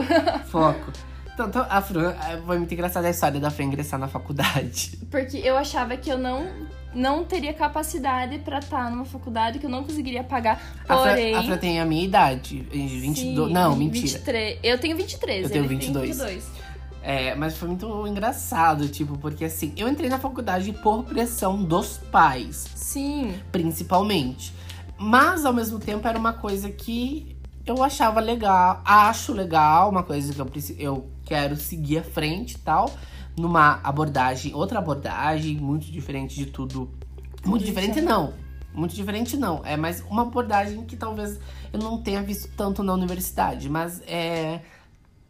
Foco. 0.51 0.93
Então, 1.35 1.49
então, 1.49 1.67
a 1.69 1.83
Fran, 1.83 2.13
é, 2.13 2.37
foi 2.39 2.59
muito 2.59 2.73
engraçada 2.73 3.09
a 3.09 3.11
história 3.11 3.41
da 3.41 3.51
Fran 3.51 3.65
ingressar 3.65 3.99
na 3.99 4.07
faculdade. 4.07 4.97
Porque 5.11 5.37
eu 5.39 5.57
achava 5.57 5.97
que 5.97 6.09
eu 6.09 6.17
não, 6.17 6.47
não 6.95 7.25
teria 7.25 7.53
capacidade 7.53 8.39
pra 8.39 8.61
estar 8.61 8.89
numa 8.89 9.05
faculdade 9.05 9.59
que 9.59 9.67
eu 9.67 9.71
não 9.71 9.83
conseguiria 9.83 10.23
pagar. 10.23 10.63
A 10.89 10.97
Fran, 10.97 11.09
Porém. 11.09 11.35
a 11.35 11.43
Fran 11.43 11.59
tem 11.59 11.81
a 11.81 11.85
minha 11.85 12.05
idade, 12.05 12.67
em 12.73 12.87
22. 12.87 13.19
sim, 13.19 13.53
não, 13.53 13.75
mentira. 13.75 14.19
23. 14.19 14.59
Eu 14.63 14.79
tenho 14.79 14.97
23, 14.97 15.45
Eu 15.45 15.51
tenho 15.51 15.65
ele 15.65 15.75
22. 15.75 16.17
tem 16.17 16.27
22. 16.27 16.65
É, 17.03 17.35
mas 17.35 17.59
foi 17.59 17.69
muito 17.69 18.07
engraçado, 18.07 18.89
tipo, 18.89 19.19
porque 19.19 19.45
assim, 19.45 19.75
eu 19.77 19.87
entrei 19.89 20.09
na 20.09 20.19
faculdade 20.19 20.73
por 20.73 21.05
pressão 21.05 21.63
dos 21.63 21.99
pais, 22.11 22.67
Sim. 22.75 23.35
principalmente. 23.53 24.55
Mas 24.97 25.45
ao 25.45 25.53
mesmo 25.53 25.79
tempo 25.79 26.09
era 26.09 26.19
uma 26.19 26.33
coisa 26.33 26.71
que 26.71 27.37
eu 27.67 27.83
achava 27.83 28.21
legal, 28.21 28.81
acho 28.87 29.35
legal, 29.35 29.91
uma 29.91 30.03
coisa 30.03 30.33
que 30.33 30.41
eu, 30.41 30.49
eu 30.79 31.14
quero 31.25 31.57
seguir 31.57 31.99
à 31.99 32.03
frente 32.03 32.53
e 32.53 32.59
tal, 32.59 32.93
numa 33.37 33.81
abordagem, 33.83 34.55
outra 34.55 34.79
abordagem, 34.79 35.57
muito 35.57 35.87
diferente 35.91 36.35
de 36.37 36.47
tudo. 36.47 36.91
Muito 37.45 37.65
diferente 37.65 38.01
não. 38.01 38.35
Muito 38.73 38.95
diferente 38.95 39.37
não. 39.37 39.63
É 39.65 39.77
mais 39.77 40.01
uma 40.11 40.23
abordagem 40.23 40.85
que 40.85 40.97
talvez 40.97 41.39
eu 41.73 41.79
não 41.79 42.03
tenha 42.03 42.23
visto 42.23 42.51
tanto 42.57 42.83
na 42.83 42.93
universidade, 42.93 43.69
mas 43.69 44.03
é. 44.07 44.61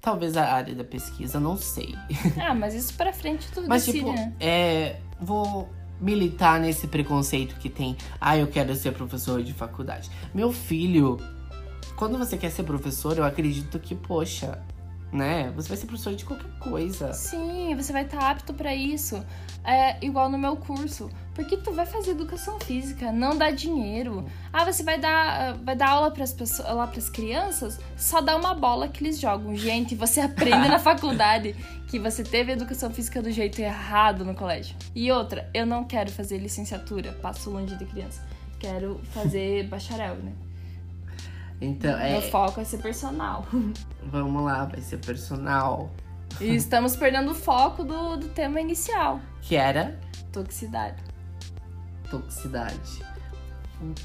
Talvez 0.00 0.36
a 0.36 0.52
área 0.52 0.74
da 0.74 0.84
pesquisa, 0.84 1.40
não 1.40 1.56
sei. 1.56 1.94
Ah, 2.38 2.54
mas 2.54 2.74
isso 2.74 2.92
pra 2.94 3.10
frente 3.12 3.50
tudo 3.50 3.66
Mas, 3.68 3.86
decide, 3.86 4.04
tipo, 4.04 4.12
né? 4.12 4.32
é. 4.38 5.00
Vou 5.20 5.68
militar 6.00 6.60
nesse 6.60 6.86
preconceito 6.86 7.56
que 7.56 7.70
tem. 7.70 7.96
Ah, 8.20 8.36
eu 8.36 8.46
quero 8.46 8.74
ser 8.74 8.92
professor 8.92 9.42
de 9.42 9.52
faculdade. 9.52 10.10
Meu 10.34 10.52
filho, 10.52 11.18
quando 11.96 12.18
você 12.18 12.36
quer 12.36 12.50
ser 12.50 12.64
professor, 12.64 13.16
eu 13.16 13.24
acredito 13.24 13.78
que, 13.78 13.94
poxa, 13.94 14.60
né? 15.14 15.52
Você 15.54 15.68
vai 15.68 15.76
ser 15.76 15.86
professor 15.86 16.14
de 16.14 16.24
qualquer 16.24 16.50
coisa. 16.58 17.12
Sim, 17.12 17.74
você 17.76 17.92
vai 17.92 18.02
estar 18.02 18.18
apto 18.18 18.52
pra 18.52 18.74
isso. 18.74 19.24
É 19.64 20.04
igual 20.04 20.28
no 20.28 20.36
meu 20.36 20.56
curso. 20.56 21.08
Porque 21.34 21.56
tu 21.56 21.72
vai 21.72 21.86
fazer 21.86 22.10
educação 22.10 22.58
física, 22.60 23.12
não 23.12 23.38
dá 23.38 23.50
dinheiro. 23.50 24.24
Ah, 24.52 24.64
você 24.64 24.82
vai 24.82 24.98
dar, 24.98 25.54
vai 25.54 25.76
dar 25.76 25.90
aula 25.90 26.10
para 26.10 26.24
as 26.24 26.32
pessoas, 26.32 26.68
lá 26.68 26.86
para 26.86 26.98
as 26.98 27.08
crianças, 27.08 27.80
só 27.96 28.20
dá 28.20 28.36
uma 28.36 28.54
bola 28.54 28.88
que 28.88 29.02
eles 29.04 29.20
jogam. 29.20 29.54
Gente, 29.54 29.94
você 29.94 30.20
aprende 30.20 30.68
na 30.68 30.78
faculdade 30.80 31.54
que 31.88 31.98
você 31.98 32.24
teve 32.24 32.52
educação 32.52 32.90
física 32.90 33.22
do 33.22 33.30
jeito 33.30 33.60
errado 33.60 34.24
no 34.24 34.34
colégio. 34.34 34.76
E 34.94 35.10
outra, 35.12 35.48
eu 35.54 35.64
não 35.64 35.84
quero 35.84 36.10
fazer 36.10 36.38
licenciatura, 36.38 37.12
passo 37.12 37.50
longe 37.50 37.76
de 37.76 37.84
criança. 37.84 38.20
Quero 38.58 39.00
fazer 39.12 39.64
bacharel, 39.68 40.16
né? 40.16 40.32
Então, 41.60 41.98
é. 41.98 42.12
Meu 42.12 42.22
foco 42.30 42.60
é 42.60 42.64
ser 42.64 42.78
personal. 42.78 43.46
Vamos 44.04 44.42
lá, 44.44 44.64
vai 44.64 44.80
ser 44.80 44.98
personal. 44.98 45.90
E 46.40 46.54
estamos 46.54 46.96
perdendo 46.96 47.30
o 47.30 47.34
foco 47.34 47.84
do, 47.84 48.16
do 48.16 48.28
tema 48.28 48.60
inicial. 48.60 49.20
Que 49.40 49.56
era 49.56 49.98
Toxicidade. 50.32 51.00
toxicidade. 52.10 53.04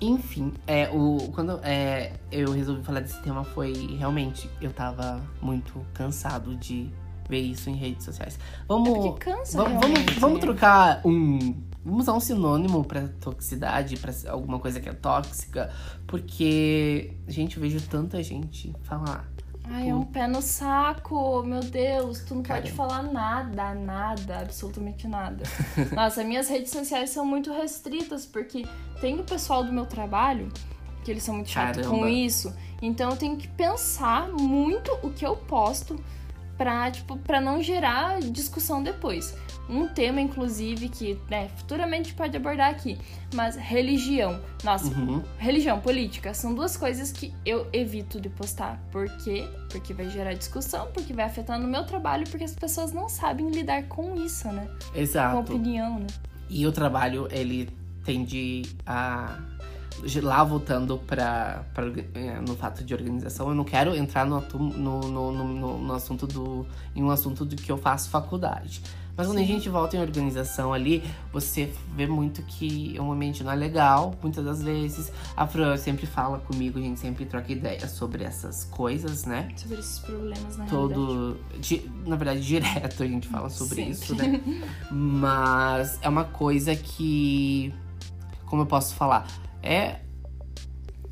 Enfim, 0.01 0.53
é, 0.67 0.89
o, 0.89 1.31
quando 1.33 1.59
é, 1.63 2.13
eu 2.31 2.51
resolvi 2.51 2.83
falar 2.83 2.99
desse 2.99 3.21
tema 3.23 3.43
foi 3.43 3.73
realmente, 3.97 4.49
eu 4.61 4.71
tava 4.71 5.21
muito 5.41 5.83
cansado 5.93 6.55
de 6.55 6.91
ver 7.27 7.39
isso 7.39 7.69
em 7.69 7.75
redes 7.75 8.03
sociais. 8.03 8.37
Vamos. 8.67 9.15
É 9.15 9.19
cansa 9.19 9.57
vamos, 9.63 9.81
vamos, 9.81 10.15
vamos 10.19 10.39
trocar 10.39 11.01
um. 11.05 11.55
Vamos 11.83 12.03
usar 12.03 12.13
um 12.13 12.19
sinônimo 12.19 12.83
pra 12.83 13.07
toxicidade, 13.21 13.97
pra 13.97 14.13
alguma 14.29 14.59
coisa 14.59 14.79
que 14.79 14.89
é 14.89 14.93
tóxica. 14.93 15.73
Porque, 16.05 17.13
gente, 17.27 17.57
eu 17.57 17.61
vejo 17.61 17.81
tanta 17.87 18.21
gente 18.21 18.75
falar. 18.83 19.29
Ai, 19.71 19.89
é 19.89 19.95
um 19.95 20.03
pé 20.03 20.27
no 20.27 20.41
saco, 20.41 21.43
meu 21.43 21.59
Deus, 21.59 22.21
tu 22.21 22.33
não 22.35 22.41
pode 22.41 22.71
Caramba. 22.71 22.75
falar 22.75 23.03
nada, 23.03 23.75
nada, 23.75 24.39
absolutamente 24.39 25.07
nada. 25.07 25.43
Nossa, 25.93 26.23
minhas 26.23 26.49
redes 26.49 26.71
sociais 26.71 27.11
são 27.11 27.23
muito 27.23 27.53
restritas, 27.53 28.25
porque 28.25 28.65
tem 28.99 29.19
o 29.19 29.23
pessoal 29.23 29.63
do 29.63 29.71
meu 29.71 29.85
trabalho, 29.85 30.49
que 31.03 31.11
eles 31.11 31.21
são 31.21 31.35
muito 31.35 31.51
chatos 31.51 31.85
com 31.85 32.07
isso, 32.07 32.51
então 32.81 33.11
eu 33.11 33.17
tenho 33.17 33.37
que 33.37 33.47
pensar 33.47 34.29
muito 34.29 34.91
o 35.03 35.11
que 35.11 35.25
eu 35.25 35.35
posto 35.35 35.99
pra, 36.57 36.89
tipo, 36.89 37.15
pra 37.17 37.39
não 37.39 37.61
gerar 37.61 38.19
discussão 38.21 38.81
depois. 38.81 39.35
Um 39.69 39.87
tema, 39.87 40.19
inclusive, 40.19 40.89
que 40.89 41.19
né, 41.29 41.47
futuramente 41.57 42.13
pode 42.15 42.35
abordar 42.35 42.71
aqui, 42.71 42.97
mas 43.35 43.55
religião. 43.55 44.39
Nossa, 44.63 44.87
Uhum. 44.87 45.21
Religião, 45.37 45.79
política, 45.79 46.33
são 46.33 46.55
duas 46.55 46.75
coisas 46.75 47.11
que 47.11 47.31
eu 47.45 47.67
evito 47.71 48.19
de 48.19 48.29
postar. 48.29 48.81
Por 48.91 49.07
quê? 49.23 49.47
Porque 49.69 49.93
vai 49.93 50.09
gerar 50.09 50.33
discussão, 50.33 50.87
porque 50.91 51.13
vai 51.13 51.25
afetar 51.25 51.59
no 51.59 51.67
meu 51.67 51.83
trabalho, 51.85 52.27
porque 52.29 52.43
as 52.43 52.55
pessoas 52.55 52.91
não 52.91 53.07
sabem 53.07 53.49
lidar 53.51 53.83
com 53.83 54.15
isso, 54.15 54.47
né? 54.51 54.67
Com 54.91 54.99
Exato. 54.99 55.37
opinião, 55.53 55.99
né? 55.99 56.07
E 56.49 56.65
o 56.65 56.71
trabalho, 56.71 57.27
ele 57.29 57.69
tende 58.03 58.63
a. 58.85 59.37
Lá 60.23 60.43
voltando 60.45 60.97
pra, 60.97 61.61
é, 62.15 62.39
no 62.39 62.55
fato 62.55 62.85
de 62.85 62.93
organização, 62.93 63.49
eu 63.49 63.53
não 63.55 63.65
quero 63.65 63.93
entrar 63.93 64.25
no, 64.25 64.39
no, 64.39 64.99
no, 65.01 65.31
no- 65.33 65.77
no 65.77 65.93
assunto 65.93 66.25
do. 66.25 66.65
em 66.95 67.03
um 67.03 67.09
assunto 67.11 67.43
do 67.43 67.55
que 67.57 67.69
eu 67.69 67.77
faço 67.77 68.09
faculdade. 68.09 68.81
Mas 69.19 69.27
quando 69.27 69.39
a 69.39 69.41
Sim. 69.41 69.47
gente 69.47 69.67
volta 69.67 69.97
em 69.97 69.99
organização 69.99 70.71
ali, 70.71 71.03
você 71.33 71.69
vê 71.93 72.07
muito 72.07 72.41
que 72.43 72.95
o 72.97 73.11
ambiente 73.11 73.43
não 73.43 73.51
é 73.51 73.55
legal, 73.55 74.15
muitas 74.23 74.45
das 74.45 74.63
vezes. 74.63 75.11
A 75.35 75.45
Fran 75.45 75.75
sempre 75.75 76.05
fala 76.05 76.39
comigo, 76.39 76.79
a 76.79 76.81
gente 76.81 77.01
sempre 77.01 77.25
troca 77.25 77.51
ideias 77.51 77.91
sobre 77.91 78.23
essas 78.23 78.63
coisas, 78.63 79.25
né? 79.25 79.49
Sobre 79.57 79.77
esses 79.77 79.99
problemas, 79.99 80.55
na 80.55 80.65
todo. 80.67 81.37
di- 81.59 81.91
na 82.05 82.15
verdade, 82.15 82.39
direto 82.47 83.03
a 83.03 83.05
gente 83.05 83.27
fala 83.27 83.49
sobre 83.49 83.75
Sempre. 83.75 83.91
isso, 83.91 84.15
né? 84.15 84.41
Mas 84.89 85.99
é 86.01 86.07
uma 86.07 86.23
coisa 86.23 86.73
que. 86.73 87.73
Como 88.45 88.61
eu 88.61 88.65
posso 88.67 88.95
falar? 88.95 89.27
É. 89.61 89.97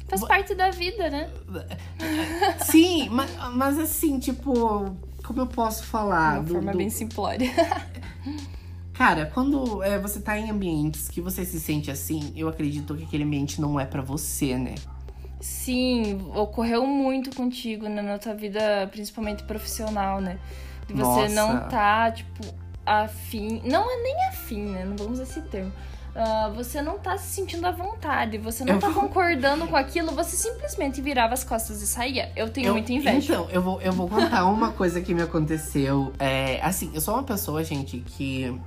Faz 0.08 0.22
parte 0.26 0.56
da 0.56 0.70
vida, 0.72 1.10
né? 1.10 1.30
Sim, 2.66 3.10
mas, 3.10 3.30
mas 3.54 3.78
assim, 3.78 4.18
tipo. 4.18 4.96
Como 5.28 5.42
eu 5.42 5.48
posso 5.48 5.84
falar? 5.84 6.32
De 6.32 6.38
uma 6.38 6.44
do- 6.46 6.54
forma 6.54 6.72
do- 6.72 6.78
bem 6.78 6.90
simplória. 6.90 7.50
Cara, 8.94 9.26
quando 9.28 9.84
é, 9.84 10.00
você 10.00 10.20
tá 10.22 10.40
em 10.40 10.50
ambientes 10.50 11.08
que 11.10 11.22
você 11.22 11.46
se 11.46 11.60
sente 11.60 11.92
assim, 11.92 12.32
eu 12.36 12.48
acredito 12.48 12.96
que 12.96 13.04
aquele 13.04 13.24
ambiente 13.26 13.60
não 13.62 13.80
é 13.80 13.86
pra 13.86 14.02
você, 14.02 14.58
né? 14.58 14.74
Sim, 15.40 16.32
ocorreu 16.34 16.88
muito 16.88 17.36
contigo 17.36 17.88
né, 17.88 18.02
na 18.02 18.18
tua 18.18 18.34
vida, 18.34 18.88
principalmente 18.92 19.44
profissional, 19.44 20.20
né? 20.20 20.40
De 20.88 20.94
você 20.94 21.28
Nossa. 21.28 21.36
não 21.36 21.68
tá, 21.70 22.10
tipo, 22.12 22.44
afim. 22.86 23.62
Não 23.66 23.84
é 23.84 24.02
nem 24.02 24.26
afim, 24.30 24.62
né? 24.66 24.84
Não 24.84 24.96
vamos 24.96 25.20
usar 25.20 25.24
esse 25.24 25.42
termo. 25.42 25.72
Ah, 26.20 26.52
você 26.56 26.82
não 26.82 26.98
tá 26.98 27.16
se 27.18 27.28
sentindo 27.36 27.66
à 27.68 27.72
vontade, 27.72 28.40
você 28.40 28.66
não 28.66 28.74
Eu 28.74 28.80
tá 28.80 28.90
vou- 28.90 29.04
concordando 29.04 29.68
com 29.68 29.76
aquilo, 29.76 30.12
você 30.14 30.36
simplesmente 30.36 31.00
virava 31.00 31.36
as 31.36 31.44
costas 31.44 31.80
e 31.82 31.86
saía. 31.86 32.32
Eu 32.36 32.50
tenho 32.50 32.68
Eu- 32.70 32.74
muita 32.74 32.92
inveja. 32.92 33.34
Então, 33.34 33.48
eu 33.52 33.62
vou, 33.62 33.80
eu 33.82 33.92
vou 33.94 34.10
contar 34.10 34.46
uma 34.46 34.72
coisa 34.72 35.00
que 35.00 35.14
me 35.14 35.22
aconteceu. 35.22 36.12
É, 36.18 36.60
assim, 36.64 36.90
eu 36.94 37.02
sou 37.02 37.14
uma 37.14 37.24
pessoa, 37.24 37.64
gente, 37.64 38.00
que. 38.00 38.60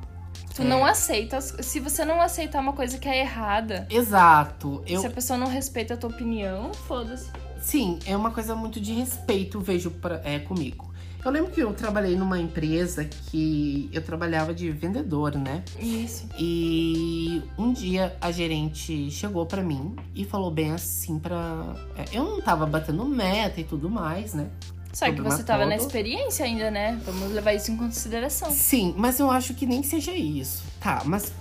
tu 0.55 0.63
é, 0.63 0.65
não 0.65 0.85
aceita. 0.87 1.41
Se 1.41 1.81
você 1.81 2.05
não 2.05 2.21
aceitar 2.21 2.61
uma 2.61 2.73
coisa 2.73 2.99
que 2.99 3.09
é 3.09 3.21
errada, 3.21 3.85
Exato. 3.91 4.83
Eu, 4.87 5.01
se 5.01 5.07
a 5.09 5.11
pessoa 5.11 5.37
não 5.39 5.49
respeita 5.49 5.95
a 5.95 5.97
tua 5.97 6.11
opinião, 6.11 6.73
foda-se. 6.73 7.31
Sim, 7.61 7.99
é 8.07 8.17
uma 8.17 8.31
coisa 8.31 8.55
muito 8.55 8.81
de 8.81 8.93
respeito, 8.93 9.61
vejo 9.61 9.91
pra, 9.91 10.21
é, 10.25 10.39
comigo. 10.39 10.89
Eu 11.25 11.31
lembro 11.31 11.51
que 11.51 11.61
eu 11.61 11.73
trabalhei 11.75 12.17
numa 12.17 12.39
empresa 12.39 13.05
que 13.05 13.91
eu 13.93 14.01
trabalhava 14.03 14.55
de 14.55 14.71
vendedor, 14.71 15.37
né? 15.37 15.63
Isso. 15.79 16.27
E 16.39 17.43
um 17.59 17.73
dia 17.73 18.17
a 18.21 18.31
gerente 18.31 19.11
chegou 19.11 19.45
pra 19.45 19.63
mim 19.63 19.95
e 20.15 20.25
falou 20.25 20.51
bem 20.51 20.73
assim 20.73 21.19
pra. 21.19 21.77
é, 21.97 22.17
eu 22.17 22.25
não 22.25 22.41
tava 22.41 22.65
batendo 22.65 23.05
meta 23.05 23.61
e 23.61 23.65
tudo 23.65 23.91
mais, 23.91 24.33
né? 24.33 24.49
Só 24.93 25.11
que 25.13 25.21
você 25.21 25.45
tava 25.45 25.67
na 25.67 25.77
experiência 25.77 26.45
ainda, 26.45 26.71
né? 26.71 27.01
Vamos 27.05 27.33
levar 27.33 27.53
isso 27.55 27.71
em 27.71 27.77
consideração. 27.77 28.51
Sim, 28.51 28.95
mas 28.97 29.21
eu 29.21 29.31
acho 29.31 29.55
que 29.55 29.65
nem 29.67 29.83
seja 29.83 30.13
isso. 30.13 30.65
Tá, 30.81 31.03
mas. 31.05 31.33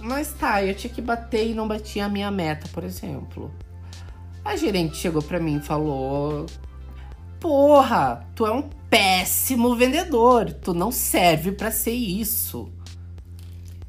Mas 0.00 0.32
tá, 0.32 0.64
eu 0.64 0.74
tinha 0.74 0.92
que 0.92 1.02
bater 1.02 1.48
e 1.48 1.54
não 1.54 1.68
batia 1.68 2.06
a 2.06 2.08
minha 2.08 2.30
meta, 2.30 2.66
por 2.72 2.82
exemplo. 2.82 3.52
A 4.44 4.56
gerente 4.56 4.96
chegou 4.96 5.22
pra 5.22 5.38
mim 5.38 5.58
e 5.58 5.60
falou: 5.60 6.46
Porra, 7.42 8.24
tu 8.36 8.46
é 8.46 8.52
um 8.52 8.62
péssimo 8.88 9.74
vendedor. 9.74 10.52
Tu 10.52 10.72
não 10.72 10.92
serve 10.92 11.50
pra 11.50 11.72
ser 11.72 11.90
isso. 11.90 12.70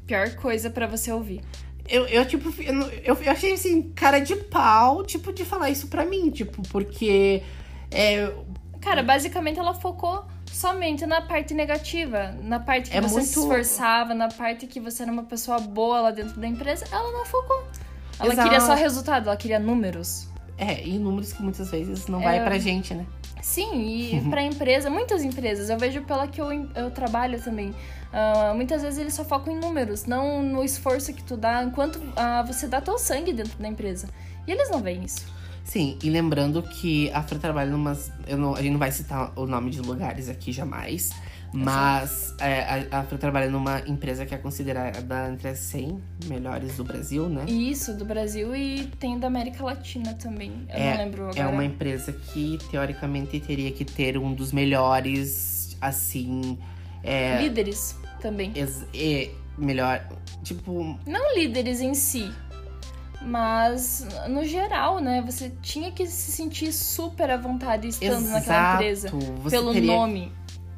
Pior 0.06 0.28
coisa 0.34 0.68
pra 0.68 0.88
você 0.88 1.12
ouvir. 1.12 1.40
Eu, 1.88 2.04
eu 2.06 2.26
tipo, 2.26 2.52
eu, 2.60 3.14
eu, 3.16 3.30
achei 3.30 3.52
assim, 3.52 3.82
cara 3.92 4.18
de 4.18 4.34
pau, 4.34 5.04
tipo, 5.04 5.32
de 5.32 5.44
falar 5.44 5.70
isso 5.70 5.86
pra 5.86 6.04
mim, 6.04 6.30
tipo, 6.30 6.62
porque. 6.68 7.42
É, 7.92 8.32
Cara, 8.80 9.02
basicamente 9.02 9.58
ela 9.58 9.72
focou 9.72 10.26
somente 10.50 11.06
na 11.06 11.22
parte 11.22 11.54
negativa, 11.54 12.34
na 12.42 12.58
parte 12.60 12.90
que 12.90 12.96
É 12.96 13.00
você 13.00 13.22
se 13.22 13.38
muito- 13.38 13.52
esforçava, 13.52 14.14
na 14.14 14.28
parte 14.28 14.66
que 14.66 14.80
você 14.80 15.04
era 15.04 15.12
uma 15.12 15.22
pessoa 15.24 15.58
boa 15.60 16.00
lá 16.00 16.10
dentro 16.10 16.38
da 16.40 16.46
empresa. 16.46 16.84
Ela 16.90 17.12
não 17.12 17.24
focou. 17.24 17.64
Ela 18.18 18.32
Exato. 18.32 18.48
queria 18.48 18.60
só 18.60 18.74
resultado, 18.74 19.28
ela 19.28 19.36
queria 19.36 19.58
números. 19.60 20.26
é, 20.58 20.86
e 20.86 20.98
números 20.98 21.32
que 21.32 21.42
muitas 21.42 21.70
vezes 21.70 22.06
não 22.08 22.20
É. 22.20 22.24
vai 22.24 22.44
pra 22.44 22.58
gente, 22.58 22.94
né? 22.94 23.04
Sim, 23.44 24.16
e 24.16 24.30
pra 24.30 24.42
empresa, 24.42 24.88
muitas 24.88 25.22
empresas, 25.22 25.68
eu 25.68 25.78
vejo 25.78 26.00
pela 26.00 26.26
que 26.26 26.40
eu, 26.40 26.50
eu 26.74 26.90
trabalho 26.90 27.38
também. 27.42 27.74
ah, 28.10 28.54
muitas 28.56 28.80
vezes 28.80 28.98
eles 28.98 29.12
só 29.12 29.22
focam 29.22 29.54
em 29.54 29.60
números, 29.60 30.06
não 30.06 30.42
no 30.42 30.64
esforço 30.64 31.12
que 31.12 31.22
tu 31.22 31.36
dá, 31.36 31.62
enquanto 31.62 32.00
ah, 32.16 32.42
você 32.42 32.66
dá 32.66 32.80
teu 32.80 32.98
sangue 32.98 33.34
dentro 33.34 33.58
da 33.58 33.68
empresa. 33.68 34.08
E 34.46 34.50
eles 34.50 34.70
não 34.70 34.80
veem 34.80 35.04
isso. 35.04 35.26
Sim, 35.62 35.98
e 36.02 36.08
lembrando 36.08 36.62
que 36.62 37.10
a 37.12 37.22
Fran 37.22 37.38
trabalha 37.38 37.70
numas. 37.70 38.10
Eu 38.26 38.38
não, 38.38 38.54
a 38.54 38.62
gente 38.62 38.72
não 38.72 38.78
vai 38.78 38.90
citar 38.90 39.30
o 39.36 39.46
nome 39.46 39.70
de 39.70 39.80
lugares 39.80 40.30
aqui 40.30 40.50
jamais. 40.50 41.10
Mas 41.56 42.34
é, 42.40 42.86
a, 42.90 43.00
a 43.00 43.02
Fran 43.04 43.16
trabalha 43.18 43.48
numa 43.50 43.80
empresa 43.86 44.26
que 44.26 44.34
é 44.34 44.38
considerada 44.38 45.30
entre 45.30 45.48
as 45.48 45.58
100 45.58 46.02
melhores 46.26 46.76
do 46.76 46.84
Brasil, 46.84 47.28
né? 47.28 47.44
E 47.46 47.70
Isso, 47.70 47.94
do 47.96 48.04
Brasil 48.04 48.54
e 48.56 48.86
tem 48.98 49.18
da 49.18 49.26
América 49.28 49.62
Latina 49.64 50.14
também. 50.14 50.66
Eu 50.68 50.76
É- 50.76 50.90
não 50.90 51.04
lembro 51.04 51.22
agora. 51.24 51.38
É 51.40 51.46
uma 51.46 51.64
empresa 51.64 52.12
que, 52.12 52.58
teoricamente, 52.70 53.38
teria 53.40 53.70
que 53.70 53.84
ter 53.84 54.18
um 54.18 54.34
dos 54.34 54.52
melhores, 54.52 55.76
assim. 55.80 56.58
É, 57.02 57.40
Líderes 57.42 57.96
também. 58.20 58.50
ex- 58.56 58.84
é, 58.94 59.30
melhor. 59.56 60.04
Tipo, 60.42 60.98
Não 61.06 61.34
líderes 61.36 61.80
em 61.80 61.94
si, 61.94 62.32
mas 63.22 64.06
no 64.28 64.44
geral, 64.44 64.98
né? 65.00 65.22
Você 65.24 65.52
tinha 65.62 65.90
que 65.92 66.06
se 66.06 66.32
sentir 66.32 66.72
super 66.72 67.30
à 67.30 67.36
vontade 67.36 67.88
estando 67.88 68.26
naquela 68.28 68.38
exato. 68.38 68.74
empresa. 68.74 69.10
Você 69.42 69.56
Pelo 69.56 69.72
teria, 69.72 69.92
nome 69.96 70.32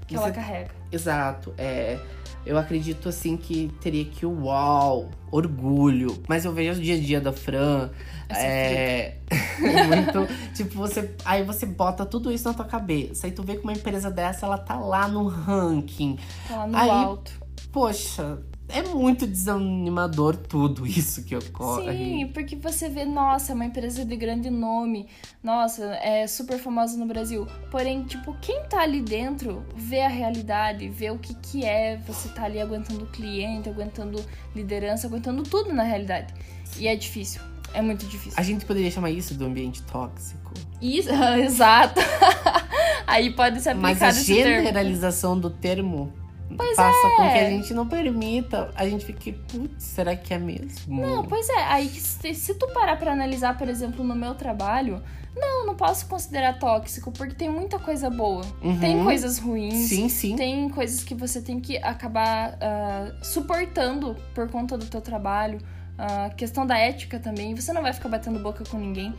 que 0.07 0.17
ela 0.17 0.31
carrega. 0.31 0.71
Exato. 0.93 1.53
É, 1.59 1.99
eu 2.45 2.57
acredito 2.57 3.09
assim 3.09 3.37
que 3.37 3.71
teria 3.81 4.05
que 4.05 4.25
uau, 4.25 5.11
orgulho. 5.31 6.23
Mas 6.29 6.45
eu 6.45 6.53
vejo 6.53 6.79
o 6.81 6.83
dia 6.83 6.95
a 6.95 7.01
dia 7.01 7.21
da 7.21 7.33
Fran. 7.33 7.91
É 8.31 9.17
É, 9.59 9.85
muito. 9.87 10.27
tipo, 10.55 10.75
você. 10.77 11.15
Aí 11.25 11.43
você 11.43 11.65
bota 11.67 12.05
tudo 12.07 12.31
isso 12.33 12.47
na 12.49 12.55
tua 12.55 12.65
cabeça. 12.67 13.27
Aí 13.27 13.33
tu 13.33 13.43
vê 13.43 13.57
que 13.57 13.63
uma 13.63 13.73
empresa 13.73 14.11
dessa, 14.11 14.47
ela 14.47 14.59
tá 14.59 14.79
lá 14.79 15.09
no 15.09 15.27
ranking. 15.27 16.19
Tá 16.49 16.57
lá 16.57 16.67
no 16.67 16.77
Aí- 16.77 16.91
alto. 16.91 17.33
Poxa, 17.73 18.39
é 18.69 18.83
muito 18.83 19.27
desanimador 19.27 20.37
tudo 20.37 20.87
isso 20.87 21.23
que 21.25 21.37
ocorre. 21.37 21.97
Sim, 21.97 22.31
porque 22.33 22.57
você 22.57 22.89
vê, 22.89 23.05
nossa, 23.05 23.53
é 23.53 23.55
uma 23.55 23.65
empresa 23.65 24.05
de 24.05 24.17
grande 24.17 24.51
nome, 24.51 25.07
nossa, 25.43 25.85
é 26.03 26.27
super 26.27 26.59
famosa 26.59 26.97
no 26.97 27.07
Brasil. 27.07 27.47
Porém, 27.71 28.03
tipo, 28.05 28.37
quem 28.41 28.65
tá 28.65 28.81
ali 28.81 29.01
dentro 29.01 29.65
vê 29.75 30.03
a 30.03 30.09
realidade, 30.09 30.89
vê 30.89 31.11
o 31.11 31.19
que 31.19 31.35
que 31.35 31.65
é 31.65 31.97
você 32.07 32.29
tá 32.31 32.45
ali 32.45 32.61
aguentando 32.61 33.07
cliente, 33.07 33.69
aguentando 33.69 34.23
liderança, 34.55 35.07
aguentando 35.07 35.43
tudo 35.43 35.73
na 35.73 35.83
realidade. 35.83 36.35
E 36.79 36.89
é 36.89 36.97
difícil, 36.97 37.41
é 37.73 37.81
muito 37.81 38.05
difícil. 38.07 38.35
A 38.37 38.43
gente 38.43 38.65
poderia 38.67 38.91
chamar 38.91 39.11
isso 39.11 39.35
do 39.35 39.45
ambiente 39.45 39.83
tóxico. 39.83 40.53
Isso, 40.83 41.11
exato. 41.39 42.01
Aí 43.07 43.33
pode 43.33 43.61
ser 43.61 43.75
Mas 43.75 44.03
aplicado 44.03 44.17
a 44.17 44.21
esse 44.21 44.35
termo. 44.35 44.57
generalização 44.57 45.39
do 45.39 45.49
termo 45.49 46.13
Pois 46.55 46.77
faça 46.77 47.11
com 47.17 47.23
é. 47.25 47.33
que 47.33 47.39
a 47.39 47.51
gente 47.51 47.75
não 47.75 47.87
permita. 47.87 48.71
A 48.75 48.89
gente 48.89 49.05
fique, 49.05 49.33
putz, 49.33 49.83
será 49.83 50.15
que 50.15 50.33
é 50.33 50.39
mesmo? 50.39 51.01
Não, 51.01 51.25
pois 51.25 51.49
é. 51.49 51.65
Aí 51.65 51.89
se, 51.89 52.35
se 52.35 52.55
tu 52.55 52.69
parar 52.69 52.97
pra 52.97 53.13
analisar, 53.13 53.57
por 53.59 53.69
exemplo, 53.69 54.05
no 54.05 54.15
meu 54.15 54.35
trabalho, 54.35 55.03
não, 55.37 55.67
não 55.67 55.75
posso 55.75 56.07
considerar 56.07 56.59
tóxico, 56.59 57.13
porque 57.13 57.35
tem 57.35 57.51
muita 57.51 57.79
coisa 57.79 58.09
boa. 58.09 58.43
Uhum. 58.63 58.79
Tem 58.79 59.03
coisas 59.03 59.39
ruins. 59.39 59.89
Sim, 59.89 60.09
sim. 60.09 60.35
Tem 60.37 60.69
coisas 60.69 61.03
que 61.05 61.15
você 61.15 61.43
tem 61.43 61.61
que 61.61 61.77
acabar 61.79 62.57
ah, 62.61 63.13
suportando 63.23 64.17
por 64.35 64.49
conta 64.49 64.79
do 64.79 64.87
teu 64.87 65.01
trabalho. 65.01 65.59
A 65.99 66.31
questão 66.31 66.67
da 66.67 66.79
ética 66.79 67.19
também. 67.19 67.55
Você 67.55 67.73
não 67.73 67.83
vai 67.83 67.93
ficar 67.93 68.09
batendo 68.09 68.39
boca 68.39 68.65
com 68.65 68.79
ninguém. 68.79 69.15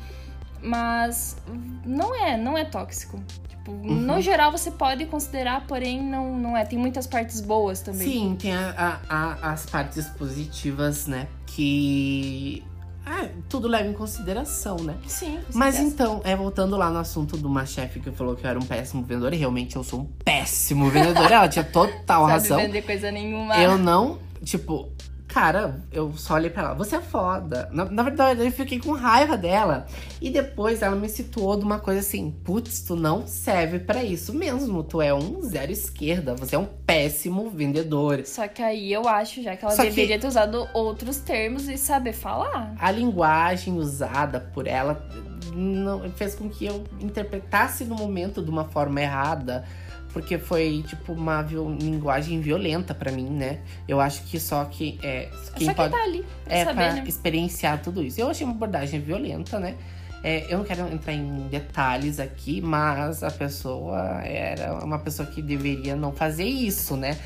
Mas 0.62 1.38
não 1.86 2.14
é, 2.16 2.38
não 2.38 2.58
é 2.58 2.66
tóxico. 2.66 3.22
Tipo, 3.48 3.72
Uhum. 3.72 3.96
no 4.02 4.22
geral 4.22 4.52
você 4.52 4.72
pode 4.72 5.06
considerar, 5.06 5.66
porém 5.68 6.02
não, 6.02 6.38
não 6.38 6.56
é. 6.58 6.64
Tem 6.66 6.80
muitas 6.80 7.06
partes 7.06 7.42
boas 7.42 7.82
também. 7.82 8.08
Sim, 8.08 8.36
tem 8.40 8.54
a- 8.56 9.00
a- 9.10 9.16
a- 9.42 9.52
as 9.52 9.66
partes 9.66 10.08
positivas, 10.10 11.06
né? 11.08 11.28
Que. 11.46 12.64
Ah, 13.06 13.26
tudo 13.48 13.70
leva 13.70 13.88
em 13.88 13.94
consideração, 13.94 14.76
né? 14.78 14.96
Sim. 15.08 15.40
Mas 15.54 15.80
então, 15.80 16.20
é, 16.26 16.36
voltando 16.36 16.76
lá 16.76 16.90
no 16.90 17.00
assunto 17.00 17.38
de 17.38 17.46
uma 17.46 17.66
chefe 17.66 18.02
que 18.02 18.12
falou 18.12 18.36
que 18.36 18.46
eu 18.46 18.50
era 18.50 18.60
um 18.60 18.62
péssimo 18.66 19.02
vendedor, 19.02 19.34
e 19.34 19.38
realmente 19.38 19.78
eu 19.78 19.84
sou 19.84 20.02
um 20.02 20.06
péssimo 20.26 20.90
vendedor, 20.90 21.32
ela 21.32 21.48
tinha 21.48 21.64
total 21.64 22.22
Sabe 22.24 22.32
razão. 22.34 22.58
vender 22.58 22.82
coisa 22.82 23.10
nenhuma. 23.10 23.56
Eu 23.58 23.78
não, 23.78 24.20
tipo, 24.44 24.90
cara, 25.28 25.82
eu 25.92 26.14
só 26.16 26.36
olhei 26.36 26.50
pra 26.50 26.64
ela, 26.64 26.74
você 26.74 26.96
é 26.96 27.02
foda. 27.02 27.70
Na, 27.72 27.86
na 27.86 28.04
verdade, 28.04 28.44
eu 28.46 28.52
fiquei 28.52 28.80
com 28.80 28.92
raiva 28.94 29.38
dela. 29.38 29.86
E 30.22 30.30
depois 30.30 30.82
ela 30.82 30.96
me 30.96 31.08
situou 31.10 31.58
de 31.58 31.64
uma 31.64 31.80
coisa 31.80 32.00
assim: 32.00 32.32
putz, 32.44 32.82
tu 32.82 32.96
não 32.96 33.28
serve 33.28 33.80
pra 33.80 34.04
isso 34.04 34.34
mesmo. 34.34 34.84
Tu 34.84 35.02
é 35.02 35.14
um 35.14 35.42
zero 35.42 35.72
esquerda, 35.72 36.34
você 36.36 36.56
é 36.56 36.60
um 36.60 36.66
péssimo 36.86 37.50
vendedor. 37.50 38.26
Só 38.26 38.48
que 38.48 38.62
aí 38.62 38.92
eu 38.92 39.08
acho 39.08 39.44
já 39.44 39.56
que 39.56 39.64
ela 39.66 39.76
Só 39.76 39.84
que- 39.84 39.90
deveria 39.90 40.18
ter 40.20 40.28
usado 40.28 40.68
outros 40.74 41.18
termos 41.18 41.68
e 41.68 41.78
saber 41.78 42.14
falar. 42.14 42.74
A 42.80 42.90
linguagem 42.92 43.78
usada 43.78 44.40
por 44.40 44.66
ela 44.68 45.06
não, 45.54 46.10
fez 46.12 46.36
com 46.36 46.50
que 46.50 46.66
eu 46.66 46.84
interpretasse 47.00 47.84
no 47.86 47.96
momento 47.96 48.42
de 48.42 48.50
uma 48.50 48.66
forma 48.66 49.02
errada. 49.02 49.66
Porque 50.14 50.38
foi, 50.38 50.84
tipo, 50.88 51.14
uma 51.14 51.42
linguagem 51.42 52.40
violenta 52.42 52.94
pra 52.94 53.12
mim, 53.12 53.30
né? 53.30 53.60
Eu 53.88 54.00
acho 54.00 54.24
que 54.24 54.40
só 54.40 54.66
que 54.66 55.00
é. 55.04 55.30
Quem 55.56 55.68
Só 55.68 55.74
pode... 55.74 55.92
tá 55.92 56.04
ali 56.04 56.26
é 56.46 56.64
pra 56.64 56.74
né? 56.74 57.04
experienciar 57.06 57.82
tudo 57.82 58.04
isso. 58.04 58.20
Eu 58.20 58.30
achei 58.30 58.46
uma 58.46 58.56
abordagem 58.56 59.00
violenta, 59.00 59.60
né? 59.60 59.76
É, 60.24 60.52
eu 60.52 60.58
não 60.58 60.66
quero 60.66 60.92
entrar 60.92 61.14
em 61.14 61.48
detalhes 61.48 62.20
aqui, 62.20 62.60
mas 62.60 63.24
a 63.24 63.30
pessoa 63.30 64.22
era 64.24 64.74
uma 64.84 65.00
pessoa 65.00 65.28
que 65.28 65.42
deveria 65.42 65.96
não 65.96 66.12
fazer 66.12 66.46
isso, 66.46 66.98
né? 66.98 67.18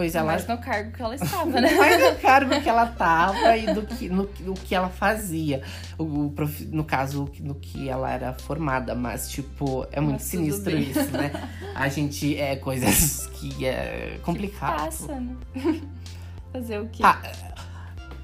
Pois 0.00 0.14
ela 0.14 0.32
Mas 0.32 0.46
no 0.48 0.56
cargo 0.56 0.92
que 0.92 1.02
ela 1.02 1.14
estava, 1.14 1.60
né? 1.60 1.70
mais 1.76 2.00
no 2.14 2.18
cargo 2.22 2.58
que 2.62 2.66
ela 2.70 2.86
tava 2.86 3.54
e 3.54 3.66
do 3.74 3.82
que, 3.82 4.08
no, 4.08 4.26
no 4.40 4.54
que 4.54 4.74
ela 4.74 4.88
fazia. 4.88 5.62
O, 5.98 6.24
o 6.24 6.30
profi- 6.30 6.64
no 6.72 6.84
caso, 6.84 7.30
no 7.40 7.54
que 7.54 7.86
ela 7.86 8.10
era 8.10 8.32
formada. 8.32 8.94
Mas, 8.94 9.28
tipo, 9.30 9.86
é 9.92 10.00
muito 10.00 10.20
Mas 10.20 10.22
sinistro 10.22 10.74
isso, 10.74 11.10
né? 11.10 11.30
A 11.74 11.86
gente 11.90 12.34
é 12.34 12.56
coisas 12.56 13.26
que 13.36 13.66
é 13.66 14.18
complicado. 14.22 14.84
Passa, 14.84 15.20
né? 15.20 15.36
Fazer 16.50 16.80
o 16.80 16.88
quê? 16.88 17.02
Tá, 17.02 17.20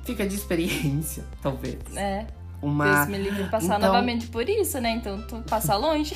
fica 0.02 0.26
de 0.26 0.34
experiência, 0.34 1.24
talvez. 1.42 1.76
É, 1.94 2.26
Uma. 2.62 3.04
Deus 3.04 3.08
me 3.08 3.18
livre 3.18 3.44
passar 3.50 3.76
Então- 3.76 3.80
novamente 3.92 4.28
por 4.28 4.48
isso, 4.48 4.80
né? 4.80 4.92
Então, 4.92 5.20
tu 5.26 5.44
passa 5.46 5.76
longe. 5.76 6.14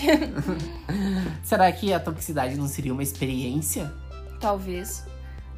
Será 1.45 1.71
que 1.71 1.93
a 1.93 2.01
toxicidade 2.01 2.57
não 2.57 2.67
seria 2.67 2.95
uma 2.95 3.03
experiência? 3.03 3.93
Talvez. 4.41 5.05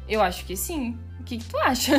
Eu 0.07 0.21
acho 0.21 0.45
que 0.45 0.55
sim. 0.55 0.97
O 1.19 1.23
que, 1.23 1.37
que 1.37 1.45
tu 1.45 1.57
acha? 1.57 1.93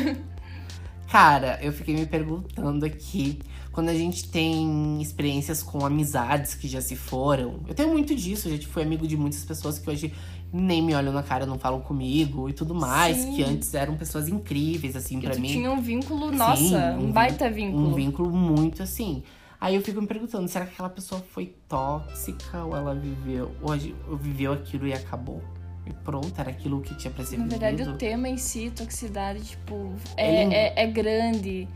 Cara, 1.09 1.59
eu 1.63 1.73
fiquei 1.73 1.95
me 1.95 2.07
perguntando 2.07 2.85
aqui. 2.85 3.39
Quando 3.73 3.89
a 3.89 3.95
gente 3.95 4.29
tem 4.29 5.03
experiências 5.03 5.63
com 5.63 5.85
amizades 5.85 6.55
que 6.55 6.69
já 6.69 6.81
se 6.81 6.95
foram. 6.95 7.61
Eu 7.67 7.75
tenho 7.75 7.89
muito 7.89 8.15
disso, 8.15 8.49
já 8.49 8.69
fui 8.69 8.83
amigo 8.83 9.07
de 9.07 9.17
muitas 9.17 9.45
pessoas 9.45 9.79
que 9.79 9.91
hoje 9.91 10.15
nem 10.53 10.81
me 10.81 10.95
olham 10.95 11.13
na 11.13 11.25
cara, 11.25 11.45
não 11.45 11.59
falam 11.59 11.81
comigo 11.81 12.49
e 12.49 12.53
tudo 12.53 12.73
mais. 12.75 13.17
Sim. 13.17 13.35
Que 13.35 13.43
antes 13.43 13.75
eram 13.75 13.97
pessoas 13.97 14.29
incríveis, 14.29 14.95
assim, 14.95 15.19
tu 15.19 15.41
mim. 15.41 15.49
tinha 15.49 15.73
um 15.73 15.81
vínculo, 15.81 16.31
Sim, 16.31 16.37
nossa, 16.37 16.97
um, 16.97 17.07
um 17.07 17.13
baita 17.13 17.51
vínculo. 17.51 17.89
Um 17.89 17.95
vínculo 17.95 18.31
muito 18.31 18.83
assim. 18.83 19.25
Aí 19.61 19.75
eu 19.75 19.83
fico 19.83 20.01
me 20.01 20.07
perguntando, 20.07 20.47
será 20.47 20.67
que 20.67 20.75
aquela 20.75 20.91
pessoa 20.91 21.21
foi 21.33 21.55
tóxica 21.69 22.63
ou 22.65 22.77
ela 22.77 22.95
viveu, 22.95 23.51
ou 23.63 24.17
viveu 24.17 24.53
aquilo 24.53 24.87
e 24.87 24.93
acabou? 24.93 25.43
E 25.87 25.93
pronto, 25.93 26.33
era 26.39 26.51
aquilo 26.51 26.81
que 26.81 26.95
tinha 26.97 27.13
pra 27.13 27.25
ser 27.25 27.39
Na 27.39 27.47
verdade, 27.47 27.77
vivido. 27.77 27.95
o 27.95 27.99
tema 27.99 28.29
em 28.29 28.37
si, 28.39 28.71
toxicidade, 28.75 29.43
tipo, 29.45 29.93
Ele- 30.17 30.55
é, 30.55 30.73
é, 30.81 30.85
é 30.85 30.87
grande. 30.87 31.69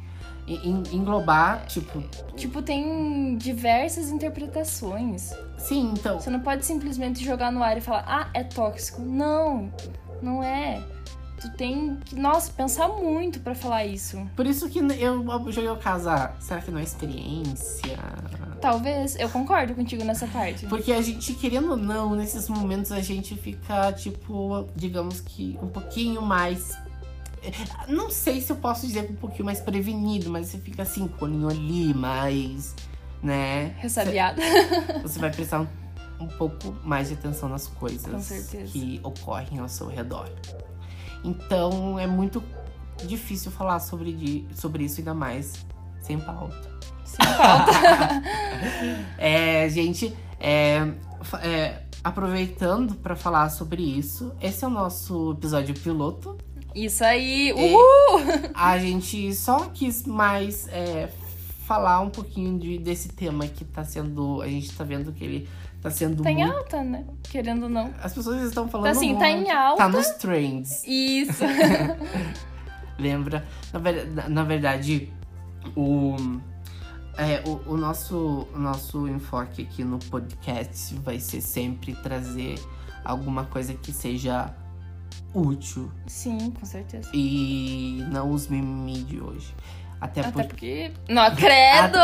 En- 0.46 0.82
englobar, 0.92 1.66
tipo, 1.66 2.02
Tipo, 2.34 2.62
tem 2.62 3.36
diversas 3.36 4.08
interpretações. 4.10 5.34
sim, 5.58 5.92
então. 5.92 6.18
Você 6.18 6.30
não 6.30 6.40
pode 6.40 6.64
simplesmente 6.64 7.22
jogar 7.22 7.52
no 7.52 7.62
ar 7.62 7.76
e 7.76 7.82
falar, 7.82 8.04
ah, 8.06 8.30
é 8.32 8.42
tóxico. 8.44 9.02
Não, 9.02 9.70
não 10.22 10.42
é. 10.42 10.82
Tu 11.40 11.50
tem 11.52 11.96
que, 12.04 12.16
nossa, 12.16 12.50
pensar 12.50 12.88
muito 12.88 13.40
pra 13.40 13.54
falar 13.54 13.84
isso. 13.84 14.26
Por 14.34 14.46
isso 14.46 14.68
que 14.70 14.78
eu 14.80 15.52
joguei 15.52 15.68
o 15.70 15.76
caso, 15.76 16.08
ah, 16.08 16.32
será 16.40 16.60
que 16.62 16.70
não 16.70 16.80
é 16.80 16.82
experiência? 16.82 17.96
Talvez, 18.60 19.16
eu 19.16 19.28
concordo 19.28 19.74
contigo 19.74 20.04
nessa 20.04 20.26
parte. 20.26 20.66
Porque 20.66 20.92
a 20.92 21.00
gente, 21.00 21.34
querendo 21.34 21.70
ou 21.70 21.76
não, 21.76 22.14
nesses 22.14 22.48
momentos 22.48 22.90
a 22.92 23.00
gente 23.00 23.34
fica, 23.36 23.92
tipo, 23.92 24.66
digamos 24.74 25.20
que 25.20 25.58
um 25.62 25.68
pouquinho 25.68 26.22
mais. 26.22 26.76
Não 27.86 28.10
sei 28.10 28.40
se 28.40 28.50
eu 28.50 28.56
posso 28.56 28.86
dizer 28.86 29.06
que 29.06 29.12
um 29.12 29.16
pouquinho 29.16 29.44
mais 29.44 29.60
prevenido, 29.60 30.28
mas 30.28 30.48
você 30.48 30.58
fica 30.58 30.82
assim, 30.82 31.06
com 31.06 31.24
o 31.24 31.28
olhinho 31.28 31.48
ali, 31.48 31.94
mais. 31.94 32.74
né? 33.22 33.74
Ressabiada. 33.78 34.42
Você 35.02 35.18
vai 35.18 35.30
prestar 35.30 35.60
um, 35.60 35.68
um 36.20 36.26
pouco 36.26 36.74
mais 36.84 37.08
de 37.08 37.14
atenção 37.14 37.48
nas 37.48 37.68
coisas 37.68 38.28
que 38.72 39.00
ocorrem 39.04 39.60
ao 39.60 39.68
seu 39.68 39.86
redor. 39.86 40.28
Então 41.24 41.98
é 41.98 42.06
muito 42.06 42.42
difícil 43.06 43.50
falar 43.50 43.78
sobre, 43.80 44.46
sobre 44.54 44.84
isso, 44.84 45.00
ainda 45.00 45.14
mais 45.14 45.64
sem 46.00 46.18
pauta. 46.18 46.68
Sem 47.08 47.26
falta. 47.26 47.72
É, 49.18 49.68
gente, 49.68 50.14
é, 50.40 50.86
é, 51.42 51.82
aproveitando 52.02 52.94
pra 52.96 53.14
falar 53.16 53.48
sobre 53.50 53.82
isso, 53.82 54.32
esse 54.40 54.64
é 54.64 54.68
o 54.68 54.70
nosso 54.70 55.32
episódio 55.32 55.74
piloto. 55.74 56.36
Isso 56.74 57.02
aí. 57.04 57.52
Uhul! 57.52 58.22
A 58.54 58.78
gente 58.78 59.34
só 59.34 59.66
quis 59.72 60.04
mais 60.04 60.68
é, 60.68 61.08
falar 61.66 62.00
um 62.00 62.10
pouquinho 62.10 62.58
de, 62.58 62.78
desse 62.78 63.08
tema 63.08 63.46
que 63.46 63.64
tá 63.64 63.84
sendo. 63.84 64.40
A 64.42 64.48
gente 64.48 64.70
tá 64.72 64.84
vendo 64.84 65.12
que 65.12 65.24
ele 65.24 65.48
tá 65.80 65.90
sendo 65.90 66.22
Tá 66.22 66.30
em 66.30 66.36
muito. 66.38 66.52
alta, 66.56 66.82
né? 66.82 67.04
Querendo 67.24 67.64
ou 67.64 67.68
não. 67.68 67.92
As 68.02 68.12
pessoas 68.12 68.42
estão 68.42 68.68
falando. 68.68 68.92
Tá 68.92 68.98
assim, 68.98 69.14
tá 69.16 69.26
muito. 69.30 69.48
em 69.48 69.50
alta. 69.50 69.82
Tá 69.82 69.88
nos 69.88 70.08
trends. 70.10 70.82
Isso. 70.86 71.42
Lembra? 72.98 73.46
Na- 73.72 74.28
na 74.28 74.44
verdade, 74.44 75.12
o, 75.76 76.16
é, 77.18 77.42
o, 77.46 77.72
o 77.72 77.76
nosso, 77.76 78.46
o 78.54 78.58
nosso 78.58 79.08
enfoque 79.08 79.62
aqui 79.62 79.82
no 79.82 79.98
podcast 79.98 80.94
vai 80.96 81.18
ser 81.18 81.40
sempre 81.40 81.94
trazer 81.96 82.58
alguma 83.04 83.44
coisa 83.44 83.74
que 83.74 83.92
seja 83.92 84.54
útil 85.34 85.90
Sim, 86.06 86.52
com 86.52 86.64
certeza. 86.64 87.10
e 87.12 88.04
não 88.10 88.30
os 88.30 88.46
mimimi 88.46 89.02
de 89.02 89.20
hoje. 89.20 89.52
Até, 90.00 90.20
Até 90.20 90.30
porque. 90.30 90.92
porque. 90.94 91.12
Não, 91.12 91.34
credo! 91.34 91.98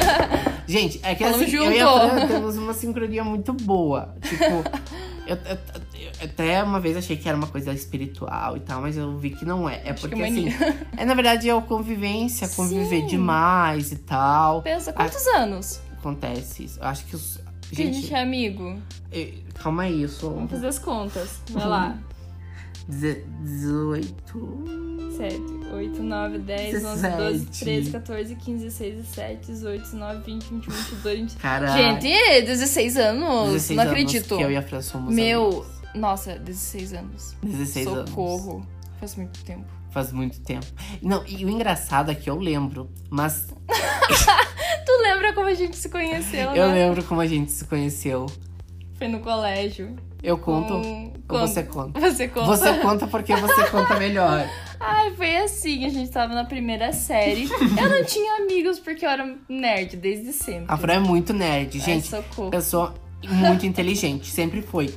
Gente, 0.66 0.98
é 1.02 1.14
que 1.14 1.24
Falamos 1.24 1.46
assim, 1.46 1.56
eu 1.56 1.70
e 1.70 1.80
a 1.80 1.86
junto. 1.86 2.08
Fran 2.08 2.26
temos 2.26 2.56
uma 2.56 2.72
sincronia 2.72 3.22
muito 3.22 3.52
boa. 3.52 4.14
Tipo, 4.22 4.64
eu, 5.26 5.36
eu- 5.36 5.58
eu 6.00 6.12
até 6.24 6.62
uma 6.62 6.78
vez 6.80 6.96
achei 6.96 7.16
que 7.16 7.28
era 7.28 7.36
uma 7.36 7.46
coisa 7.46 7.72
espiritual 7.72 8.56
e 8.56 8.60
tal, 8.60 8.80
mas 8.80 8.96
eu 8.96 9.16
vi 9.18 9.30
que 9.30 9.44
não 9.44 9.68
é. 9.68 9.82
É 9.84 9.90
Acho 9.90 10.02
que 10.02 10.08
porque 10.08 10.22
assim. 10.22 10.48
É, 10.96 11.04
na 11.04 11.14
verdade, 11.14 11.48
é 11.50 11.60
convivência, 11.62 12.48
conviver 12.48 13.00
Sim. 13.02 13.06
demais 13.06 13.92
e 13.92 13.96
tal. 13.96 14.62
Pensa, 14.62 14.92
quantos 14.92 15.26
anos 15.28 15.80
Acontece 15.98 16.64
isso. 16.64 16.78
Eu 16.78 16.86
acho 16.86 17.04
que 17.06 17.16
os. 17.16 17.38
que 17.70 17.82
a 17.82 17.86
gente 17.86 18.00
Gente, 18.02 18.14
é 18.14 18.22
amigo? 18.22 18.76
calma 19.54 19.82
aí, 19.84 20.02
eu 20.02 20.08
sou. 20.08 20.34
Vamos 20.34 20.50
fazer 20.50 20.68
as 20.68 20.78
contas. 20.78 21.40
Vai 21.50 21.66
lá. 21.66 21.98
Deze- 22.88 23.24
18. 23.42 24.16
7, 25.16 25.40
8, 25.74 26.02
9, 26.02 26.38
10, 26.38 26.84
11, 26.84 27.08
12, 27.08 27.46
13, 27.46 27.90
14, 27.90 28.34
15, 28.36 28.64
16, 28.64 28.94
17, 28.96 29.46
18, 29.46 29.82
19, 29.82 30.22
20, 30.24 30.44
21, 30.50 30.72
22, 30.74 31.18
23. 31.20 31.34
Caralho. 31.42 32.00
Gente, 32.00 32.42
16 32.46 32.96
anos? 32.98 33.52
16 33.52 33.76
não 33.76 33.82
anos 33.82 33.92
acredito. 33.92 34.36
Que 34.36 34.42
eu 34.42 34.50
e 34.50 34.56
a 34.56 34.62
Fran 34.62 34.82
somos 34.82 35.14
Meu, 35.14 35.46
amigos. 35.48 35.66
nossa, 35.94 36.38
16 36.38 36.92
anos. 36.92 37.34
16 37.42 37.86
anos. 37.86 38.10
Socorro. 38.10 38.66
Faz 39.00 39.16
muito 39.16 39.42
tempo. 39.44 39.64
Faz 39.90 40.12
muito 40.12 40.40
tempo. 40.42 40.66
Não, 41.00 41.24
e 41.26 41.44
o 41.46 41.48
engraçado 41.48 42.10
é 42.10 42.14
que 42.14 42.28
eu 42.28 42.38
lembro, 42.38 42.90
mas 43.08 43.46
Tu 44.86 44.92
lembra 45.02 45.32
como 45.32 45.46
a 45.48 45.54
gente 45.54 45.76
se 45.76 45.88
conheceu, 45.88 46.50
eu 46.54 46.68
né? 46.68 46.74
lembro 46.74 47.02
como 47.04 47.20
a 47.20 47.26
gente 47.26 47.50
se 47.50 47.64
conheceu. 47.64 48.26
Foi 48.96 49.08
no 49.08 49.20
colégio. 49.20 49.96
Eu 50.26 50.36
conto 50.38 50.68
Com- 50.74 51.04
ou 51.04 51.12
quando? 51.28 51.46
você 51.48 51.62
conta? 51.62 52.00
Você 52.00 52.28
conta? 52.28 52.46
Você 52.56 52.74
conta 52.78 53.06
porque 53.06 53.34
você 53.36 53.64
conta 53.70 53.94
melhor. 53.98 54.44
Ai, 54.80 55.12
foi 55.14 55.36
assim, 55.38 55.84
a 55.86 55.88
gente 55.88 56.10
tava 56.10 56.34
na 56.34 56.44
primeira 56.44 56.92
série. 56.92 57.44
eu 57.50 57.88
não 57.88 58.04
tinha 58.04 58.42
amigos 58.42 58.78
porque 58.78 59.04
eu 59.06 59.10
era 59.10 59.36
nerd 59.48 59.96
desde 59.96 60.32
sempre. 60.32 60.66
A 60.68 60.76
Fran 60.76 60.94
é 60.94 60.98
muito 60.98 61.32
nerd, 61.32 61.78
gente. 61.78 62.14
Ai, 62.14 62.22
socorro. 62.22 62.50
Pessoa 62.50 62.94
muito 63.28 63.64
inteligente, 63.64 64.26
sempre 64.30 64.60
foi. 64.62 64.92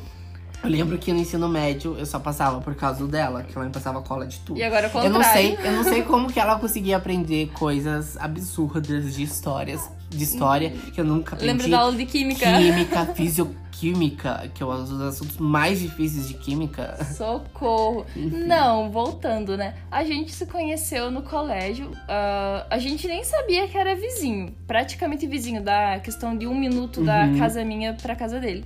Eu 0.62 0.70
lembro 0.70 0.98
que 0.98 1.14
no 1.14 1.20
ensino 1.20 1.48
médio 1.48 1.96
eu 1.98 2.06
só 2.06 2.20
passava 2.20 2.60
por 2.60 2.76
causa 2.76 3.08
dela, 3.08 3.44
que 3.44 3.56
ela 3.56 3.66
me 3.66 3.72
passava 3.72 4.02
cola 4.02 4.28
de 4.28 4.40
tudo. 4.40 4.60
E 4.60 4.64
agora 4.64 4.88
é 4.94 4.98
o 4.98 5.04
Eu 5.04 5.10
não 5.10 5.24
sei, 5.24 5.50
contrário. 5.52 5.72
eu 5.72 5.78
não 5.78 5.84
sei 5.86 6.04
como 6.04 6.28
que 6.34 6.40
ela 6.40 6.60
conseguia 6.60 6.98
aprender 6.98 7.50
coisas 7.54 8.18
absurdas 8.18 9.16
de 9.16 9.24
histórias, 9.24 9.90
de 10.10 10.24
história 10.24 10.72
que 10.94 11.00
eu 11.00 11.06
nunca 11.06 11.36
aprendi. 11.36 11.52
Lembra 11.54 11.68
da 11.70 11.80
aula 11.80 11.96
de 11.96 12.06
química? 12.06 12.46
Química, 12.58 13.06
fisioquímica, 13.16 14.52
que 14.54 14.62
é 14.64 14.66
um 14.66 14.84
dos 14.84 15.02
assuntos 15.02 15.38
mais 15.38 15.80
difíceis 15.80 16.28
de 16.28 16.34
química. 16.34 16.98
Socorro. 17.16 18.06
Não, 18.16 18.90
voltando, 18.92 19.56
né? 19.56 19.76
A 19.92 20.04
gente 20.04 20.32
se 20.34 20.46
conheceu 20.46 21.10
no 21.12 21.22
colégio. 21.22 21.92
ah, 22.08 22.66
a 22.70 22.78
gente 22.80 23.08
nem 23.08 23.24
sabia 23.24 23.68
que 23.68 23.78
era 23.78 23.96
vizinho. 23.96 24.54
Praticamente 24.68 25.26
vizinho, 25.28 25.62
da 25.62 26.00
questão 26.00 26.38
de 26.38 26.48
um 26.48 26.56
minuto 26.58 27.02
da 27.04 27.26
Uhum. 27.26 27.38
casa 27.38 27.64
minha 27.64 27.94
pra 27.94 28.16
casa 28.16 28.40
dele. 28.40 28.66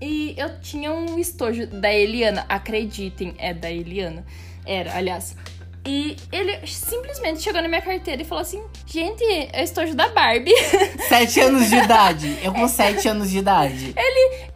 E 0.00 0.34
eu 0.36 0.60
tinha 0.60 0.92
um 0.92 1.18
estojo 1.18 1.66
da 1.66 1.92
Eliana. 1.92 2.44
Acreditem, 2.48 3.34
é 3.38 3.52
da 3.52 3.70
Eliana. 3.70 4.24
Era, 4.64 4.96
aliás. 4.96 5.36
E 5.84 6.16
ele 6.30 6.64
simplesmente 6.66 7.42
chegou 7.42 7.60
na 7.60 7.66
minha 7.68 7.82
carteira 7.82 8.22
e 8.22 8.24
falou 8.24 8.42
assim: 8.42 8.62
Gente, 8.86 9.22
é 9.24 9.64
estojo 9.64 9.94
da 9.96 10.08
Barbie. 10.10 10.54
Sete 11.08 11.40
anos 11.40 11.68
de 11.68 11.76
idade. 11.76 12.38
Eu 12.42 12.52
com 12.52 12.68
sete 12.68 13.08
anos 13.08 13.28
de 13.30 13.38
idade. 13.38 13.92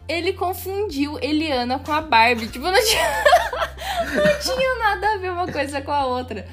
Ele 0.07 0.31
confundiu 0.33 1.19
Eliana 1.21 1.79
com 1.79 1.91
a 1.91 1.99
Barbie. 1.99 2.47
Tipo, 2.47 2.65
não 2.71 2.81
tinha, 2.81 3.03
não 4.15 4.39
tinha 4.39 4.79
nada 4.79 5.13
a 5.15 5.17
ver 5.17 5.31
uma 5.31 5.47
coisa 5.51 5.81
com 5.81 5.91
a 5.91 6.05
outra. 6.05 6.47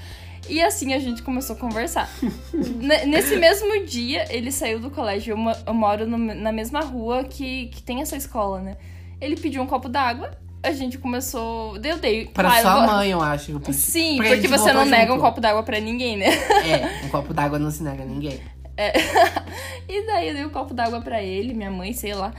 E 0.48 0.60
assim 0.60 0.92
a 0.92 0.98
gente 0.98 1.22
começou 1.22 1.54
a 1.54 1.58
conversar. 1.58 2.10
Nesse 3.06 3.36
mesmo 3.36 3.86
dia, 3.86 4.26
ele 4.28 4.50
saiu 4.50 4.80
do 4.80 4.90
colégio. 4.90 5.36
Eu, 5.36 5.52
eu 5.68 5.72
moro 5.74 6.04
no- 6.06 6.18
na 6.34 6.50
mesma 6.50 6.80
rua 6.80 7.22
que, 7.24 7.66
que 7.68 7.80
tem 7.82 8.02
essa 8.02 8.16
escola, 8.16 8.60
né? 8.60 8.76
Ele 9.20 9.36
pediu 9.36 9.62
um 9.62 9.66
copo 9.66 9.88
d'água. 9.88 10.32
A 10.64 10.72
gente 10.72 10.98
começou. 10.98 11.76
Eu 11.76 11.98
dei. 11.98 12.26
Pra 12.26 12.48
claro, 12.48 12.62
sua 12.62 12.86
mãe, 12.86 13.10
eu 13.10 13.20
acho. 13.20 13.52
eu. 13.52 13.72
Sim, 13.72 14.16
Porque 14.16 14.48
você 14.48 14.72
não 14.72 14.84
nega 14.84 15.12
um 15.12 15.20
copo 15.20 15.40
d'água 15.40 15.62
pra 15.62 15.78
ninguém, 15.78 16.16
né? 16.16 16.26
É, 16.34 17.04
um 17.04 17.08
copo 17.10 17.34
d'água 17.34 17.58
não 17.58 17.70
se 17.70 17.82
nega 17.82 18.02
a 18.02 18.06
ninguém. 18.06 18.40
E 19.88 20.06
daí 20.06 20.28
eu 20.28 20.34
dei 20.34 20.44
um 20.44 20.50
copo 20.50 20.74
d'água 20.74 21.00
pra 21.00 21.22
ele, 21.22 21.54
minha 21.54 21.70
mãe, 21.70 21.92
sei 21.92 22.14
lá. 22.14 22.32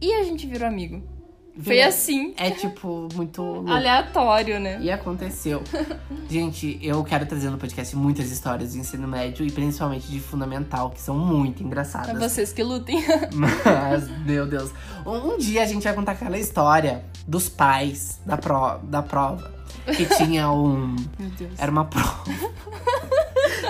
E 0.00 0.12
a 0.12 0.24
gente 0.24 0.46
virou 0.46 0.68
amigo. 0.68 1.02
Foi 1.62 1.82
assim, 1.82 2.34
É 2.36 2.50
tipo, 2.50 3.08
muito 3.14 3.42
louco. 3.42 3.70
aleatório, 3.70 4.60
né? 4.60 4.78
E 4.80 4.90
aconteceu. 4.90 5.62
Gente, 6.30 6.78
eu 6.82 7.02
quero 7.04 7.26
trazer 7.26 7.50
no 7.50 7.58
podcast 7.58 7.96
muitas 7.96 8.30
histórias 8.30 8.72
de 8.72 8.78
ensino 8.78 9.08
médio 9.08 9.44
e 9.46 9.50
principalmente 9.50 10.06
de 10.08 10.20
fundamental, 10.20 10.90
que 10.90 11.00
são 11.00 11.18
muito 11.18 11.62
É 11.62 11.66
engraçadas. 11.66 12.18
vocês 12.18 12.52
que 12.52 12.62
lutem. 12.62 13.02
Mas, 13.34 14.08
meu 14.24 14.46
Deus. 14.46 14.70
Um, 15.04 15.34
um 15.34 15.38
dia 15.38 15.62
a 15.62 15.66
gente 15.66 15.82
vai 15.82 15.92
contar 15.94 16.12
aquela 16.12 16.38
história 16.38 17.04
dos 17.26 17.48
pais 17.48 18.20
da, 18.24 18.36
pro, 18.36 18.78
da 18.84 19.02
prova. 19.02 19.52
Que 19.96 20.04
tinha 20.16 20.50
um. 20.50 20.94
Meu 21.18 21.30
Deus. 21.30 21.52
Era 21.58 21.70
uma 21.70 21.84
prova. 21.86 22.24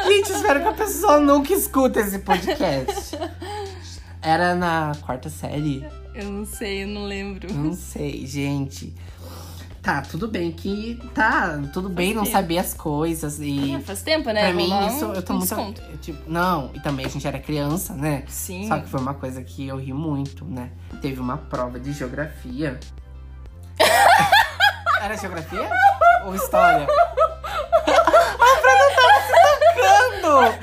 gente, 0.07 0.33
espero 0.33 0.61
que 0.61 0.69
a 0.69 0.73
pessoa 0.73 1.21
nunca 1.21 1.53
escuta 1.55 2.01
esse 2.01 2.19
podcast. 2.19 3.17
Era 4.21 4.55
na 4.55 4.93
quarta 5.07 5.31
série. 5.31 5.87
Eu 6.19 6.31
não 6.33 6.45
sei, 6.45 6.83
eu 6.83 6.89
não 6.89 7.05
lembro. 7.05 7.53
Não 7.55 7.73
sei, 7.73 8.27
gente. 8.27 8.93
Tá, 9.81 10.03
tudo 10.03 10.27
bem 10.27 10.51
que. 10.51 11.01
Tá, 11.15 11.61
tudo 11.73 11.89
bem 11.89 12.13
não 12.13 12.25
saber 12.25 12.59
as 12.59 12.75
coisas 12.75 13.39
e. 13.41 13.77
Ah, 13.77 13.81
faz 13.81 14.03
tempo, 14.03 14.29
né? 14.31 14.41
Pra 14.47 14.53
mim, 14.53 14.87
isso 14.89 15.07
um- 15.07 15.15
eu 15.15 15.23
tô 15.23 15.33
um 15.33 15.37
muito. 15.37 15.49
desconto. 15.49 15.81
tipo, 16.03 16.29
não, 16.29 16.73
e 16.75 16.81
também 16.81 17.07
a 17.07 17.09
gente 17.09 17.25
era 17.27 17.39
criança, 17.39 17.95
né? 17.95 18.25
Sim. 18.27 18.67
Só 18.67 18.79
que 18.81 18.89
foi 18.89 19.01
uma 19.01 19.15
coisa 19.15 19.41
que 19.43 19.67
eu 19.69 19.77
ri 19.77 19.93
muito, 19.93 20.45
né? 20.45 20.71
Teve 21.01 21.21
uma 21.21 21.37
prova 21.39 21.79
de 21.79 21.93
geografia. 21.93 22.79
Era 25.01 25.17
geografia? 25.17 25.71
Ou 26.27 26.35
história? 26.35 26.85
A 27.87 27.91
não 28.75 28.95
tava 28.97 29.21
se 29.23 29.33
tocando! 29.61 30.57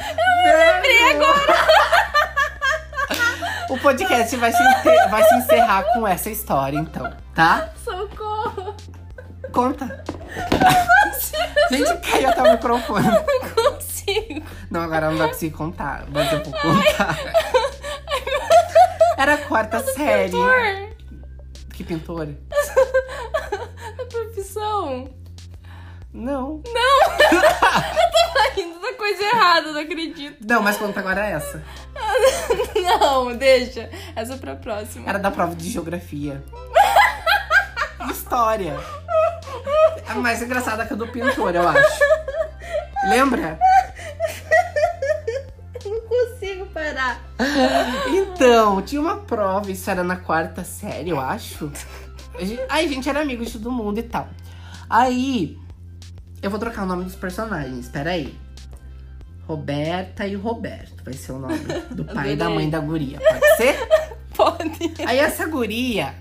Eu 0.45 0.57
lembrei 0.57 1.11
agora! 1.13 1.94
O 3.69 3.77
podcast 3.79 4.35
vai 4.37 4.51
se, 4.51 4.63
vai 5.09 5.23
se 5.23 5.35
encerrar 5.35 5.83
com 5.93 6.07
essa 6.07 6.29
história, 6.29 6.77
então, 6.77 7.11
tá? 7.33 7.69
Socorro! 7.83 8.75
Conta! 9.51 10.03
Gente, 11.71 11.97
caiu 11.97 12.29
até 12.29 12.43
o 12.43 12.51
microfone. 12.51 13.07
Não 13.07 13.73
consigo. 13.73 14.45
Não, 14.69 14.81
agora 14.81 15.09
não 15.09 15.17
dá 15.17 15.23
pra 15.25 15.33
conseguir 15.33 15.55
contar, 15.55 16.05
mas 16.11 16.31
eu 16.31 16.43
vou 16.43 16.53
contar. 16.53 17.17
Era 19.17 19.33
a 19.35 19.37
quarta 19.37 19.79
série. 19.79 20.31
Por 20.31 21.69
Que 21.73 21.83
pintor? 21.83 22.29
a 23.99 24.05
profissão. 24.05 25.09
Não. 26.13 26.61
Tá 28.35 28.51
rindo 28.53 28.79
da 28.81 28.93
coisa 28.93 29.23
errada, 29.23 29.71
não 29.71 29.79
acredito. 29.79 30.45
Não, 30.45 30.61
mas 30.61 30.75
conta 30.75 30.99
agora 30.99 31.25
essa. 31.25 31.63
Não, 32.99 33.35
deixa. 33.35 33.89
Essa 34.15 34.33
é 34.33 34.37
pra 34.37 34.55
próxima. 34.55 35.07
Era 35.07 35.19
da 35.19 35.31
prova 35.31 35.55
de 35.55 35.69
geografia. 35.69 36.43
História. 38.11 38.77
A 40.07 40.15
mais 40.15 40.41
engraçada 40.41 40.85
que 40.85 40.93
a 40.93 40.95
do 40.95 41.07
pintor, 41.07 41.55
eu 41.55 41.67
acho. 41.67 41.99
Lembra? 43.07 43.59
Não 45.85 46.01
consigo 46.01 46.65
parar. 46.67 47.19
Então, 48.07 48.81
tinha 48.81 49.01
uma 49.01 49.17
prova, 49.17 49.71
isso 49.71 49.89
era 49.89 50.03
na 50.03 50.17
quarta 50.17 50.63
série, 50.63 51.09
eu 51.09 51.19
acho. 51.19 51.71
Aí 52.69 52.85
a 52.85 52.87
gente 52.87 53.07
era 53.07 53.21
amigo 53.21 53.45
de 53.45 53.53
todo 53.53 53.71
mundo 53.71 53.99
e 53.99 54.03
tal. 54.03 54.27
Aí, 54.89 55.57
eu 56.41 56.49
vou 56.49 56.59
trocar 56.59 56.83
o 56.83 56.85
nome 56.85 57.03
dos 57.03 57.15
personagens, 57.15 57.87
peraí. 57.87 58.37
Roberta 59.47 60.25
e 60.27 60.35
Roberto 60.35 61.03
vai 61.03 61.13
ser 61.13 61.33
o 61.33 61.39
nome 61.39 61.59
do 61.91 62.03
pai 62.05 62.33
e 62.33 62.35
da 62.35 62.49
mãe 62.49 62.69
da 62.69 62.79
guria, 62.79 63.19
pode 63.19 63.57
ser? 63.57 63.75
Pode. 64.35 64.93
Aí 65.07 65.17
essa 65.17 65.45
guria 65.47 66.13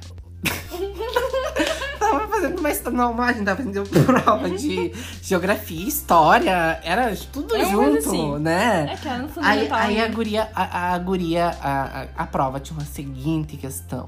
tava 1.98 2.28
fazendo 2.28 2.58
uma 2.60 2.70
história. 2.70 2.96
Não, 2.96 3.20
a 3.20 3.32
gente 3.32 3.44
tava 3.44 3.62
fazendo 3.64 3.88
prova 4.06 4.50
de 4.50 4.92
geografia, 5.20 5.88
história, 5.88 6.80
era 6.84 7.12
tudo 7.32 7.56
É 7.56 7.64
junto, 7.64 7.98
assim. 7.98 8.38
né? 8.38 8.86
É 8.92 8.96
que 8.96 9.08
era 9.08 9.18
no 9.18 9.24
Aí, 9.24 9.30
fundamental. 9.32 9.78
aí 9.78 9.98
a 10.00 10.08
né? 10.08 10.14
guria, 10.14 10.48
a, 10.54 10.94
a 10.94 10.98
guria, 10.98 11.46
a, 11.60 11.82
a, 11.82 12.06
a 12.18 12.26
prova 12.26 12.60
tinha 12.60 12.78
uma 12.78 12.86
seguinte 12.86 13.56
questão. 13.56 14.06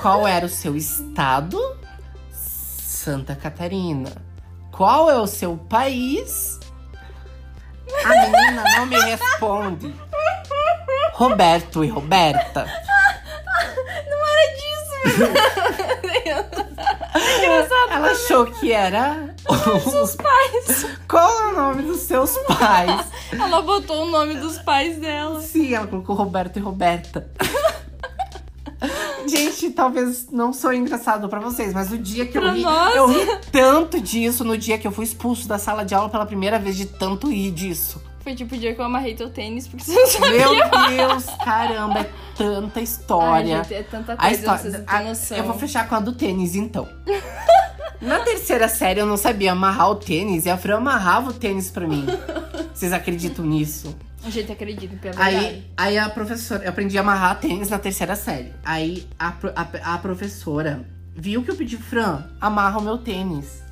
Qual 0.00 0.26
era 0.26 0.46
o 0.46 0.48
seu 0.48 0.76
estado? 0.76 1.58
Santa 2.32 3.34
Catarina. 3.34 4.10
Qual 4.70 5.10
é 5.10 5.18
o 5.18 5.26
seu 5.26 5.56
país? 5.56 6.58
A 8.04 8.08
menina 8.08 8.64
não 8.76 8.86
me 8.86 9.00
responde. 9.00 9.94
Roberto 11.12 11.84
e 11.84 11.88
Roberta. 11.88 12.66
Não 14.08 14.26
era 14.28 14.54
disso. 14.54 15.22
Engraçado. 17.38 17.92
Ela 17.92 18.10
achou 18.10 18.46
que 18.46 18.72
era. 18.72 19.34
Os 19.48 20.16
pais. 20.16 20.86
Qual 21.08 21.30
é 21.30 21.52
o 21.52 21.54
nome 21.54 21.82
dos 21.82 22.00
seus 22.00 22.36
pais? 22.38 23.06
Ela 23.32 23.60
botou 23.62 24.04
o 24.04 24.10
nome 24.10 24.34
dos 24.36 24.58
pais 24.58 24.98
dela. 24.98 25.40
Sim, 25.40 25.74
ela 25.74 25.86
colocou 25.86 26.16
Roberto 26.16 26.58
e 26.58 26.62
Roberta. 26.62 27.28
Gente, 29.26 29.70
talvez 29.70 30.28
não 30.30 30.52
sou 30.52 30.72
engraçado 30.72 31.28
pra 31.28 31.38
vocês, 31.40 31.72
mas 31.72 31.90
o 31.92 31.98
dia 31.98 32.26
que 32.26 32.36
eu 32.36 32.42
Pra 32.42 32.52
ri, 32.52 32.62
nós. 32.62 32.94
eu 32.96 33.06
ri 33.06 33.26
tanto 33.50 34.00
disso 34.00 34.44
no 34.44 34.56
dia 34.56 34.78
que 34.78 34.86
eu 34.86 34.92
fui 34.92 35.04
expulso 35.04 35.46
da 35.48 35.58
sala 35.58 35.84
de 35.84 35.94
aula 35.94 36.08
pela 36.08 36.26
primeira 36.26 36.58
vez 36.58 36.76
de 36.76 36.86
tanto 36.86 37.30
rir 37.30 37.50
disso. 37.50 38.02
Foi 38.20 38.34
tipo 38.36 38.54
o 38.54 38.58
dia 38.58 38.72
que 38.74 38.80
eu 38.80 38.84
amarrei 38.84 39.14
teu 39.16 39.28
tênis, 39.30 39.66
porque 39.66 39.84
você 39.84 39.92
não 39.94 40.06
sabia. 40.06 40.30
Meu 40.30 40.50
Deus, 41.08 41.24
caramba, 41.44 42.00
é 42.00 42.10
tanta 42.36 42.78
Ai, 42.78 42.84
história. 42.84 43.56
gente, 43.64 43.74
é 43.74 43.82
tanta 43.82 44.12
a 44.12 44.16
coisa, 44.16 44.34
história 44.36 44.60
vocês 44.62 44.74
não 44.74 44.84
a- 44.86 44.98
têm 44.98 45.08
noção. 45.08 45.36
eu 45.38 45.44
vou 45.44 45.54
fechar 45.58 45.88
com 45.88 45.94
a 45.96 46.00
do 46.00 46.12
tênis, 46.12 46.54
então. 46.54 46.88
Na 48.00 48.18
terceira 48.20 48.68
série 48.68 49.00
eu 49.00 49.06
não 49.06 49.16
sabia 49.16 49.52
amarrar 49.52 49.90
o 49.90 49.94
tênis 49.94 50.44
e 50.46 50.50
a 50.50 50.56
Fran 50.56 50.78
amarrava 50.78 51.30
o 51.30 51.32
tênis 51.32 51.70
pra 51.70 51.86
mim. 51.86 52.04
Vocês 52.74 52.92
acreditam 52.92 53.44
nisso? 53.44 53.96
A 54.24 54.30
gente 54.30 54.52
acredita, 54.52 54.94
verdade. 54.96 55.36
Aí, 55.36 55.66
aí 55.76 55.98
a 55.98 56.08
professora, 56.08 56.62
eu 56.64 56.70
aprendi 56.70 56.96
a 56.96 57.00
amarrar 57.00 57.40
tênis 57.40 57.68
na 57.68 57.78
terceira 57.78 58.14
série. 58.14 58.52
Aí 58.64 59.06
a, 59.18 59.34
a, 59.56 59.94
a 59.94 59.98
professora 59.98 60.84
viu 61.14 61.42
que 61.42 61.50
eu 61.50 61.56
pedi, 61.56 61.76
Fran, 61.76 62.24
amarra 62.40 62.78
o 62.78 62.82
meu 62.82 62.98
tênis. 62.98 63.62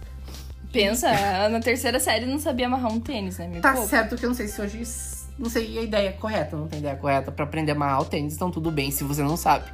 Pensa, 0.72 1.09
na 1.48 1.61
terceira 1.61 1.98
série 1.98 2.26
não 2.26 2.38
sabia 2.38 2.66
amarrar 2.66 2.92
um 2.92 3.01
tênis, 3.01 3.38
né? 3.38 3.48
Me 3.48 3.61
Tá 3.61 3.72
poupa. 3.72 3.88
certo 3.88 4.16
que 4.16 4.24
eu 4.24 4.28
não 4.30 4.36
sei 4.36 4.46
se 4.48 4.61
hoje. 4.61 4.82
Não 5.38 5.48
sei 5.48 5.78
a 5.78 5.82
ideia 5.82 6.12
correta, 6.12 6.54
não 6.56 6.68
tem 6.68 6.80
ideia 6.80 6.96
correta 6.96 7.32
pra 7.32 7.44
aprender 7.44 7.72
a 7.72 7.74
amarrar 7.74 8.02
o 8.02 8.04
tênis, 8.04 8.34
então 8.34 8.50
tudo 8.50 8.70
bem 8.70 8.90
se 8.90 9.02
você 9.04 9.22
não 9.22 9.36
sabe. 9.36 9.64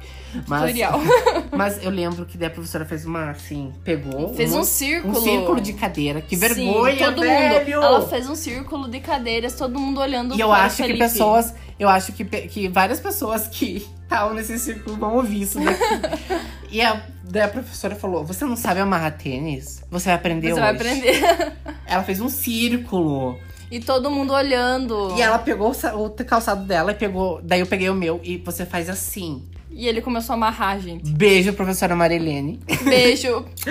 Mas, 0.47 0.61
Tutorial. 0.61 0.99
mas 1.51 1.83
eu 1.83 1.89
lembro 1.89 2.25
que 2.25 2.37
daí 2.37 2.47
a 2.47 2.51
professora 2.51 2.85
fez 2.85 3.05
uma, 3.05 3.31
assim, 3.31 3.73
pegou. 3.83 4.33
Fez 4.33 4.51
uma- 4.51 4.61
um 4.61 4.63
círculo. 4.63 5.17
Um 5.17 5.21
círculo 5.21 5.59
de 5.61 5.73
cadeira. 5.73 6.21
Que 6.21 6.35
Sim, 6.35 6.41
vergonha, 6.41 7.05
todo 7.11 7.21
velho! 7.21 7.75
mundo. 7.75 7.85
Ela 7.85 8.07
fez 8.07 8.29
um 8.29 8.35
círculo 8.35 8.87
de 8.87 8.99
cadeiras, 9.01 9.55
todo 9.55 9.77
mundo 9.79 9.99
olhando 9.99 10.35
E 10.35 10.39
eu 10.39 10.47
para 10.49 10.63
acho 10.65 10.77
que 10.77 10.83
Felipe. 10.83 10.99
pessoas. 10.99 11.53
Eu 11.79 11.89
acho 11.89 12.11
que, 12.13 12.23
que 12.25 12.67
várias 12.69 12.99
pessoas 12.99 13.47
que 13.47 13.85
estavam 14.03 14.33
nesse 14.33 14.57
círculo 14.59 14.95
vão 14.97 15.15
ouvir 15.17 15.41
isso 15.41 15.59
daqui. 15.59 15.83
e 16.71 16.81
a, 16.81 17.01
daí 17.23 17.43
a 17.43 17.47
professora 17.49 17.95
falou: 17.95 18.23
Você 18.25 18.45
não 18.45 18.55
sabe 18.55 18.79
amarrar 18.79 19.17
tênis? 19.17 19.83
Você 19.91 20.05
vai 20.05 20.15
aprender 20.15 20.47
Você 20.47 20.53
hoje. 20.53 20.61
vai 20.61 20.71
aprender. 20.75 21.53
Ela 21.85 22.03
fez 22.03 22.19
um 22.21 22.29
círculo. 22.29 23.37
E 23.69 23.79
todo 23.79 24.09
mundo 24.09 24.33
olhando. 24.33 25.13
E 25.17 25.21
ela 25.21 25.39
pegou 25.39 25.71
o 25.71 26.09
calçado 26.25 26.63
dela 26.65 26.91
e 26.91 26.95
pegou. 26.95 27.41
Daí 27.43 27.59
eu 27.59 27.67
peguei 27.67 27.89
o 27.89 27.95
meu 27.95 28.19
e 28.23 28.37
você 28.37 28.65
faz 28.65 28.89
assim. 28.89 29.43
E 29.69 29.87
ele 29.87 30.01
começou 30.01 30.33
a 30.33 30.37
amarrar, 30.37 30.79
gente. 30.79 31.11
Beijo, 31.11 31.53
professora 31.53 31.95
Marilene. 31.95 32.59
Beijo. 32.83 33.45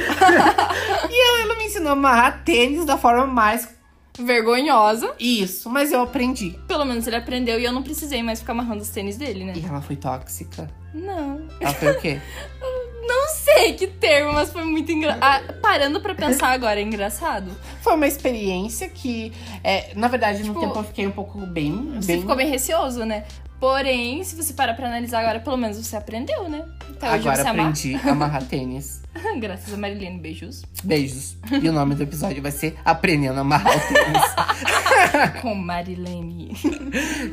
e 1.10 1.42
ela 1.42 1.56
me 1.56 1.64
ensinou 1.64 1.90
a 1.90 1.92
amarrar 1.92 2.44
tênis 2.44 2.84
da 2.84 2.96
forma 2.96 3.26
mais. 3.26 3.74
Vergonhosa. 4.18 5.14
Isso, 5.18 5.68
mas 5.68 5.92
eu 5.92 6.00
aprendi. 6.00 6.58
Pelo 6.68 6.84
menos 6.84 7.06
ele 7.06 7.16
aprendeu 7.16 7.58
e 7.58 7.64
eu 7.64 7.72
não 7.72 7.82
precisei 7.82 8.22
mais 8.22 8.40
ficar 8.40 8.52
amarrando 8.52 8.82
os 8.82 8.88
tênis 8.88 9.16
dele, 9.16 9.44
né? 9.44 9.52
E 9.56 9.64
ela 9.64 9.82
foi 9.82 9.96
tóxica. 9.96 10.70
Não. 10.94 11.46
Ela 11.60 11.74
foi 11.74 11.90
o 11.92 12.00
quê? 12.00 12.20
Não 13.06 13.28
sei 13.28 13.74
que 13.74 13.86
termo, 13.86 14.32
mas 14.32 14.50
foi 14.50 14.64
muito 14.64 14.90
engraçado. 14.90 15.54
parando 15.60 16.00
pra 16.00 16.14
pensar 16.14 16.48
agora, 16.48 16.80
é 16.80 16.82
engraçado. 16.82 17.50
Foi 17.82 17.94
uma 17.94 18.06
experiência 18.06 18.88
que, 18.88 19.32
é, 19.62 19.92
na 19.94 20.08
verdade, 20.08 20.38
no 20.40 20.48
Tipo, 20.54 20.60
tempo 20.60 20.78
eu 20.78 20.84
fiquei 20.84 21.06
um 21.06 21.12
pouco 21.12 21.38
bem. 21.46 21.92
Você 21.96 22.06
bem... 22.08 22.20
ficou 22.20 22.36
bem 22.36 22.48
receoso, 22.50 23.04
né? 23.04 23.24
Porém, 23.58 24.22
se 24.22 24.36
você 24.36 24.52
parar 24.52 24.74
pra 24.74 24.86
analisar 24.86 25.20
agora, 25.20 25.40
pelo 25.40 25.56
menos 25.56 25.78
você 25.78 25.96
aprendeu, 25.96 26.46
né? 26.48 26.62
Agora 27.00 27.36
você 27.36 27.40
amarra. 27.48 27.68
aprendi 27.70 27.94
a 27.94 28.10
amarrar 28.10 28.44
tênis. 28.48 29.00
Graças 29.38 29.72
a 29.72 29.76
Marilene, 29.78 30.18
beijos. 30.18 30.62
Beijos. 30.84 31.36
E 31.62 31.66
o 31.68 31.72
nome 31.72 31.94
do 31.94 32.02
episódio 32.02 32.42
vai 32.42 32.52
ser 32.52 32.76
Aprendendo 32.84 33.38
a 33.38 33.40
Amarrar 33.40 33.74
o 33.74 33.80
Tênis. 33.80 35.40
Com 35.40 35.54
Marilene. 35.54 36.54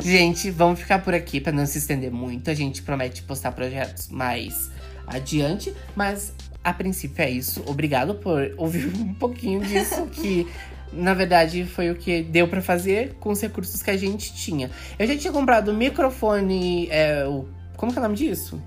gente, 0.02 0.50
vamos 0.50 0.80
ficar 0.80 1.00
por 1.00 1.14
aqui 1.14 1.42
pra 1.42 1.52
não 1.52 1.66
se 1.66 1.78
estender 1.78 2.10
muito. 2.12 2.50
A 2.50 2.54
gente 2.54 2.82
promete 2.82 3.22
postar 3.24 3.52
projetos 3.52 4.08
mais 4.08 4.72
adiante, 5.08 5.74
mas 5.96 6.34
a 6.64 6.74
princípio 6.74 7.24
é 7.24 7.30
isso. 7.30 7.64
Obrigado 7.68 8.16
por 8.16 8.54
ouvir 8.58 8.88
um 8.96 9.14
pouquinho 9.14 9.62
disso 9.62 10.08
que 10.14 10.48
na 10.92 11.14
verdade 11.14 11.66
foi 11.66 11.90
o 11.90 11.96
que 11.96 12.22
deu 12.22 12.48
pra 12.48 12.62
fazer 12.62 13.16
com 13.20 13.32
os 13.32 13.42
recursos 13.42 13.82
que 13.82 13.90
a 13.90 13.98
gente 13.98 14.34
tinha. 14.34 14.70
Eu 14.98 15.08
já 15.08 15.18
tinha 15.18 15.34
comprado 15.34 15.70
o 15.70 15.74
microfone, 15.74 16.88
é, 16.90 17.26
o 17.26 17.48
como 17.76 17.92
que 17.92 17.98
é 17.98 18.02
o 18.02 18.04
nome 18.04 18.16
disso? 18.16 18.62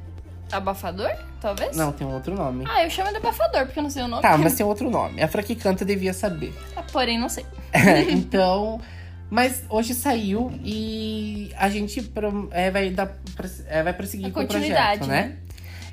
Abafador, 0.53 1.11
talvez? 1.41 1.77
Não, 1.77 1.91
tem 1.91 2.07
um 2.07 2.13
outro 2.13 2.35
nome. 2.35 2.65
Ah, 2.69 2.85
eu 2.85 2.91
chamo 2.91 3.11
de 3.11 3.17
abafador, 3.17 3.65
porque 3.65 3.79
eu 3.79 3.83
não 3.83 3.91
sei 3.91 4.03
o 4.03 4.09
nome. 4.09 4.23
Tá, 4.23 4.37
mas 4.37 4.55
tem 4.57 4.67
outro 4.67 4.91
nome. 4.91 5.23
A 5.23 5.29
Fra 5.29 5.43
que 5.43 5.55
canta 5.55 5.85
devia 5.85 6.13
saber. 6.13 6.53
Porém, 6.93 7.19
não 7.19 7.29
sei. 7.29 7.47
então, 8.11 8.81
mas 9.31 9.65
hoje 9.69 9.95
saiu 9.95 10.53
e 10.63 11.51
a 11.57 11.69
gente 11.69 12.13
é, 12.53 12.71
vai 12.71 12.91
dar 12.91 13.17
é, 13.69 13.83
vai 13.83 13.93
prosseguir 13.93 14.27
A 14.27 14.31
com 14.31 14.41
o 14.41 14.47
projeto, 14.47 15.07
né? 15.07 15.37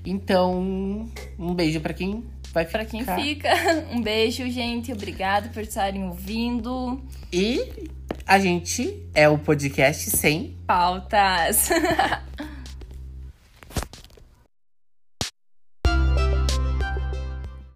Então, 0.05 1.09
um 1.39 1.53
beijo 1.53 1.79
pra 1.79 1.93
quem 1.93 2.23
vai 2.53 2.65
ficar. 2.65 2.79
Pra 2.79 2.85
quem 2.85 3.05
fica, 3.05 3.49
um 3.91 4.01
beijo, 4.01 4.49
gente. 4.49 4.91
Obrigado 4.91 5.51
por 5.53 5.63
estarem 5.63 6.03
ouvindo. 6.03 7.01
E 7.31 7.89
a 8.25 8.37
gente 8.39 9.01
é 9.13 9.27
o 9.27 9.37
podcast 9.37 10.09
sem 10.11 10.55
Pautas. 10.67 11.69